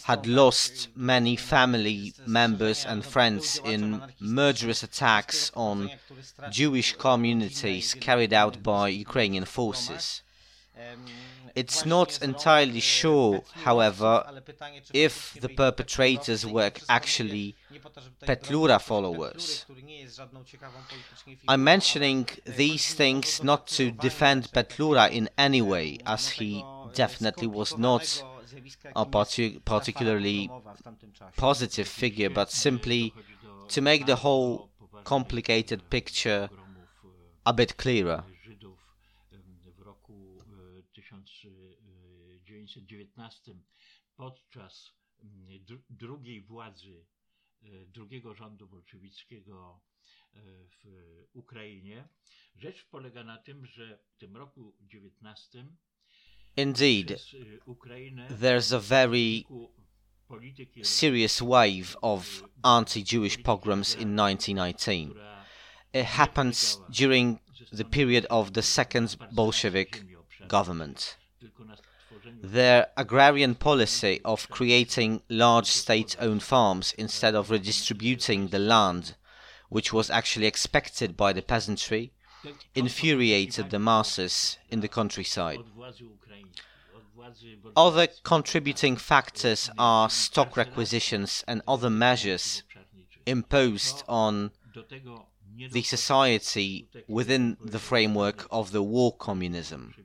had 0.03 0.27
lost 0.27 0.89
many 0.95 1.35
family 1.35 2.13
members 2.25 2.85
and 2.85 3.05
friends 3.05 3.59
in 3.63 4.01
murderous 4.19 4.83
attacks 4.83 5.51
on 5.55 5.91
Jewish 6.51 6.93
communities 6.93 7.93
carried 7.93 8.33
out 8.33 8.61
by 8.61 8.89
Ukrainian 8.89 9.45
forces. 9.45 10.21
It's 11.55 11.85
not 11.85 12.21
entirely 12.21 12.81
sure, 12.81 13.41
however, 13.63 14.25
if 14.93 15.37
the 15.39 15.47
perpetrators 15.47 16.45
were 16.45 16.71
actually 16.89 17.55
Petlura 18.21 18.81
followers. 18.81 19.65
I'm 21.47 21.63
mentioning 21.63 22.27
these 22.45 22.93
things 22.93 23.41
not 23.41 23.67
to 23.67 23.91
defend 23.91 24.51
Petlura 24.51 25.09
in 25.09 25.29
any 25.37 25.61
way, 25.61 25.99
as 26.05 26.29
he 26.29 26.63
definitely 26.93 27.47
was 27.47 27.77
not 27.77 28.23
a 28.95 29.05
particularly 29.05 30.51
positive 31.37 31.87
figure, 31.87 32.29
but 32.29 32.51
simply 32.51 33.13
to 33.69 33.81
make 33.81 34.05
the 34.05 34.17
whole 34.17 34.69
complicated 35.05 35.89
picture 35.89 36.49
a 37.45 37.53
bit 37.53 37.77
clearer. 37.77 38.23
1919 43.15 43.55
podczas 44.15 44.91
mm, 45.23 45.65
drugiej 45.89 46.41
władzy 46.41 47.05
drugiego 47.87 48.33
rządu 48.33 48.67
bolszewickiego 48.67 49.81
w 50.69 50.85
Ukrainie. 51.33 52.07
Rzecz 52.55 52.85
polega 52.85 53.23
na 53.23 53.37
tym, 53.37 53.65
że 53.65 53.97
w 53.97 54.17
tym 54.17 54.37
roku 54.37 54.75
19 54.81 55.65
Indeed, 56.57 57.19
there's 58.29 58.71
a 58.71 58.79
very 58.79 59.43
serious 60.83 61.41
wave 61.41 61.97
of 62.01 62.43
anti 62.63 63.03
Jewish 63.03 63.37
pogroms 63.37 63.95
in 63.95 64.15
1919. 64.15 65.11
It 65.93 66.05
happens 66.05 66.81
during 66.89 67.39
the 67.71 67.83
period 67.83 68.25
of 68.29 68.53
the 68.53 68.61
second 68.61 69.17
Bolshevik 69.31 70.05
government. 70.47 71.17
Their 72.41 72.87
agrarian 72.95 73.55
policy 73.55 74.21
of 74.23 74.49
creating 74.49 75.21
large 75.29 75.67
state 75.67 76.15
owned 76.19 76.43
farms 76.43 76.93
instead 76.97 77.35
of 77.35 77.49
redistributing 77.49 78.47
the 78.49 78.59
land, 78.59 79.15
which 79.69 79.91
was 79.91 80.09
actually 80.09 80.45
expected 80.45 81.17
by 81.17 81.33
the 81.33 81.41
peasantry, 81.41 82.11
infuriated 82.73 83.69
the 83.69 83.79
masses 83.79 84.57
in 84.69 84.81
the 84.81 84.87
countryside. 84.87 85.59
Other 87.75 88.07
contributing 88.23 88.97
factors 88.97 89.69
are 89.77 90.09
stock 90.09 90.55
requisitions 90.55 91.43
and 91.47 91.61
other 91.67 91.89
measures 91.89 92.63
imposed 93.25 94.03
on 94.07 94.51
the 95.71 95.81
society 95.83 96.87
within 97.07 97.57
the 97.63 97.79
framework 97.79 98.47
of 98.51 98.71
the 98.71 98.83
war 98.83 99.15
communism. 99.15 99.95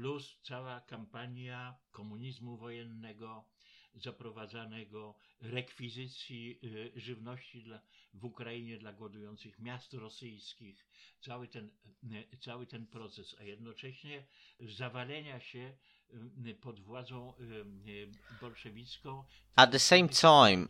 Plus 0.00 0.38
cała 0.42 0.80
kampania 0.80 1.74
komunizmu 1.90 2.56
wojennego 2.56 3.44
zaprowadzanego, 3.94 5.14
rekwizycji 5.40 6.60
żywności 6.96 7.62
dla, 7.62 7.80
w 8.14 8.24
Ukrainie 8.24 8.78
dla 8.78 8.92
głodujących 8.92 9.58
miast 9.58 9.94
rosyjskich, 9.94 10.86
cały 11.20 11.48
ten, 11.48 11.70
cały 12.40 12.66
ten 12.66 12.86
proces, 12.86 13.36
a 13.38 13.42
jednocześnie 13.42 14.26
zawalenia 14.60 15.40
się 15.40 15.72
pod 16.60 16.80
władzą 16.80 17.34
bolszewicką. 18.40 19.24
At 19.56 19.70
the 19.70 19.78
same 19.78 20.08
time, 20.08 20.66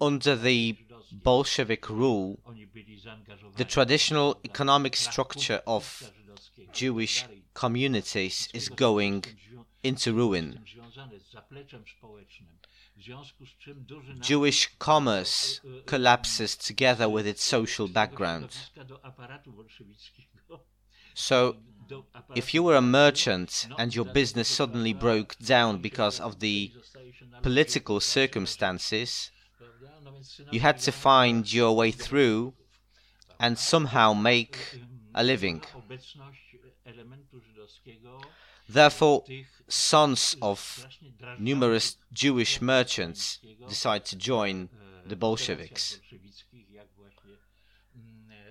under 0.00 0.38
the 0.38 0.84
Bolshevik 1.12 1.86
rule, 1.86 2.36
the 3.56 3.64
traditional 3.64 4.34
economic 4.44 4.98
structure 4.98 5.60
of 5.66 6.12
Jewish 6.80 7.24
communities 7.64 8.48
is 8.54 8.68
going 8.68 9.24
into 9.82 10.08
ruin. 10.14 10.46
Jewish 14.20 14.60
commerce 14.78 15.60
collapses 15.92 16.50
together 16.68 17.08
with 17.08 17.26
its 17.26 17.42
social 17.56 17.88
background. 17.88 18.50
So, 21.14 21.56
if 22.40 22.46
you 22.54 22.62
were 22.62 22.76
a 22.76 22.90
merchant 23.02 23.50
and 23.80 23.88
your 23.96 24.08
business 24.20 24.48
suddenly 24.60 24.92
broke 24.92 25.32
down 25.54 25.72
because 25.88 26.20
of 26.20 26.38
the 26.38 26.72
political 27.42 27.98
circumstances, 27.98 29.32
you 30.52 30.60
had 30.60 30.78
to 30.86 30.92
find 30.92 31.40
your 31.52 31.72
way 31.74 31.90
through 31.90 32.54
and 33.40 33.58
somehow 33.58 34.08
make 34.12 34.56
a 35.14 35.24
living. 35.24 35.62
Therefore, 38.68 39.24
sons 39.66 40.36
of 40.42 40.86
numerous 41.38 41.96
Jewish 42.12 42.60
merchants 42.60 43.38
decide 43.68 44.04
to 44.06 44.16
join 44.16 44.68
the 45.06 45.16
Bolsheviks. 45.16 46.00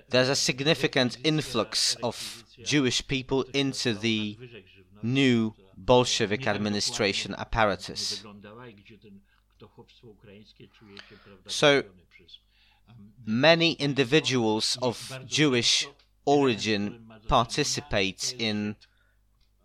There's 0.10 0.30
a 0.30 0.36
significant 0.36 1.18
influx 1.24 1.96
of 2.02 2.44
Jewish 2.64 3.06
people 3.08 3.44
into 3.54 3.94
the 3.94 4.38
new 5.04 5.54
Bolshevik 5.76 6.48
administration 6.48 7.36
apparatus. 7.38 8.24
So, 11.48 11.84
many 13.26 13.74
individuals 13.74 14.78
of 14.82 15.20
Jewish 15.26 15.88
origin 16.26 17.07
participate 17.28 18.36
in 18.38 18.76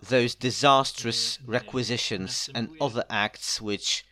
those 0.09 0.35
disastrous 0.35 1.39
requisitions 1.47 2.51
and 2.55 2.71
other 2.81 3.05
acts 3.09 3.61
which 3.61 4.05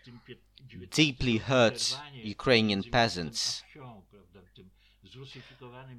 deeply 0.90 1.38
hurt 1.38 1.98
Ukrainian 2.12 2.82
peasants. 2.84 3.62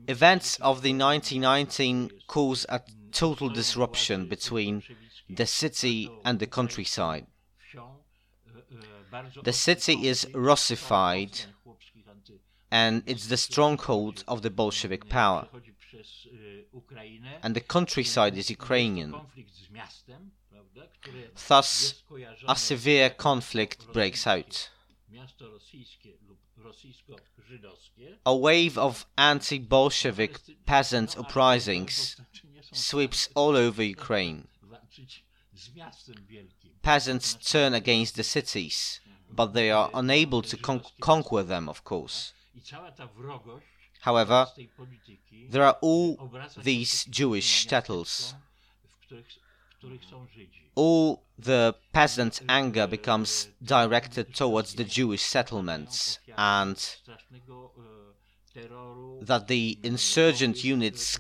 Events 0.07 0.55
of 0.57 0.81
the 0.81 0.93
1919 0.93 2.11
cause 2.27 2.65
a 2.69 2.81
total 3.11 3.49
disruption 3.49 4.27
between 4.27 4.83
the 5.29 5.45
city 5.45 6.09
and 6.23 6.39
the 6.39 6.47
countryside. 6.47 7.25
The 9.43 9.53
city 9.53 10.07
is 10.07 10.27
Russified 10.33 11.41
and 12.71 13.03
it's 13.05 13.27
the 13.27 13.37
stronghold 13.37 14.23
of 14.27 14.41
the 14.41 14.49
Bolshevik 14.49 15.09
power. 15.09 15.47
And 17.43 17.55
the 17.55 17.61
countryside 17.61 18.37
is 18.37 18.49
Ukrainian. 18.49 19.15
Thus, 21.47 22.03
a 22.47 22.55
severe 22.55 23.09
conflict 23.09 23.91
breaks 23.93 24.25
out. 24.27 24.69
A 28.25 28.35
wave 28.35 28.77
of 28.77 29.05
anti 29.17 29.59
Bolshevik 29.59 30.39
peasant 30.65 31.17
uprisings 31.17 32.15
sweeps 32.71 33.29
all 33.35 33.55
over 33.55 33.83
Ukraine. 33.83 34.47
Peasants 36.81 37.35
turn 37.35 37.73
against 37.73 38.15
the 38.15 38.23
cities, 38.23 39.01
but 39.29 39.53
they 39.53 39.69
are 39.69 39.89
unable 39.93 40.41
to 40.41 40.57
con- 40.57 40.83
conquer 40.99 41.43
them, 41.43 41.67
of 41.67 41.83
course. 41.83 42.33
However, 44.01 44.47
there 45.49 45.63
are 45.63 45.77
all 45.81 46.31
these 46.57 47.05
Jewish 47.05 47.65
shtetls. 47.65 48.33
all 50.75 51.23
the 51.37 51.75
peasant 51.93 52.41
anger 52.47 52.87
becomes 52.87 53.49
directed 53.63 54.33
towards 54.33 54.75
the 54.75 54.83
Jewish 54.83 55.21
settlements, 55.21 56.19
and 56.37 56.77
that 59.21 59.47
the 59.47 59.77
insurgent 59.83 60.63
units, 60.63 61.19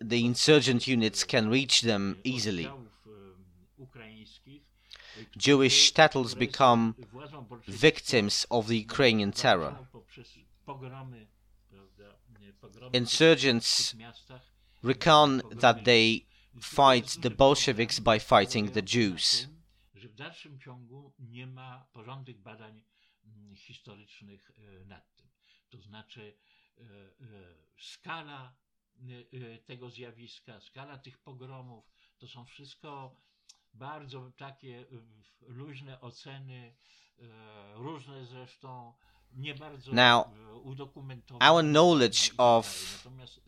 the 0.00 0.24
insurgent 0.24 0.86
units 0.86 1.24
can 1.24 1.48
reach 1.48 1.82
them 1.82 2.18
easily. 2.24 2.70
Jewish 5.36 5.92
shtetls 5.92 6.38
become 6.38 6.94
victims 7.66 8.46
of 8.50 8.68
the 8.68 8.78
Ukrainian 8.78 9.32
terror. 9.32 9.76
Insurgents 12.92 13.94
recount 14.82 15.60
that 15.60 15.84
they 15.84 16.26
fight 16.60 17.20
the 17.20 17.30
Bolsheviks 17.30 18.00
by 18.00 18.18
fighting 18.18 18.70
the 18.70 18.82
Jews. 18.82 19.48
W 19.94 20.14
dalszym 20.14 20.60
ciągu 20.60 21.12
nie 21.18 21.46
ma 21.46 21.86
porządnych 21.92 22.38
badań 22.38 22.84
mm, 23.24 23.56
historycznych 23.56 24.50
e, 24.50 24.84
nad 24.84 25.14
tym. 25.16 25.28
To 25.70 25.82
znaczy, 25.82 26.36
e, 26.78 26.82
e, 26.82 26.84
skala 27.78 28.56
tego 29.66 29.90
zjawiska, 29.90 30.60
skala 30.60 30.98
tych 30.98 31.18
pogromów, 31.18 31.84
to 32.18 32.28
są 32.28 32.44
wszystko 32.44 33.16
bardzo 33.74 34.32
takie 34.36 34.86
luźne 35.40 36.00
oceny, 36.00 36.74
różne 37.74 38.26
zresztą, 38.26 38.94
Now, 39.92 40.24
our 41.40 41.62
knowledge 41.62 42.32
of 42.38 42.66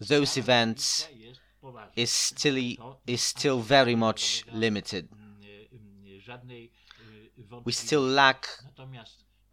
those 0.08 0.40
events 0.40 1.08
zjawiska 1.08 1.26
jest 1.26 1.40
poważna. 1.60 1.92
Is 1.96 2.10
still 2.10 2.56
is 3.06 3.24
still 3.24 3.58
very 3.58 3.96
much 3.96 4.44
limited. 4.52 5.08
We 7.66 7.72
still 7.72 8.02
lack 8.02 8.64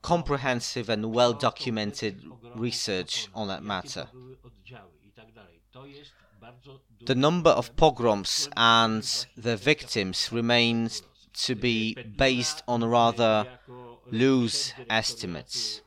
comprehensive 0.01 0.93
and 0.93 1.05
well 1.15 1.33
documented 1.33 2.15
research 2.55 3.29
on 3.33 3.47
that 3.47 3.63
matter. 3.63 4.07
były 4.13 4.41
oddziały 4.41 4.91
i 5.03 5.11
tak 5.11 5.33
dalej, 5.33 5.61
to 5.71 5.85
jest 5.85 6.11
bardzo 6.39 6.79
duży 6.89 7.05
The 7.05 7.15
number 7.15 7.57
of 7.57 7.69
pogroms 7.71 8.49
and 8.55 9.05
właśnie 9.05 9.43
the 9.43 9.57
victims 9.57 10.31
remains 10.31 11.01
to 11.47 11.55
be 11.55 12.03
based 12.05 12.63
on 12.67 12.91
rather 12.91 13.45
loose 14.11 14.73
estimates. 14.89 15.83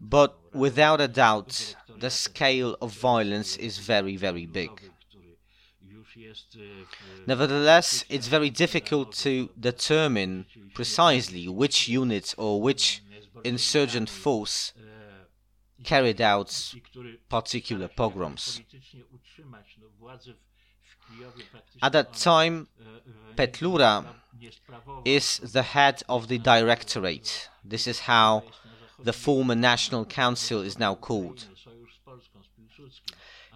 But 0.00 0.32
without 0.54 1.00
a 1.00 1.08
doubt, 1.08 1.76
the 2.00 2.10
scale 2.10 2.76
of 2.80 2.92
violence 2.92 3.56
is 3.60 3.78
very, 3.78 4.16
very 4.16 4.46
big. 4.46 4.70
ludowy, 4.70 4.90
który 5.08 5.36
już 5.80 6.16
jest, 6.16 6.54
y, 6.56 6.58
w- 6.86 7.26
Nevertheless, 7.26 8.04
it's 8.10 8.28
very 8.28 8.50
difficult 8.50 9.16
to 9.22 9.30
determine 9.56 10.44
precisely 10.74 11.48
which 11.48 11.88
unit 11.88 12.34
or 12.36 12.62
which 12.62 13.02
insurgent 13.44 14.10
force 14.10 14.72
carried 15.84 16.20
out 16.20 16.72
particular 17.28 17.90
pogroms. 17.94 18.52
politycznie 18.56 19.04
utrzymać 19.06 19.76
no, 19.78 19.88
władzę 19.88 20.34
w, 20.34 20.36
w 20.90 21.06
Kijowie 21.08 21.44
praktycznie 21.44 21.84
At 21.84 21.92
that 21.92 22.22
time, 22.22 22.64
Petlura 23.36 24.00
nie 24.02 24.08
spra- 24.08 24.40
nie 24.40 24.52
sprawował 24.52 25.02
is 25.04 25.40
the 25.52 25.62
head 25.62 26.04
of 26.08 26.26
the 26.26 26.38
directorate. 26.38 27.30
This 27.70 27.86
is 27.86 28.00
how 28.00 28.42
jest 28.42 28.46
na 28.46 28.52
zachodzie 28.54 28.65
the 29.04 29.12
former 29.12 29.54
National 29.54 30.04
Council 30.04 30.62
is 30.62 30.78
now 30.78 30.94
called. 30.94 31.46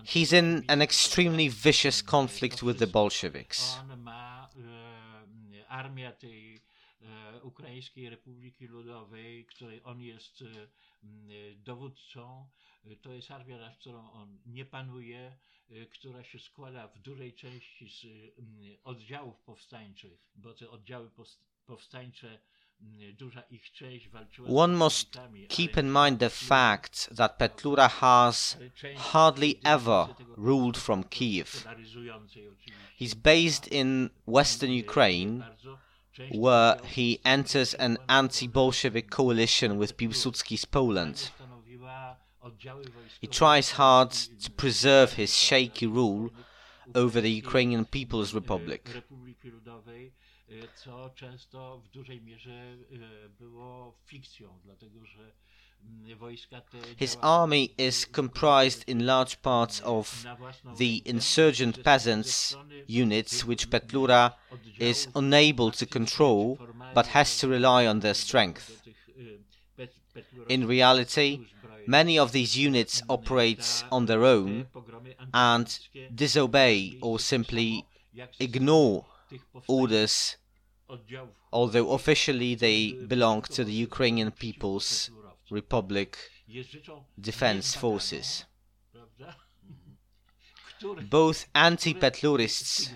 He's 0.05 0.33
in 0.33 0.65
an 0.69 0.83
extremely 0.83 1.49
vicious 1.49 2.03
conflict 2.03 2.63
with 2.63 2.79
the 2.79 2.87
Bolsheviks. 2.87 3.77
Która 15.91 16.25
się 16.25 16.39
składa 16.39 16.89
w 16.89 16.99
dużej 16.99 17.35
części 17.35 17.89
z 17.89 18.07
oddziałów 18.85 19.41
powstańczych, 19.41 20.31
bo 20.35 20.55
te 20.55 20.71
oddziały 20.71 21.11
powstańcze, 21.67 22.39
m, 22.83 23.17
duża 23.17 23.43
ich 23.51 23.73
część 23.73 24.09
walczyła 24.09 24.49
z 24.49 24.53
One 24.57 24.77
must 24.77 25.19
keep 25.49 25.77
in 25.77 25.93
mind 25.93 26.21
the 26.21 26.31
fact 26.31 27.17
that 27.17 27.39
Petlura 27.39 27.89
has 27.89 28.57
hardly 28.97 29.61
ever 29.65 30.09
ruled 30.37 30.79
from 30.79 31.05
Kiev. 31.05 31.67
He's 33.01 33.15
based 33.15 33.69
in 33.73 34.11
western 34.27 34.71
Ukraine, 34.71 35.45
where 36.31 36.77
he 36.97 37.19
enters 37.25 37.75
an 37.75 37.99
anti-Bolshevik 38.09 39.11
coalition 39.11 39.79
with 39.79 39.97
Piłsudski's 39.97 40.67
Poland. 40.67 41.31
He 43.21 43.27
tries 43.27 43.73
hard 43.73 44.11
to 44.45 44.51
preserve 44.51 45.15
his 45.15 45.37
shaky 45.37 45.87
rule 45.87 46.31
over 46.95 47.21
the 47.21 47.31
Ukrainian 47.31 47.85
People's 47.85 48.35
Republic. 48.35 48.83
Co 50.75 51.11
często 51.15 51.79
w 51.85 51.89
dużej 51.89 52.23
mierze 52.23 52.77
było 53.39 53.99
fikcją, 54.07 54.59
dlatego 54.65 55.05
że 55.05 55.33
mm, 55.83 56.19
wojska 56.19 56.61
te 56.61 56.79
His 56.99 57.19
army 57.21 57.65
is 57.79 58.07
comprised 58.17 58.89
in 58.89 59.07
large 59.07 59.37
parts 59.37 59.83
of 59.85 60.25
the 60.79 61.11
insurgent 61.11 61.83
peasants 61.83 62.57
units 62.89 63.45
which 63.45 63.67
Petlura 63.67 64.31
is 64.81 65.09
unable 65.15 65.71
to 65.71 65.87
control 65.87 66.57
but 66.95 67.07
has 67.07 67.39
to 67.39 67.49
rely 67.49 67.89
on 67.89 68.01
their 68.01 68.17
strength. 68.17 68.69
do 68.69 68.83
tych, 68.85 69.11
pet- 69.77 70.01
petlurowskich 70.15 70.55
In 70.55 70.67
reality, 70.69 71.39
many 71.87 72.19
of 72.19 72.33
these 72.33 72.57
units 72.69 73.03
operate 73.09 73.85
on 73.91 74.07
their 74.07 74.25
own 74.25 74.67
and 75.33 75.81
disobey 76.11 76.99
or 77.01 77.21
simply 77.21 77.85
ignore 78.41 79.05
orders, 79.69 80.37
although 81.53 81.93
officially 81.93 82.55
they 82.55 82.93
belong 82.93 83.43
to 83.43 83.65
the 83.65 83.73
Ukrainian 83.73 84.31
People's 84.31 85.11
Republic 85.51 86.17
Defense 87.21 87.75
Forces. 87.75 88.45
Both 91.11 91.47
anti 91.55 91.93
Petlurists, 91.95 92.91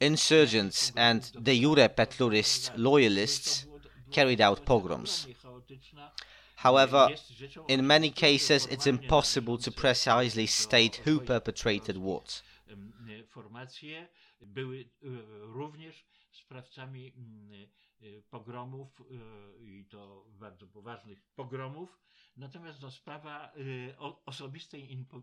insurgents, 0.00 0.92
and 0.96 1.30
de 1.42 1.60
jure 1.60 1.88
Petlurist 1.88 2.72
loyalists 2.76 3.66
carried 4.10 4.40
out 4.40 4.64
pogroms. 4.64 5.28
However, 6.56 7.08
in 7.68 7.86
many 7.86 8.10
cases 8.10 8.66
it's 8.66 8.86
impossible 8.86 9.56
to 9.58 9.70
precisely 9.70 10.46
state 10.46 10.96
who 11.04 11.20
perpetrated 11.20 11.96
what. 11.96 12.42
Em, 16.50 16.56
e, 16.56 16.58
Formacje 16.58 16.86
były 16.86 17.06
e, 17.06 17.10
również 17.10 17.10
sprawcami 17.10 17.12
mm, 17.16 17.68
e, 18.18 18.22
pogromów 18.30 19.00
e, 19.00 19.64
i 19.64 19.84
to 19.84 20.26
bardzo 20.28 20.66
poważnych 20.66 21.18
pogromów. 21.36 21.98
Natomiast 22.36 22.82
no, 22.82 22.90
sprawa 22.90 23.52
e, 23.90 23.98
o- 23.98 24.22
osobistej 24.24 24.96
inpo- 24.98 25.22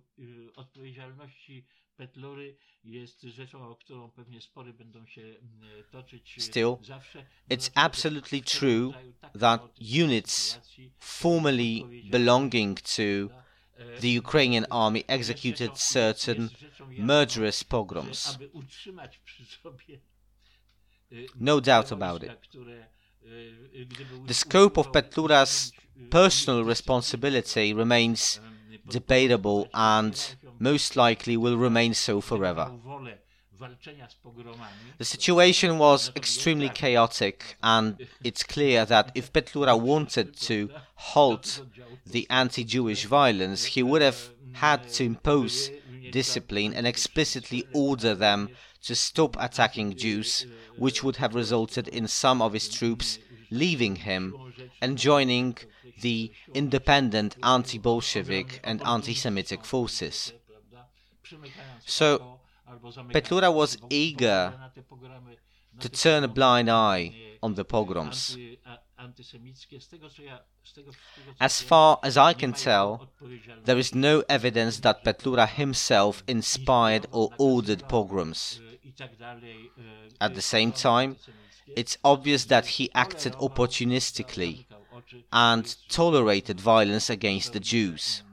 e, 0.49 0.53
odpowiedzialności 0.53 1.65
Petlury 1.97 2.57
jest 2.83 3.21
rzeczą, 3.21 3.67
o 3.69 3.75
którą 3.75 4.11
pewnie 4.11 4.41
spory 4.41 4.73
będą 4.73 5.05
się 5.05 5.21
mm, 5.21 5.83
toczyć 5.91 6.37
e, 6.37 6.41
Still, 6.41 6.77
zawsze. 6.81 7.19
it's 7.19 7.25
Dlatego, 7.47 7.63
że 7.65 7.71
absolutely 7.75 8.41
w 8.41 8.45
tego 8.45 8.59
true 8.59 8.85
rodzaju 8.85 9.13
tak 9.13 9.33
that 9.39 9.59
chaotycznej 9.61 10.03
units 10.03 10.33
sytuacji 10.47 10.93
formerly 10.99 11.83
belonging 12.11 12.81
to 12.81 13.01
e, 13.03 13.99
the 14.01 14.19
Ukrainian 14.19 14.65
army 14.69 14.97
jest 14.99 15.09
executed 15.09 15.71
rzeczą- 15.71 15.93
certain 15.93 16.41
jest 16.43 16.59
rzeczą 16.59 16.91
jasną, 16.91 17.05
murderous 17.19 17.59
że 17.59 17.65
pogroms. 17.65 18.37
No 21.35 21.61
doubt 21.61 21.91
about 21.91 22.23
it. 22.23 22.31
które, 22.41 22.87
y, 23.23 23.81
y, 23.81 23.85
gdyby 23.85 24.27
The 24.27 24.33
scope 24.33 24.79
of 24.79 24.91
Petlura's 24.91 25.71
personal 26.09 26.63
responsibility 26.63 27.73
remains 27.73 28.41
debatable 28.85 29.69
and 29.73 30.35
most 30.59 30.95
likely 30.95 31.37
will 31.37 31.57
remain 31.57 31.93
so 31.93 32.21
forever. 32.21 32.67
miał 32.67 32.79
wolę 32.79 33.17
walczenia 33.53 34.09
z 34.09 34.15
pogromami, 34.15 34.93
The 34.97 35.05
situation 35.05 35.77
was 35.77 36.11
extremely 36.15 36.69
chaotic, 36.69 37.57
and 37.61 37.95
it's 38.23 38.43
clear 38.43 38.85
that 38.87 39.11
if 39.15 39.31
Petlura 39.31 39.75
wanted 39.91 40.39
to 40.47 40.73
halt 40.95 41.61
the 42.05 42.25
anti 42.29 42.63
Jewish 42.63 43.05
violence, 43.05 43.65
he 43.75 43.83
would 43.83 44.01
have 44.01 44.17
had 44.53 44.93
to 44.97 45.03
impose 45.03 45.71
discipline 46.11 46.77
and 46.77 46.87
explicitly 46.87 47.67
order 47.73 48.15
them 48.15 48.49
to 48.87 48.95
stop 48.95 49.35
attacking 49.39 49.95
Jews, 49.95 50.45
which 50.77 51.03
would 51.03 51.17
have 51.17 51.35
resulted 51.35 51.87
in 51.89 52.07
some 52.07 52.41
of 52.41 52.53
his 52.53 52.69
troops 52.69 53.19
leaving 53.51 53.97
him 53.97 54.35
and 54.81 54.97
joining 54.97 55.57
the 56.01 56.31
independent 56.53 57.35
anti-Bolshevik 57.43 58.61
and 58.63 58.81
anti-Semitic 58.83 59.65
forces. 59.65 60.33
So 61.85 62.39
Petlura 63.13 63.53
was 63.53 63.77
eager 63.89 64.53
to 65.79 65.89
turn 65.89 66.23
a 66.23 66.27
blind 66.27 66.69
eye 66.69 67.13
on 67.43 67.55
the 67.55 67.65
pogroms. 67.65 68.37
As 71.39 71.61
far 71.61 71.99
as 72.03 72.17
I 72.17 72.33
can 72.33 72.53
tell, 72.53 73.09
there 73.65 73.77
is 73.77 73.95
no 73.95 74.23
evidence 74.27 74.79
that 74.79 75.03
Petlura 75.03 75.47
himself 75.47 76.23
inspired 76.27 77.05
or 77.11 77.31
ordered 77.37 77.87
pogroms. 77.87 78.59
At 80.19 80.33
the 80.33 80.41
same 80.41 80.71
time, 80.71 81.15
it's 81.75 81.97
obvious 82.03 82.45
that 82.45 82.65
he 82.65 82.89
acted 82.93 83.33
opportunistically 83.33 84.65
and 85.31 85.65
tolerated 85.89 86.59
violence 86.59 87.13
against 87.13 87.53
the 87.53 87.59
Jews. 87.59 88.23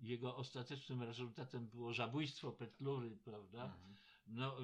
jego, 0.00 0.36
ostatecznym 0.36 1.02
rezultatem 1.02 1.66
było 1.66 1.94
zabójstwo 1.94 2.52
Petlury, 2.52 3.16
prawda? 3.16 3.76
No, 4.26 4.56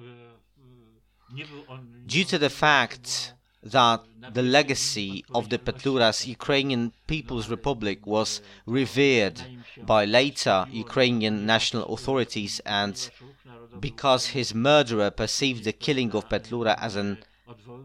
Due 2.05 2.23
to 2.25 2.37
the 2.37 2.49
fact 2.49 3.33
that 3.63 4.03
the 4.33 4.43
legacy 4.43 5.25
of 5.33 5.49
the 5.49 5.57
Petluras 5.57 6.27
Ukrainian 6.27 6.93
People's 7.07 7.49
Republic 7.49 8.05
was 8.05 8.41
revered 8.65 9.41
by 9.83 10.05
later 10.05 10.67
Ukrainian 10.71 11.45
national 11.45 11.85
authorities 11.93 12.61
and 12.65 13.09
because 13.79 14.27
his 14.27 14.53
murderer 14.53 15.09
perceived 15.09 15.63
the 15.63 15.73
killing 15.73 16.11
of 16.11 16.29
Petlura 16.29 16.75
as 16.79 16.95
an 16.95 17.17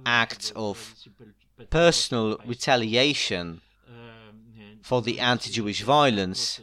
act 0.04 0.52
of 0.54 0.94
personal 1.70 2.38
retaliation 2.46 3.62
for 4.82 5.02
the 5.02 5.18
anti-Jewish 5.18 5.82
violence, 5.82 6.60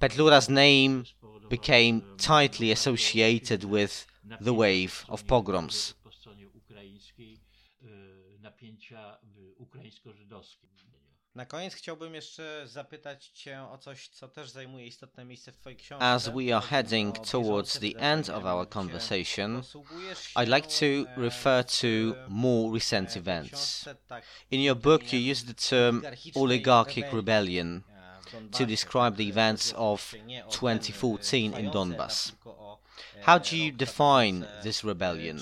Petlura's 0.00 0.48
name 0.48 1.04
became 1.48 2.04
tightly 2.18 2.70
associated 2.70 3.64
with 3.64 4.06
the 4.40 4.52
wave 4.56 5.04
of 5.08 5.24
pogroms. 5.24 5.94
Na 11.34 11.46
koniec 11.46 11.74
chciałbym 11.74 12.14
jeszcze 12.14 12.62
zapytać 12.66 13.26
Cię 13.26 13.62
o 13.62 13.78
coś, 13.78 14.08
co 14.08 14.28
też 14.28 14.50
zajmuje 14.50 14.86
istotne 14.86 15.24
miejsce 15.24 15.52
w 15.52 15.56
Twojej 15.56 15.76
książce. 15.76 16.06
As 16.06 16.28
we 16.28 16.56
are 16.56 16.66
heading 16.66 17.18
towards 17.18 17.78
the 17.78 17.98
end 17.98 18.30
of 18.30 18.44
our 18.44 18.68
conversation, 18.68 19.62
I'd 20.36 20.54
like 20.54 20.68
to 20.68 21.20
refer 21.20 21.64
to 21.64 21.86
more 22.28 22.74
recent 22.74 23.16
events. 23.16 23.88
In 24.50 24.62
your 24.62 24.76
book, 24.76 25.12
you 25.12 25.32
use 25.32 25.44
the 25.44 25.54
term 25.54 26.02
oligarchic 26.34 27.12
rebellion 27.12 27.82
to 28.58 28.66
describe 28.66 29.16
the 29.16 29.28
events 29.28 29.74
of 29.76 30.14
2014 30.50 31.54
in 31.54 31.70
Donbass. 31.70 32.32
How 33.22 33.38
do 33.38 33.56
you 33.56 33.70
define 33.70 34.46
this 34.62 34.82
rebellion? 34.84 35.40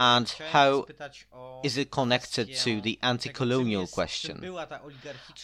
And 0.00 0.28
how 0.50 0.86
is 1.62 1.76
it 1.76 1.90
connected 1.90 2.54
to 2.56 2.80
the 2.80 2.98
anti 3.02 3.28
colonial 3.30 3.86
question? 3.86 4.36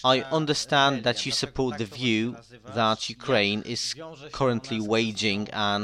I 0.04 0.22
understand 0.22 1.04
that 1.04 1.24
you 1.24 1.32
support 1.32 1.78
the 1.78 1.84
view 1.84 2.36
that 2.74 3.08
Ukraine 3.08 3.62
is 3.62 3.94
currently 4.32 4.80
waging 4.80 5.48
an 5.52 5.82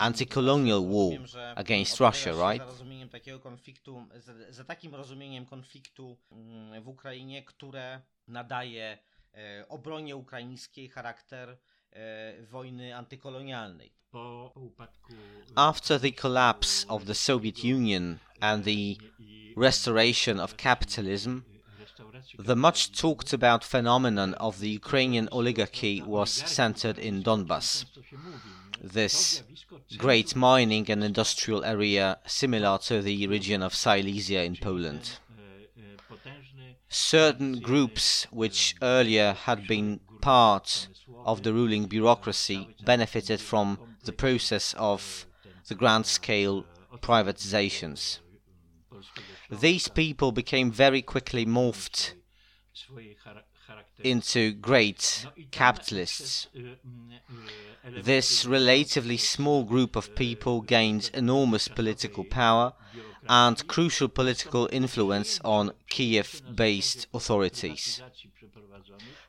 anti 0.00 0.26
colonial 0.26 0.86
war 0.86 1.18
against 1.56 1.98
Russia, 2.00 2.32
right? 2.34 2.62
Mm, 2.62 3.10
mm, 6.30 6.86
Ukrainie, 6.86 7.42
które 7.42 8.02
nadaje 8.28 8.98
obronie 9.68 10.16
ukraińskiej 10.16 10.88
charakter 10.88 11.58
wojny 12.52 12.92
antykolonialnej. 12.92 13.90
After 15.56 15.98
the 15.98 16.12
collapse 16.12 16.86
of 16.88 17.04
the 17.06 17.14
Soviet 17.14 17.64
Union 17.64 18.20
and 18.40 18.64
the 18.64 18.98
restoration 19.56 20.40
of 20.40 20.56
capitalism, 20.56 21.44
the 22.38 22.56
much 22.56 22.92
talked 22.92 23.32
about 23.32 23.64
phenomenon 23.64 24.34
of 24.34 24.60
the 24.60 24.68
Ukrainian 24.68 25.28
oligarchy 25.32 26.02
was 26.02 26.30
centered 26.30 26.98
in 26.98 27.22
Donbas. 27.22 27.84
This 28.80 29.42
great 29.96 30.36
mining 30.36 30.90
and 30.90 31.02
industrial 31.02 31.64
area 31.64 32.18
similar 32.26 32.78
to 32.78 33.02
the 33.02 33.26
region 33.26 33.62
of 33.62 33.74
Silesia 33.74 34.42
in 34.44 34.56
Poland. 34.56 35.18
Certain 36.88 37.60
groups 37.60 38.26
which 38.30 38.76
earlier 38.82 39.32
had 39.32 39.66
been 39.66 40.00
part 40.24 40.88
of 41.26 41.42
the 41.42 41.52
ruling 41.52 41.84
bureaucracy 41.84 42.74
benefited 42.86 43.40
from 43.40 43.78
the 44.04 44.12
process 44.12 44.74
of 44.78 45.26
the 45.68 45.74
grand 45.74 46.06
scale 46.06 46.64
privatizations. 47.02 48.20
These 49.50 49.88
people 49.88 50.32
became 50.32 50.70
very 50.72 51.02
quickly 51.02 51.44
morphed 51.44 52.14
into 54.02 54.52
great 54.52 55.26
capitalists. 55.50 56.48
This 58.02 58.46
relatively 58.46 59.18
small 59.18 59.62
group 59.62 59.94
of 59.94 60.14
people 60.14 60.62
gained 60.62 61.10
enormous 61.12 61.68
political 61.68 62.24
power 62.24 62.72
and 63.28 63.66
crucial 63.66 64.08
political 64.08 64.68
influence 64.72 65.38
on 65.44 65.72
Kiev 65.88 66.42
based 66.54 67.06
authorities. 67.12 68.02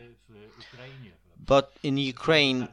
But 1.38 1.78
in 1.82 1.98
Ukraine, 1.98 2.68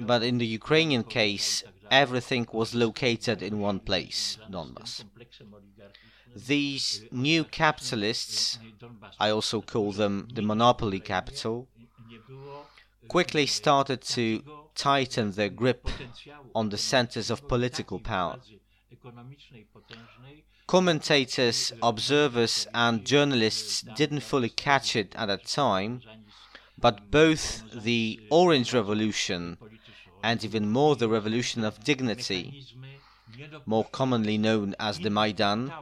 but 0.00 0.22
in 0.22 0.38
the 0.38 0.46
Ukrainian 0.46 1.04
case, 1.04 1.64
everything 1.90 2.46
was 2.52 2.74
located 2.74 3.42
in 3.42 3.60
one 3.60 3.80
place, 3.80 4.38
Donbas. 4.50 5.04
These 6.34 7.04
new 7.10 7.44
capitalists, 7.44 8.58
I 9.18 9.30
also 9.30 9.60
call 9.60 9.92
them 9.92 10.28
the 10.32 10.42
monopoly 10.42 11.00
capital, 11.00 11.68
quickly 13.08 13.46
started 13.46 14.02
to 14.02 14.42
tighten 14.74 15.32
their 15.32 15.48
grip 15.48 15.88
on 16.54 16.68
the 16.68 16.78
centers 16.78 17.30
of 17.30 17.48
political 17.48 17.98
power. 17.98 18.38
Commentators, 20.66 21.72
observers, 21.82 22.68
and 22.72 23.04
journalists 23.04 23.82
didn't 23.96 24.20
fully 24.20 24.48
catch 24.50 24.94
it 24.94 25.14
at 25.16 25.26
that 25.26 25.44
time, 25.46 26.00
but 26.78 27.10
both 27.10 27.64
the 27.72 28.20
Orange 28.30 28.72
Revolution 28.72 29.58
and 30.22 30.44
even 30.44 30.70
more 30.70 30.94
the 30.94 31.08
Revolution 31.08 31.64
of 31.64 31.82
Dignity, 31.82 32.64
more 33.66 33.84
commonly 33.84 34.38
known 34.38 34.76
as 34.78 35.00
the 35.00 35.10
Maidan, 35.10 35.72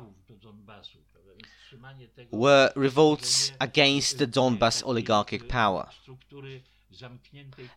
were 2.30 2.72
revolts 2.76 3.52
against 3.60 4.18
the 4.18 4.26
Donbas 4.26 4.82
oligarchic 4.84 5.48
power. 5.48 5.88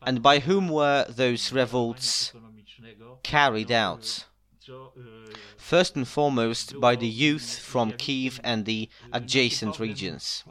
And 0.01 0.21
by 0.21 0.39
whom 0.39 0.69
were 0.69 1.05
those 1.09 1.51
revolts 1.51 2.33
carried 3.23 3.71
out? 3.71 4.25
First 5.57 5.95
and 5.95 6.07
foremost 6.07 6.79
by 6.79 6.95
the 6.95 7.07
youth 7.07 7.59
from 7.59 7.93
Kiev 7.93 8.39
and 8.43 8.65
the 8.65 8.89
adjacent 9.11 9.79
regions. 9.79 10.43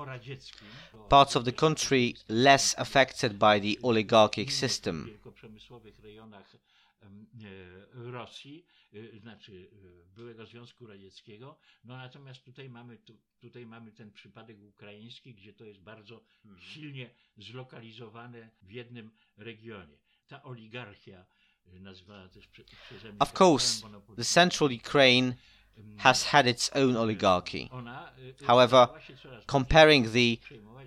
Parts 1.09 1.37
of 1.37 1.45
the 1.45 1.53
country 1.53 2.17
less 2.29 2.75
affected 2.79 3.39
by 3.39 3.59
the 3.59 3.79
oligarchic 3.83 4.51
system. 4.51 5.19
Rosji, 8.93 9.21
znaczy 9.21 9.71
byłego 10.15 10.47
Związku 10.47 10.87
Radzieckiego. 10.87 11.59
No 11.85 11.97
natomiast 11.97 12.45
tutaj 12.45 12.69
mamy, 12.69 12.99
tu, 12.99 13.19
tutaj 13.41 13.67
mamy 13.67 13.93
ten 13.93 14.13
przypadek 14.13 14.63
ukraiński, 14.63 15.35
gdzie 15.35 15.53
to 15.53 15.65
jest 15.65 15.81
bardzo 15.81 16.25
mhm. 16.45 16.61
silnie 16.61 17.11
zlokalizowane 17.37 18.51
w 18.63 18.71
jednym 18.71 19.11
regionie. 19.37 19.99
Ta 20.29 20.43
oligarchia 20.43 21.27
nazywana 21.67 22.29
też 22.29 22.47
prze, 22.47 22.65
przeze 22.65 23.09
mnie... 23.09 23.19
Of 23.19 23.41
course, 23.41 23.89
the 24.17 24.25
central 24.25 24.71
Ukraine 24.73 25.35
has 25.99 26.25
had 26.25 26.47
its 26.47 26.71
own 26.77 26.97
oligarchy. 26.97 27.69
However, 28.47 28.89
comparing 29.47 30.09
the 30.09 30.37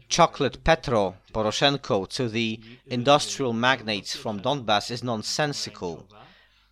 chocolate 0.10 0.58
Petro 0.58 1.14
Poroshenko 1.32 2.08
to 2.08 2.30
the 2.30 2.58
industrial 2.86 3.54
magnates 3.54 4.16
from 4.16 4.42
Donbass 4.42 4.92
is 4.92 5.04
nonsensical 5.04 6.08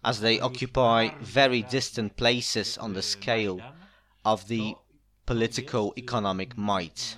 as 0.04 0.20
they 0.20 0.40
occupy 0.40 1.10
very 1.22 1.64
distant 1.64 2.16
places 2.16 2.78
on 2.78 2.94
the 2.94 3.02
scale 3.02 3.62
of 4.26 4.48
the 4.48 4.76
political 5.26 5.94
economic 5.98 6.58
might. 6.58 7.18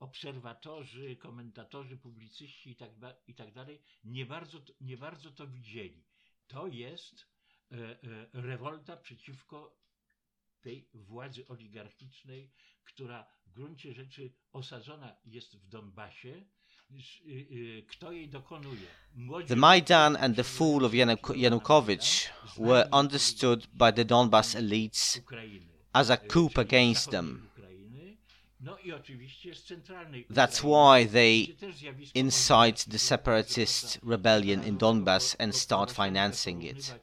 Obserwatorzy, 0.00 1.16
komentatorzy, 1.16 1.96
publicyści 1.96 2.70
i 2.70 2.76
tak, 2.76 2.90
i 3.26 3.34
tak 3.34 3.52
dalej 3.52 3.82
nie 4.04 4.26
bardzo, 4.26 4.58
nie 4.80 4.96
bardzo 4.96 5.30
to 5.30 5.46
widzieli. 5.46 6.04
To 6.46 6.66
jest 6.66 7.26
e, 7.72 7.76
e, 7.76 7.96
rewolta 8.32 8.96
przeciwko 8.96 9.76
tej 10.60 10.88
władzy 10.94 11.48
oligarchicznej, 11.48 12.52
która 12.84 13.26
w 13.46 13.52
gruncie 13.52 13.94
rzeczy 13.94 14.32
osadzona 14.52 15.16
jest 15.24 15.56
w 15.56 15.68
Donbasie, 15.68 16.44
The 19.46 19.56
Maidan 19.56 20.16
and 20.16 20.36
the 20.36 20.44
fall 20.44 20.84
of 20.84 20.92
Yanukovych 20.92 22.28
were 22.56 22.88
understood 22.92 23.66
by 23.76 23.90
the 23.90 24.04
Donbass 24.04 24.54
elites 24.54 25.20
as 25.94 26.10
a 26.10 26.16
coup 26.16 26.50
against 26.56 27.10
them. 27.10 27.48
That's 30.30 30.62
why 30.62 31.04
they 31.04 31.54
incite 32.14 32.86
the 32.88 32.98
separatist 32.98 33.98
rebellion 34.02 34.62
in 34.62 34.78
Donbass 34.78 35.34
and 35.38 35.54
start 35.54 35.90
financing 35.90 36.62
it. 36.62 36.94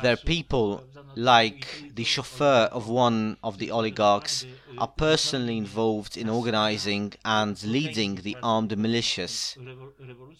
Their 0.00 0.16
people, 0.16 0.84
like 1.14 1.66
the 1.94 2.04
chauffeur 2.04 2.68
of 2.72 2.88
one 2.88 3.36
of 3.42 3.58
the 3.58 3.70
oligarchs, 3.70 4.46
are 4.78 4.88
personally 4.88 5.56
involved 5.56 6.16
in 6.16 6.28
organizing 6.28 7.12
and 7.24 7.62
leading 7.62 8.16
the 8.16 8.36
armed 8.42 8.70
militias 8.70 9.56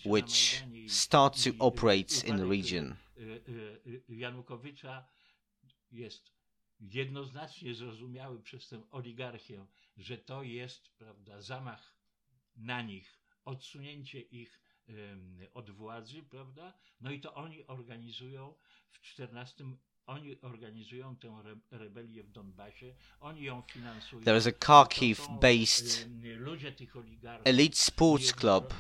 which 0.04 0.62
start 0.86 1.34
to 1.34 1.54
operate 1.58 2.22
in 2.24 2.36
the 2.36 2.46
region. 2.46 2.98
Jednoznacznie 6.80 7.74
zrozumiały 7.74 8.42
przez 8.42 8.68
tę 8.68 8.90
oligarchię, 8.90 9.66
że 9.96 10.18
to 10.18 10.42
jest 10.42 10.88
prawda, 10.88 11.40
zamach 11.40 11.96
na 12.56 12.82
nich, 12.82 13.20
odsunięcie 13.44 14.20
ich 14.20 14.60
od 15.54 15.70
władzy, 15.70 16.22
prawda? 16.22 16.78
No 17.00 17.10
i 17.10 17.20
to 17.20 17.34
oni 17.34 17.66
organizują 17.66 18.54
w 18.90 19.00
14 19.00 19.64
oni 20.06 20.40
organizują 20.42 21.16
tę 21.16 21.42
rebelię 21.70 22.24
w 22.24 22.32
Donbasie, 22.32 22.94
oni 23.20 23.42
ją 23.42 23.62
finansują. 23.72 24.22
There 24.22 24.38
is 24.38 24.46
a 24.46 24.52
Kharkiv-based 24.52 26.08
elite 27.44 27.76
sports 27.76 28.32
club 28.32 28.74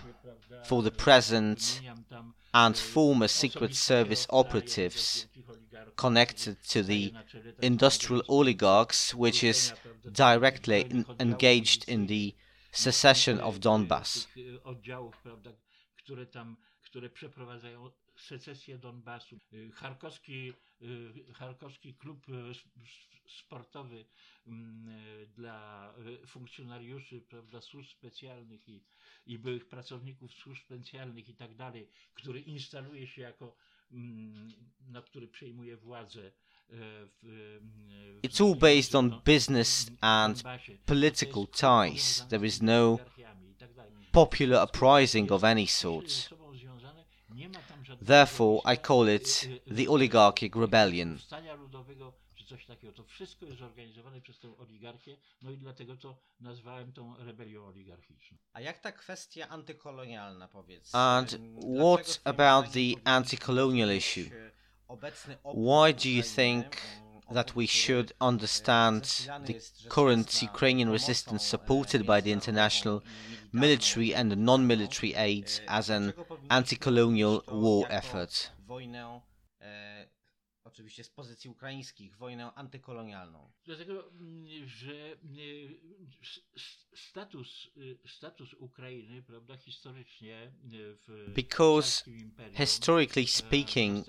for 0.64 0.84
the 0.84 0.90
present 0.90 1.82
and 2.52 2.78
former 2.78 3.30
Secret 3.30 3.76
Service 3.76 4.26
operatives 4.30 5.28
connected 5.96 6.62
to 6.62 6.82
the 6.82 7.12
industrial 7.62 8.22
oligarchs, 8.28 9.14
which 9.14 9.44
is 9.44 9.72
directly 10.12 11.04
engaged 11.18 11.88
in 11.88 12.06
the 12.06 12.34
secession 12.72 13.40
of 13.40 13.60
Donbass. 13.60 14.26
Które 16.96 17.10
przeprowadzają 17.10 17.90
secesję 18.16 18.78
Donbasu. 18.78 19.38
Charkowski, 19.74 20.52
Charkowski 21.34 21.94
klub 21.94 22.26
sportowy 23.28 24.04
mm, 24.46 25.26
dla 25.34 25.92
funkcjonariuszy 26.26 27.20
prawda, 27.20 27.60
służb 27.60 27.90
specjalnych 27.90 28.68
i, 28.68 28.84
i 29.26 29.38
byłych 29.38 29.68
pracowników 29.68 30.32
służb 30.32 30.62
specjalnych 30.64 31.28
i 31.28 31.34
tak 31.34 31.54
dalej, 31.54 31.88
który 32.14 32.40
instaluje 32.40 33.06
się 33.06 33.22
jako, 33.22 33.56
mm, 33.92 34.52
no, 34.88 35.02
który 35.02 35.28
przejmuje 35.28 35.76
władzę 35.76 36.32
It's 38.22 38.40
all 38.40 38.54
based 38.54 38.94
on 38.94 39.20
business 39.24 39.90
and 40.00 40.42
political 40.86 41.46
ties. 41.46 42.26
There 42.28 42.46
is 42.46 42.62
no 42.62 42.98
popular 44.12 44.62
uprising 44.64 45.30
of 45.32 45.44
any 45.44 45.66
sort. 45.66 46.36
Therefore, 48.00 48.62
I 48.64 48.76
call 48.76 49.08
it 49.08 49.48
the 49.66 49.88
oligarchic 49.88 50.54
rebellion. 50.54 51.20
And 60.94 61.38
what 61.54 62.18
about 62.24 62.72
the 62.72 62.98
anti-colonial 63.04 63.90
issue? 63.90 64.30
Why 65.42 65.92
do 65.92 66.08
you 66.08 66.22
think 66.22 66.80
that 67.30 67.56
we 67.56 67.66
should 67.66 68.12
understand 68.20 69.02
the 69.46 69.60
current 69.88 70.42
Ukrainian 70.42 70.90
resistance 70.90 71.44
supported 71.44 72.06
by 72.06 72.20
the 72.20 72.32
international 72.32 73.02
military 73.52 74.14
and 74.14 74.36
non-military 74.36 75.14
aid 75.14 75.50
as 75.68 75.90
an 75.90 76.12
anti-colonial 76.50 77.42
war 77.50 77.86
effort. 77.90 78.50
Oczywiście 80.66 81.04
z 81.04 81.10
pozycji 81.10 81.50
ukraińskich, 81.50 82.16
wojnę 82.16 82.54
antykolonialną. 82.54 83.52
Dlatego, 83.64 84.10
mm, 84.10 84.68
że 84.68 85.16
status, 86.94 87.70
status 88.06 88.54
Ukrainy, 88.54 89.22
prawda, 89.22 89.56
historycznie 89.56 90.52
w 91.06 91.32
Because 91.34 92.04
historically 92.54 93.26
speaking, 93.26 94.06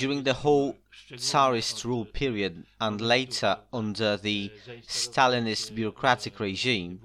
during 0.00 0.24
the 0.24 0.34
whole 0.44 0.72
Tsarist 1.16 1.84
rule 1.84 2.06
period 2.06 2.52
and 2.78 3.00
later 3.00 3.56
under 3.72 4.18
the 4.20 4.50
Stalinist 4.86 5.74
bureaucratic 5.74 6.40
regime, 6.40 6.98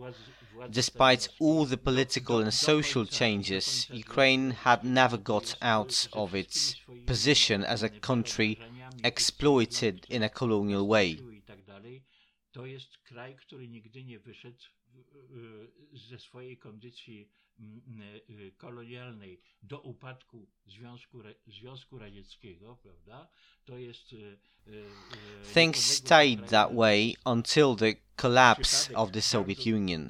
Despite 0.70 1.30
all 1.40 1.66
the 1.66 1.78
political 1.78 2.40
and 2.40 2.54
social 2.54 3.06
changes, 3.06 3.88
Ukraine 3.92 4.52
had 4.52 4.84
never 4.84 5.18
got 5.18 5.56
out 5.62 6.08
of 6.14 6.34
its 6.34 6.76
position 7.06 7.64
as 7.64 7.84
a 7.84 7.90
country 7.90 8.60
exploited 9.04 10.06
in 10.10 10.24
a 10.24 10.30
colonial 10.30 10.88
way. 10.88 11.20
To 14.98 15.18
jest 15.18 15.28
kraj, 15.28 15.28
który 15.28 15.28
nigdy 15.28 15.70
nie 15.70 15.84
wyszedł 15.92 16.10
ze 16.10 16.20
swojej 16.20 16.58
kondycji 16.58 17.30
kolonialnej 18.58 19.42
do 19.64 19.82
upadku 19.82 20.48
Związku, 20.66 21.22
Związku 21.48 22.00
Radzieckiego, 22.00 22.76
prawda? 22.76 23.28
To 23.66 23.78
jest 23.78 24.16
Things 25.54 25.78
stayed 25.78 26.50
that 26.50 26.74
way 26.74 27.16
until 27.26 27.76
the 27.76 27.96
collapse 28.16 28.96
of 28.96 29.12
the 29.12 29.22
Soviet 29.22 29.66
Union. 29.66 30.10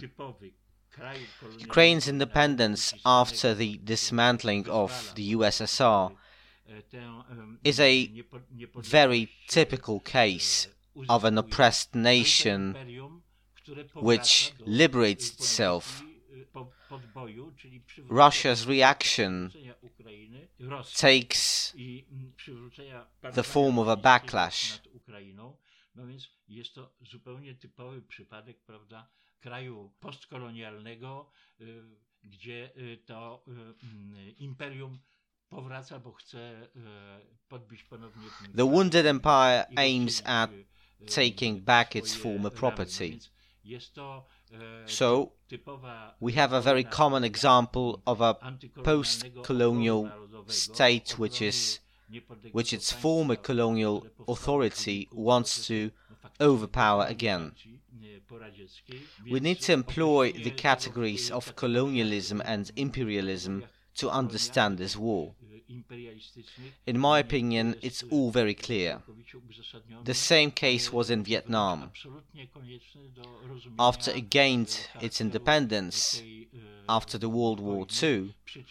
Ukraine's 1.59 2.07
independence 2.07 2.95
after 3.03 3.55
the 3.55 3.77
dismantling 3.83 4.69
of 4.69 5.13
the 5.15 5.35
USSR 5.35 6.11
is 7.63 7.79
a 7.79 8.09
very 8.75 9.29
typical 9.47 9.99
case 9.99 10.69
of 11.07 11.23
an 11.23 11.37
oppressed 11.37 11.95
nation 11.95 12.75
which 13.95 14.53
liberates 14.65 15.33
itself. 15.33 16.03
Russia's 18.09 18.65
reaction 18.67 19.51
takes 20.95 21.73
the 23.33 23.43
form 23.43 23.79
of 23.79 23.87
a 23.87 23.97
backlash. 23.97 24.79
Gdzie 32.23 32.69
to 33.05 33.41
imperium 34.39 34.99
powraca, 35.49 35.99
bo 35.99 36.11
chce 36.13 36.69
podbić 37.47 37.83
ponownie 37.83 38.29
The 38.55 38.65
wounded 38.65 39.05
empire 39.05 39.65
aims 39.77 40.21
at 40.25 40.49
taking 41.15 41.61
back 41.65 41.95
its 41.95 42.15
former 42.15 42.51
property. 42.51 43.19
Więc 43.63 43.73
Jest 43.73 43.93
to 43.93 44.23
So, 44.85 45.31
we 46.21 46.31
have 46.31 46.53
a 46.53 46.61
very 46.61 46.83
common 46.83 47.23
example 47.23 48.01
of 48.05 48.21
a 48.21 48.35
post-colonial 48.83 50.11
state 50.47 51.19
which 51.19 51.41
is 51.41 51.81
which 52.53 52.73
its 52.73 52.91
former 52.91 53.41
colonial 53.41 53.99
które 53.99 54.11
powstało 54.11 54.35
w 54.35 54.39
authority 54.39 55.05
wants 55.11 55.55
to 55.55 55.63
procesu, 55.67 55.91
no, 56.09 56.15
faktycznie 56.15 56.47
overpower 56.47 57.11
again. 57.11 57.51
We 59.31 59.39
need 59.41 59.65
to 59.65 59.73
employ 59.73 60.33
the 60.33 60.51
categories 60.51 61.31
of 61.31 61.53
colonialism 61.53 62.41
and 62.45 62.71
imperialism 62.75 63.61
to 63.95 64.11
understand 64.11 64.77
this 64.77 64.95
war. 64.95 65.33
E, 65.67 65.83
In 66.85 66.97
my 66.97 67.19
opinion, 67.19 67.75
it's 67.81 68.03
e, 68.03 68.07
all 68.09 68.31
very 68.31 68.53
clear. 68.53 69.01
The 70.03 70.13
same 70.13 70.51
case 70.51 70.87
e, 70.87 70.95
was 70.95 71.09
in 71.09 71.23
Vietnam. 71.23 71.83
absolutnie 71.83 72.47
konieczne 72.47 73.11
do 73.13 73.21
rozumienia, 73.47 73.83
After 73.83 74.15
it 74.15 74.29
gained 74.29 74.89
e, 75.01 75.05
its 75.05 75.19
independence 75.19 76.21
e, 76.21 76.47
after 76.87 77.19
the 77.19 77.27
World 77.27 77.59
War. 77.59 77.85
II, 78.01 78.33
e, 78.55 78.63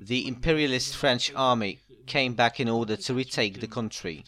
the 0.00 0.26
imperialist 0.26 0.94
French 0.96 1.32
army 1.34 1.78
came 2.06 2.34
back 2.34 2.60
in 2.60 2.68
order 2.68 2.96
to 2.96 3.14
retake 3.14 3.60
the 3.60 3.68
country. 3.68 4.22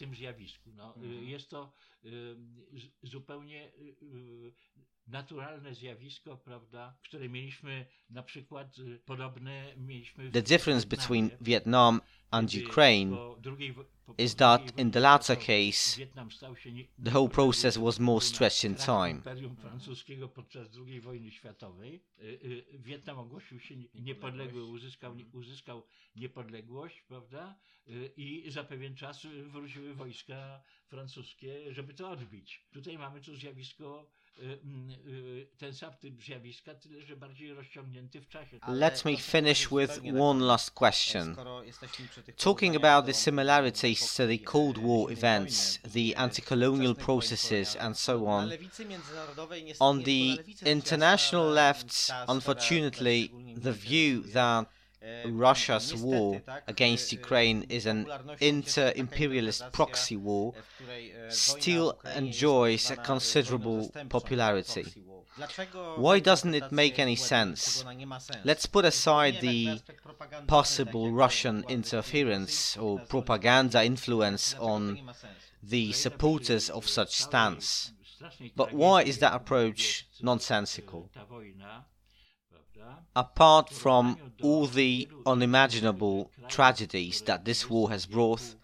W 5.07 5.11
tym 5.11 5.37
zjawisku. 5.37 5.37
No, 5.37 5.49
y, 5.49 5.53
Mhm. 5.53 5.65
Jest 5.65 5.67
to 5.67 5.67
y, 5.67 5.67
z- 5.67 5.67
zupełnie 5.67 5.67
y, 5.67 5.67
y, 5.67 5.71
naturalne 5.71 5.75
zjawisko, 5.75 6.37
prawda, 6.37 6.97
które 7.03 7.29
mieliśmy 7.29 7.85
na 8.09 8.23
przykład 8.23 8.77
y, 8.79 8.99
podobne 9.05 9.73
mieliśmy 9.77 10.29
w 10.29 10.33
The 10.33 10.41
difference 10.41 10.87
Wietnamie, 10.87 10.89
between 10.89 11.29
Vietnam 11.41 12.01
and 12.31 12.51
kiedy 12.51 12.65
Ukraine 12.67 13.17
po 13.17 13.37
drugiej 13.41 13.73
wo- 13.73 13.85
po- 14.05 14.13
is 14.17 14.33
po 14.33 14.39
that 14.39 14.61
drugiej 14.65 14.85
in 14.85 14.91
the 14.91 14.99
wojnie 14.99 15.11
latter 15.11 15.37
światowej 15.37 15.71
case, 15.71 15.97
Wietnam 15.99 16.31
stał 16.31 16.55
się 16.55 16.71
nie- 16.71 16.83
the 16.83 16.89
whole 16.93 17.03
niepodległym 17.03 17.29
process 17.31 17.77
was 17.77 17.99
more 17.99 18.15
na 18.15 18.21
stretched 18.21 18.63
in 18.71 18.75
krach 18.75 18.85
time. 18.85 19.09
Imperium 19.11 19.55
francuskiego 19.55 20.29
podczas 20.29 20.67
II 20.87 21.01
wojny 21.01 21.31
światowej. 21.31 22.03
Y, 22.19 22.23
y, 22.23 22.65
Wietnam 22.79 23.19
ogłosił 23.19 23.59
się 23.59 23.75
nie- 23.77 23.87
niepodległy, 23.95 24.63
uzyskał, 24.63 25.15
uzyskał 25.33 25.83
niepodległość, 26.15 27.01
prawda? 27.01 27.55
Y, 27.87 28.13
I 28.17 28.51
za 28.51 28.63
pewien 28.63 28.95
czas 28.95 29.25
y, 29.25 29.43
wróciły 29.43 29.93
wojska 29.93 30.63
francuskie, 30.87 31.73
żeby 31.73 31.93
to 31.93 32.09
odbić. 32.09 32.65
Tutaj 32.73 32.97
mamy 32.97 33.21
to 33.21 33.35
zjawisko, 33.35 34.09
y, 34.37 34.59
y, 35.07 35.47
ten 35.57 35.73
sam 35.73 35.93
typ 36.01 36.23
zjawiska, 36.23 36.73
tyle 36.73 37.01
że 37.01 37.15
bardziej 37.15 37.53
rozciągnięty 37.53 38.21
w 38.21 38.29
czasie. 38.29 38.59
Let 38.67 39.05
me 39.05 39.17
finish 39.17 39.67
with 39.69 39.99
one 40.19 40.45
last 40.45 40.71
question. 40.71 41.35
Talking 42.37 42.75
about 42.75 43.05
the 43.05 43.13
similarities 43.13 44.13
to 44.15 44.27
the 44.27 44.37
Cold 44.37 44.77
War 44.77 45.11
events, 45.11 45.79
the 45.93 46.17
anti 46.17 46.41
colonial 46.41 46.95
processes, 46.95 47.77
and 47.79 47.97
so 47.97 48.27
on, 48.27 48.49
on 49.79 50.03
the 50.03 50.37
international 50.65 51.45
left, 51.45 52.11
unfortunately, 52.27 53.31
the 53.55 53.73
view 53.73 54.21
that 54.33 54.67
Russia's 55.25 55.93
war 55.95 56.41
against 56.67 57.11
Ukraine 57.11 57.63
is 57.69 57.85
an 57.85 58.07
inter 58.39 58.93
imperialist 58.95 59.63
proxy 59.71 60.17
war 60.17 60.53
still 61.29 61.99
enjoys 62.15 62.89
a 62.91 62.95
considerable 62.95 63.91
popularity. 64.09 64.85
Why 65.95 66.19
doesn't 66.19 66.53
it 66.53 66.71
make 66.71 66.99
any 66.99 67.15
sense? 67.15 67.83
Let's 68.43 68.67
put 68.67 68.85
aside 68.85 69.41
the 69.41 69.81
possible 70.47 71.11
Russian 71.11 71.65
interference 71.67 72.77
or 72.77 72.99
propaganda 72.99 73.83
influence 73.83 74.55
on 74.59 74.99
the 75.61 75.91
supporters 75.93 76.69
of 76.69 76.87
such 76.87 77.15
stance. 77.15 77.93
But 78.55 78.73
why 78.73 79.03
is 79.03 79.17
that 79.19 79.33
approach 79.33 80.07
nonsensical? 80.21 81.09
Apart 83.15 83.69
from 83.69 84.17
all 84.41 84.65
the 84.65 85.07
unimaginable 85.25 86.31
tragedies 86.49 87.21
that 87.21 87.45
this 87.45 87.69
war 87.69 87.91
has 87.91 88.05
brought, 88.05 88.55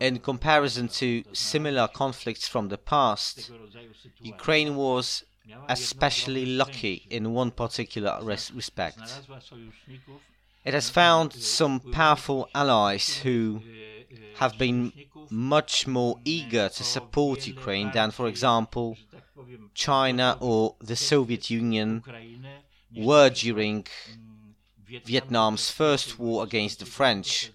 in 0.00 0.18
comparison 0.18 0.88
to 0.88 1.22
similar 1.32 1.86
conflicts 1.88 2.48
from 2.48 2.68
the 2.68 2.78
past, 2.78 3.50
Ukraine 4.20 4.74
was 4.76 5.24
especially 5.68 6.46
lucky 6.46 7.06
in 7.10 7.32
one 7.32 7.50
particular 7.50 8.18
res- 8.22 8.50
respect. 8.52 9.00
It 10.64 10.72
has 10.74 10.88
found 10.88 11.34
some 11.34 11.80
powerful 11.80 12.48
allies 12.54 13.18
who 13.18 13.60
have 14.36 14.56
been 14.58 14.92
much 15.30 15.86
more 15.86 16.18
eager 16.24 16.68
to 16.70 16.82
support 16.82 17.46
Ukraine 17.46 17.90
than, 17.92 18.10
for 18.10 18.26
example, 18.26 18.96
China 19.74 20.38
or 20.40 20.74
the 20.80 20.96
Soviet 20.96 21.50
Union 21.50 22.02
were 22.96 23.30
during 23.30 23.86
Vietnam's 25.04 25.70
first 25.70 26.18
war 26.18 26.44
against 26.44 26.78
the 26.78 26.86
French, 26.86 27.50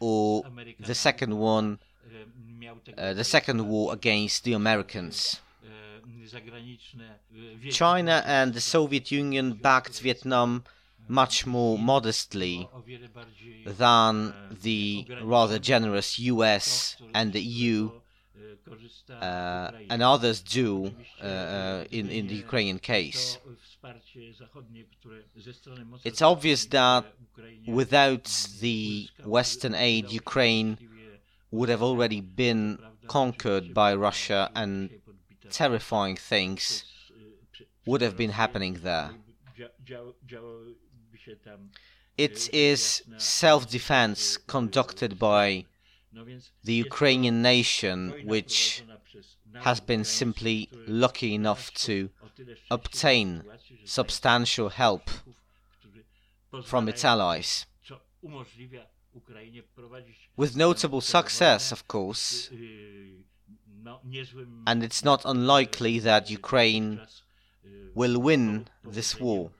or 0.00 0.44
the 0.80 0.94
second 0.94 1.38
one, 1.38 1.78
uh, 2.96 3.12
the 3.14 3.24
second 3.24 3.66
war 3.68 3.92
against 3.92 4.44
the 4.44 4.52
Americans. 4.52 5.40
China 7.70 8.22
and 8.26 8.54
the 8.54 8.60
Soviet 8.60 9.10
Union 9.10 9.54
backed 9.54 10.00
Vietnam 10.00 10.64
much 11.08 11.46
more 11.46 11.78
modestly 11.78 12.68
than 13.66 14.32
the 14.62 15.06
rather 15.22 15.58
generous 15.58 16.18
US 16.18 16.96
and 17.14 17.32
the 17.32 17.40
EU 17.40 17.90
uh, 19.20 19.70
and 19.90 20.02
others 20.02 20.40
do 20.40 20.92
uh, 21.22 21.26
uh, 21.26 21.84
in, 21.90 22.08
in 22.08 22.26
the 22.26 22.34
Ukrainian 22.34 22.78
case. 22.78 23.38
It's 26.04 26.22
obvious 26.22 26.66
that 26.66 27.04
without 27.66 28.24
the 28.60 29.08
Western 29.24 29.74
aid, 29.74 30.10
Ukraine 30.10 30.78
would 31.50 31.68
have 31.68 31.82
already 31.82 32.20
been 32.20 32.78
conquered 33.06 33.74
by 33.74 33.94
Russia 33.94 34.50
and 34.54 34.90
terrifying 35.50 36.16
things 36.16 36.84
would 37.86 38.00
have 38.00 38.16
been 38.16 38.30
happening 38.30 38.74
there. 38.82 39.10
It 42.16 42.54
is 42.54 43.02
self 43.18 43.68
defense 43.68 44.36
conducted 44.36 45.18
by 45.18 45.66
the 46.62 46.74
Ukrainian 46.74 47.42
nation, 47.42 47.98
which 48.24 48.82
has 49.62 49.80
been 49.80 50.04
simply 50.04 50.68
lucky 50.86 51.34
enough 51.34 51.72
to 51.74 52.10
obtain 52.70 53.44
substantial 53.84 54.68
help 54.68 55.10
from 56.64 56.88
its 56.88 57.04
allies. 57.04 57.66
With 60.36 60.56
notable 60.56 61.00
success, 61.00 61.72
of 61.72 61.86
course, 61.86 62.50
and 64.66 64.82
it's 64.82 65.04
not 65.04 65.24
unlikely 65.24 65.98
that 66.00 66.30
Ukraine 66.30 67.00
will 67.94 68.18
win 68.18 68.66
this 68.82 69.20
war. 69.20 69.50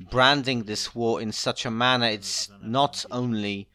Branding 0.00 0.66
this 0.66 0.90
war 0.94 1.22
in 1.22 1.32
such 1.32 1.66
a 1.66 1.70
manner 1.70 2.12
it's 2.12 2.50
not 2.60 3.06
only 3.10 3.66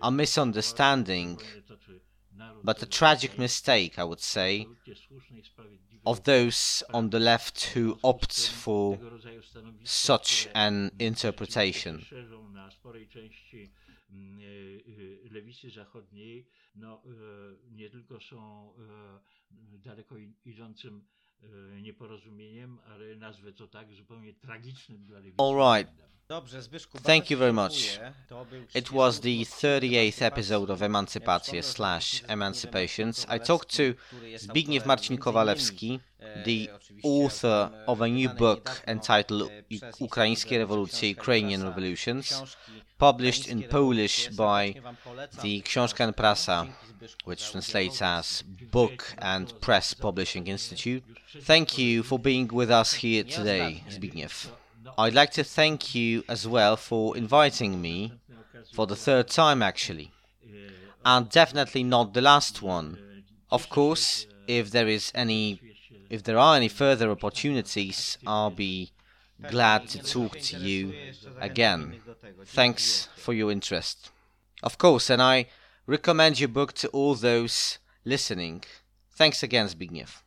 a 0.00 0.10
misunderstanding, 0.10 1.40
but 2.64 2.82
a 2.82 2.86
tragic 2.86 3.38
mistake, 3.38 3.98
I 3.98 4.04
would 4.04 4.20
say, 4.20 4.66
of 6.04 6.22
those 6.24 6.84
on 6.92 7.10
the 7.10 7.18
left 7.20 7.74
who 7.74 7.98
opt 8.02 8.48
for 8.48 8.98
such 9.84 10.48
an 10.54 10.90
interpretation. 10.98 12.04
Na 14.12 14.38
sporej 14.38 14.84
części 14.84 15.28
lewicy 15.30 15.70
zachodniej, 15.70 16.46
no 16.74 17.02
nie 17.70 17.90
tylko 17.90 18.20
są 18.20 18.72
daleko 19.78 20.16
idącym 20.44 21.04
nieporozumieniem, 21.82 22.78
ale 22.84 23.16
nazwę 23.16 23.52
to 23.52 23.68
tak 23.68 23.92
zupełnie 23.92 24.34
tragicznym 24.34 25.04
dla 25.04 25.18
lewicy. 25.18 25.42
All 25.42 25.78
right. 25.78 26.01
Thank 27.02 27.30
you 27.30 27.36
very 27.36 27.52
much. 27.52 27.98
It 28.74 28.90
was 28.90 29.20
the 29.20 29.44
38th 29.44 30.22
episode 30.22 30.70
of 30.70 30.80
Emancypacje 30.80 31.62
slash 31.62 32.22
Emancipations. 32.28 33.26
I 33.28 33.38
talked 33.38 33.68
to 33.76 33.94
Zbigniew 34.36 34.86
Marcin 34.86 35.18
Kowalewski, 35.18 36.00
the 36.44 36.70
author 37.02 37.70
of 37.86 38.00
a 38.00 38.08
new 38.08 38.30
book 38.30 38.82
entitled 38.86 39.50
Ukraińskie 39.70 40.58
Rewolucje, 40.60 41.08
Ukrainian 41.08 41.64
Revolutions, 41.64 42.56
published 42.98 43.48
in 43.48 43.64
Polish 43.64 44.28
by 44.28 44.74
the 45.42 45.60
Książka 45.62 46.04
and 46.04 46.16
Prasa, 46.16 46.68
which 47.24 47.50
translates 47.50 48.00
as 48.00 48.42
Book 48.70 49.14
and 49.18 49.60
Press 49.60 49.92
Publishing 49.92 50.46
Institute. 50.46 51.04
Thank 51.42 51.76
you 51.76 52.02
for 52.02 52.18
being 52.18 52.48
with 52.48 52.70
us 52.70 52.94
here 52.94 53.24
today, 53.24 53.82
Zbigniew. 53.90 54.61
I'd 54.98 55.14
like 55.14 55.30
to 55.32 55.44
thank 55.44 55.94
you 55.94 56.24
as 56.28 56.46
well 56.46 56.76
for 56.76 57.16
inviting 57.16 57.80
me 57.80 58.12
for 58.72 58.86
the 58.86 58.96
third 58.96 59.28
time 59.28 59.62
actually, 59.62 60.12
and 61.04 61.28
definitely 61.28 61.82
not 61.82 62.14
the 62.14 62.20
last 62.20 62.62
one. 62.62 62.98
Of 63.50 63.68
course, 63.68 64.26
if 64.46 64.70
there 64.70 64.88
is 64.88 65.12
any 65.14 65.60
if 66.10 66.22
there 66.22 66.38
are 66.38 66.56
any 66.56 66.68
further 66.68 67.10
opportunities, 67.10 68.18
I'll 68.26 68.50
be 68.50 68.92
glad 69.50 69.88
to 69.88 69.98
talk 69.98 70.38
to 70.38 70.56
you 70.56 70.94
again. 71.40 72.00
Thanks 72.44 73.08
for 73.16 73.32
your 73.32 73.50
interest. 73.50 74.10
Of 74.62 74.78
course, 74.78 75.10
and 75.10 75.20
I 75.22 75.46
recommend 75.86 76.38
your 76.38 76.48
book 76.48 76.72
to 76.74 76.88
all 76.88 77.14
those 77.14 77.78
listening. 78.04 78.64
Thanks 79.10 79.42
again, 79.42 79.66
Zbigniew. 79.66 80.21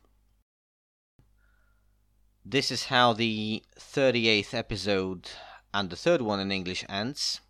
This 2.48 2.70
is 2.70 2.84
how 2.84 3.12
the 3.12 3.64
38th 3.76 4.54
episode 4.54 5.30
and 5.74 5.90
the 5.90 5.96
third 5.96 6.22
one 6.22 6.38
in 6.38 6.52
English 6.52 6.84
ends. 6.88 7.40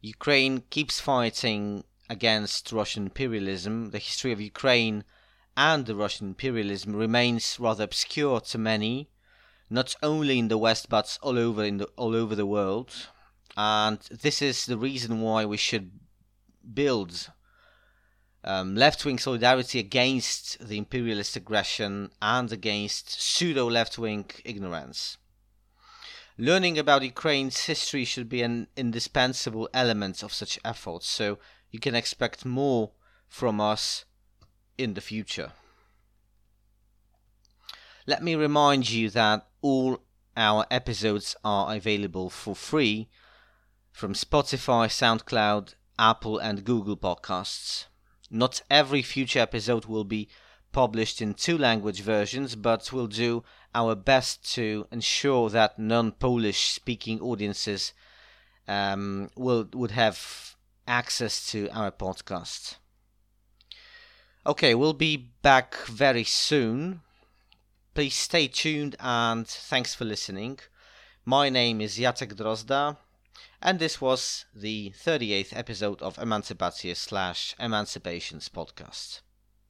Ukraine 0.00 0.64
keeps 0.68 0.98
fighting 0.98 1.84
against 2.08 2.72
Russian 2.72 3.04
imperialism. 3.04 3.92
The 3.92 4.00
history 4.00 4.32
of 4.32 4.40
Ukraine 4.40 5.04
and 5.56 5.86
the 5.86 5.94
Russian 5.94 6.30
imperialism 6.30 6.96
remains 6.96 7.60
rather 7.60 7.84
obscure 7.84 8.40
to 8.40 8.58
many, 8.58 9.10
not 9.70 9.94
only 10.02 10.40
in 10.40 10.48
the 10.48 10.58
West 10.58 10.88
but 10.88 11.16
all 11.22 11.38
over 11.38 11.62
in 11.62 11.76
the 11.76 11.84
all 11.94 12.16
over 12.16 12.34
the 12.34 12.52
world. 12.56 12.90
And 13.56 14.00
this 14.10 14.42
is 14.42 14.66
the 14.66 14.76
reason 14.76 15.20
why 15.20 15.44
we 15.44 15.56
should 15.56 15.92
build 16.74 17.30
um, 18.44 18.74
left 18.74 19.04
wing 19.04 19.18
solidarity 19.18 19.78
against 19.78 20.66
the 20.66 20.78
imperialist 20.78 21.36
aggression 21.36 22.10
and 22.22 22.50
against 22.52 23.20
pseudo 23.20 23.68
left 23.68 23.98
wing 23.98 24.24
ignorance. 24.44 25.18
Learning 26.38 26.78
about 26.78 27.02
Ukraine's 27.02 27.64
history 27.64 28.04
should 28.04 28.28
be 28.28 28.40
an 28.40 28.66
indispensable 28.76 29.68
element 29.74 30.22
of 30.22 30.32
such 30.32 30.58
efforts, 30.64 31.06
so 31.06 31.38
you 31.70 31.78
can 31.78 31.94
expect 31.94 32.46
more 32.46 32.92
from 33.28 33.60
us 33.60 34.06
in 34.78 34.94
the 34.94 35.02
future. 35.02 35.52
Let 38.06 38.22
me 38.22 38.34
remind 38.34 38.88
you 38.88 39.10
that 39.10 39.46
all 39.60 40.00
our 40.34 40.66
episodes 40.70 41.36
are 41.44 41.74
available 41.74 42.30
for 42.30 42.56
free 42.56 43.10
from 43.92 44.14
Spotify, 44.14 44.88
SoundCloud, 44.88 45.74
Apple, 45.98 46.38
and 46.38 46.64
Google 46.64 46.96
Podcasts. 46.96 47.84
Not 48.30 48.62
every 48.70 49.02
future 49.02 49.40
episode 49.40 49.86
will 49.86 50.04
be 50.04 50.28
published 50.72 51.20
in 51.20 51.34
two 51.34 51.58
language 51.58 52.00
versions, 52.00 52.54
but 52.54 52.92
we'll 52.92 53.08
do 53.08 53.42
our 53.74 53.94
best 53.94 54.54
to 54.54 54.86
ensure 54.92 55.50
that 55.50 55.78
non-Polish 55.78 56.70
speaking 56.70 57.20
audiences 57.20 57.92
um, 58.68 59.30
will 59.36 59.68
would 59.72 59.90
have 59.90 60.54
access 60.86 61.50
to 61.50 61.68
our 61.70 61.90
podcast. 61.90 62.76
Okay, 64.46 64.74
we'll 64.74 64.92
be 64.92 65.16
back 65.42 65.76
very 65.86 66.24
soon. 66.24 67.00
Please 67.94 68.14
stay 68.14 68.46
tuned 68.46 68.96
and 69.00 69.46
thanks 69.46 69.94
for 69.94 70.04
listening. 70.04 70.58
My 71.24 71.48
name 71.50 71.80
is 71.80 71.98
Jacek 71.98 72.34
Drozda, 72.34 72.96
and 73.62 73.78
this 73.78 74.00
was 74.00 74.44
the 74.54 74.90
38th 74.90 75.56
episode 75.56 76.02
of 76.02 76.16
Emancypacje 76.16 76.96
slash 76.96 77.54
Emancipations 77.58 78.48
podcast. 78.48 79.20